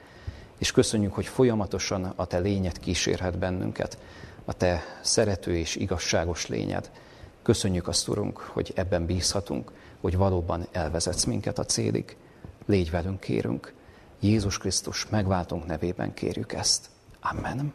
És 0.57 0.71
köszönjük, 0.71 1.13
hogy 1.13 1.25
folyamatosan 1.25 2.13
a 2.15 2.25
te 2.25 2.37
lényed 2.37 2.79
kísérhet 2.79 3.37
bennünket, 3.37 3.97
a 4.45 4.53
te 4.53 4.81
szerető 5.01 5.57
és 5.57 5.75
igazságos 5.75 6.47
lényed. 6.47 6.91
Köszönjük 7.41 7.87
azt, 7.87 8.07
Urunk, 8.07 8.37
hogy 8.37 8.71
ebben 8.75 9.05
bízhatunk, 9.05 9.71
hogy 10.01 10.17
valóban 10.17 10.67
elvezetsz 10.71 11.23
minket 11.23 11.59
a 11.59 11.65
célig. 11.65 12.17
Légy 12.65 12.91
velünk, 12.91 13.19
kérünk. 13.19 13.73
Jézus 14.19 14.57
Krisztus 14.57 15.07
megváltunk 15.09 15.65
nevében 15.65 16.13
kérjük 16.13 16.53
ezt. 16.53 16.89
Amen. 17.19 17.73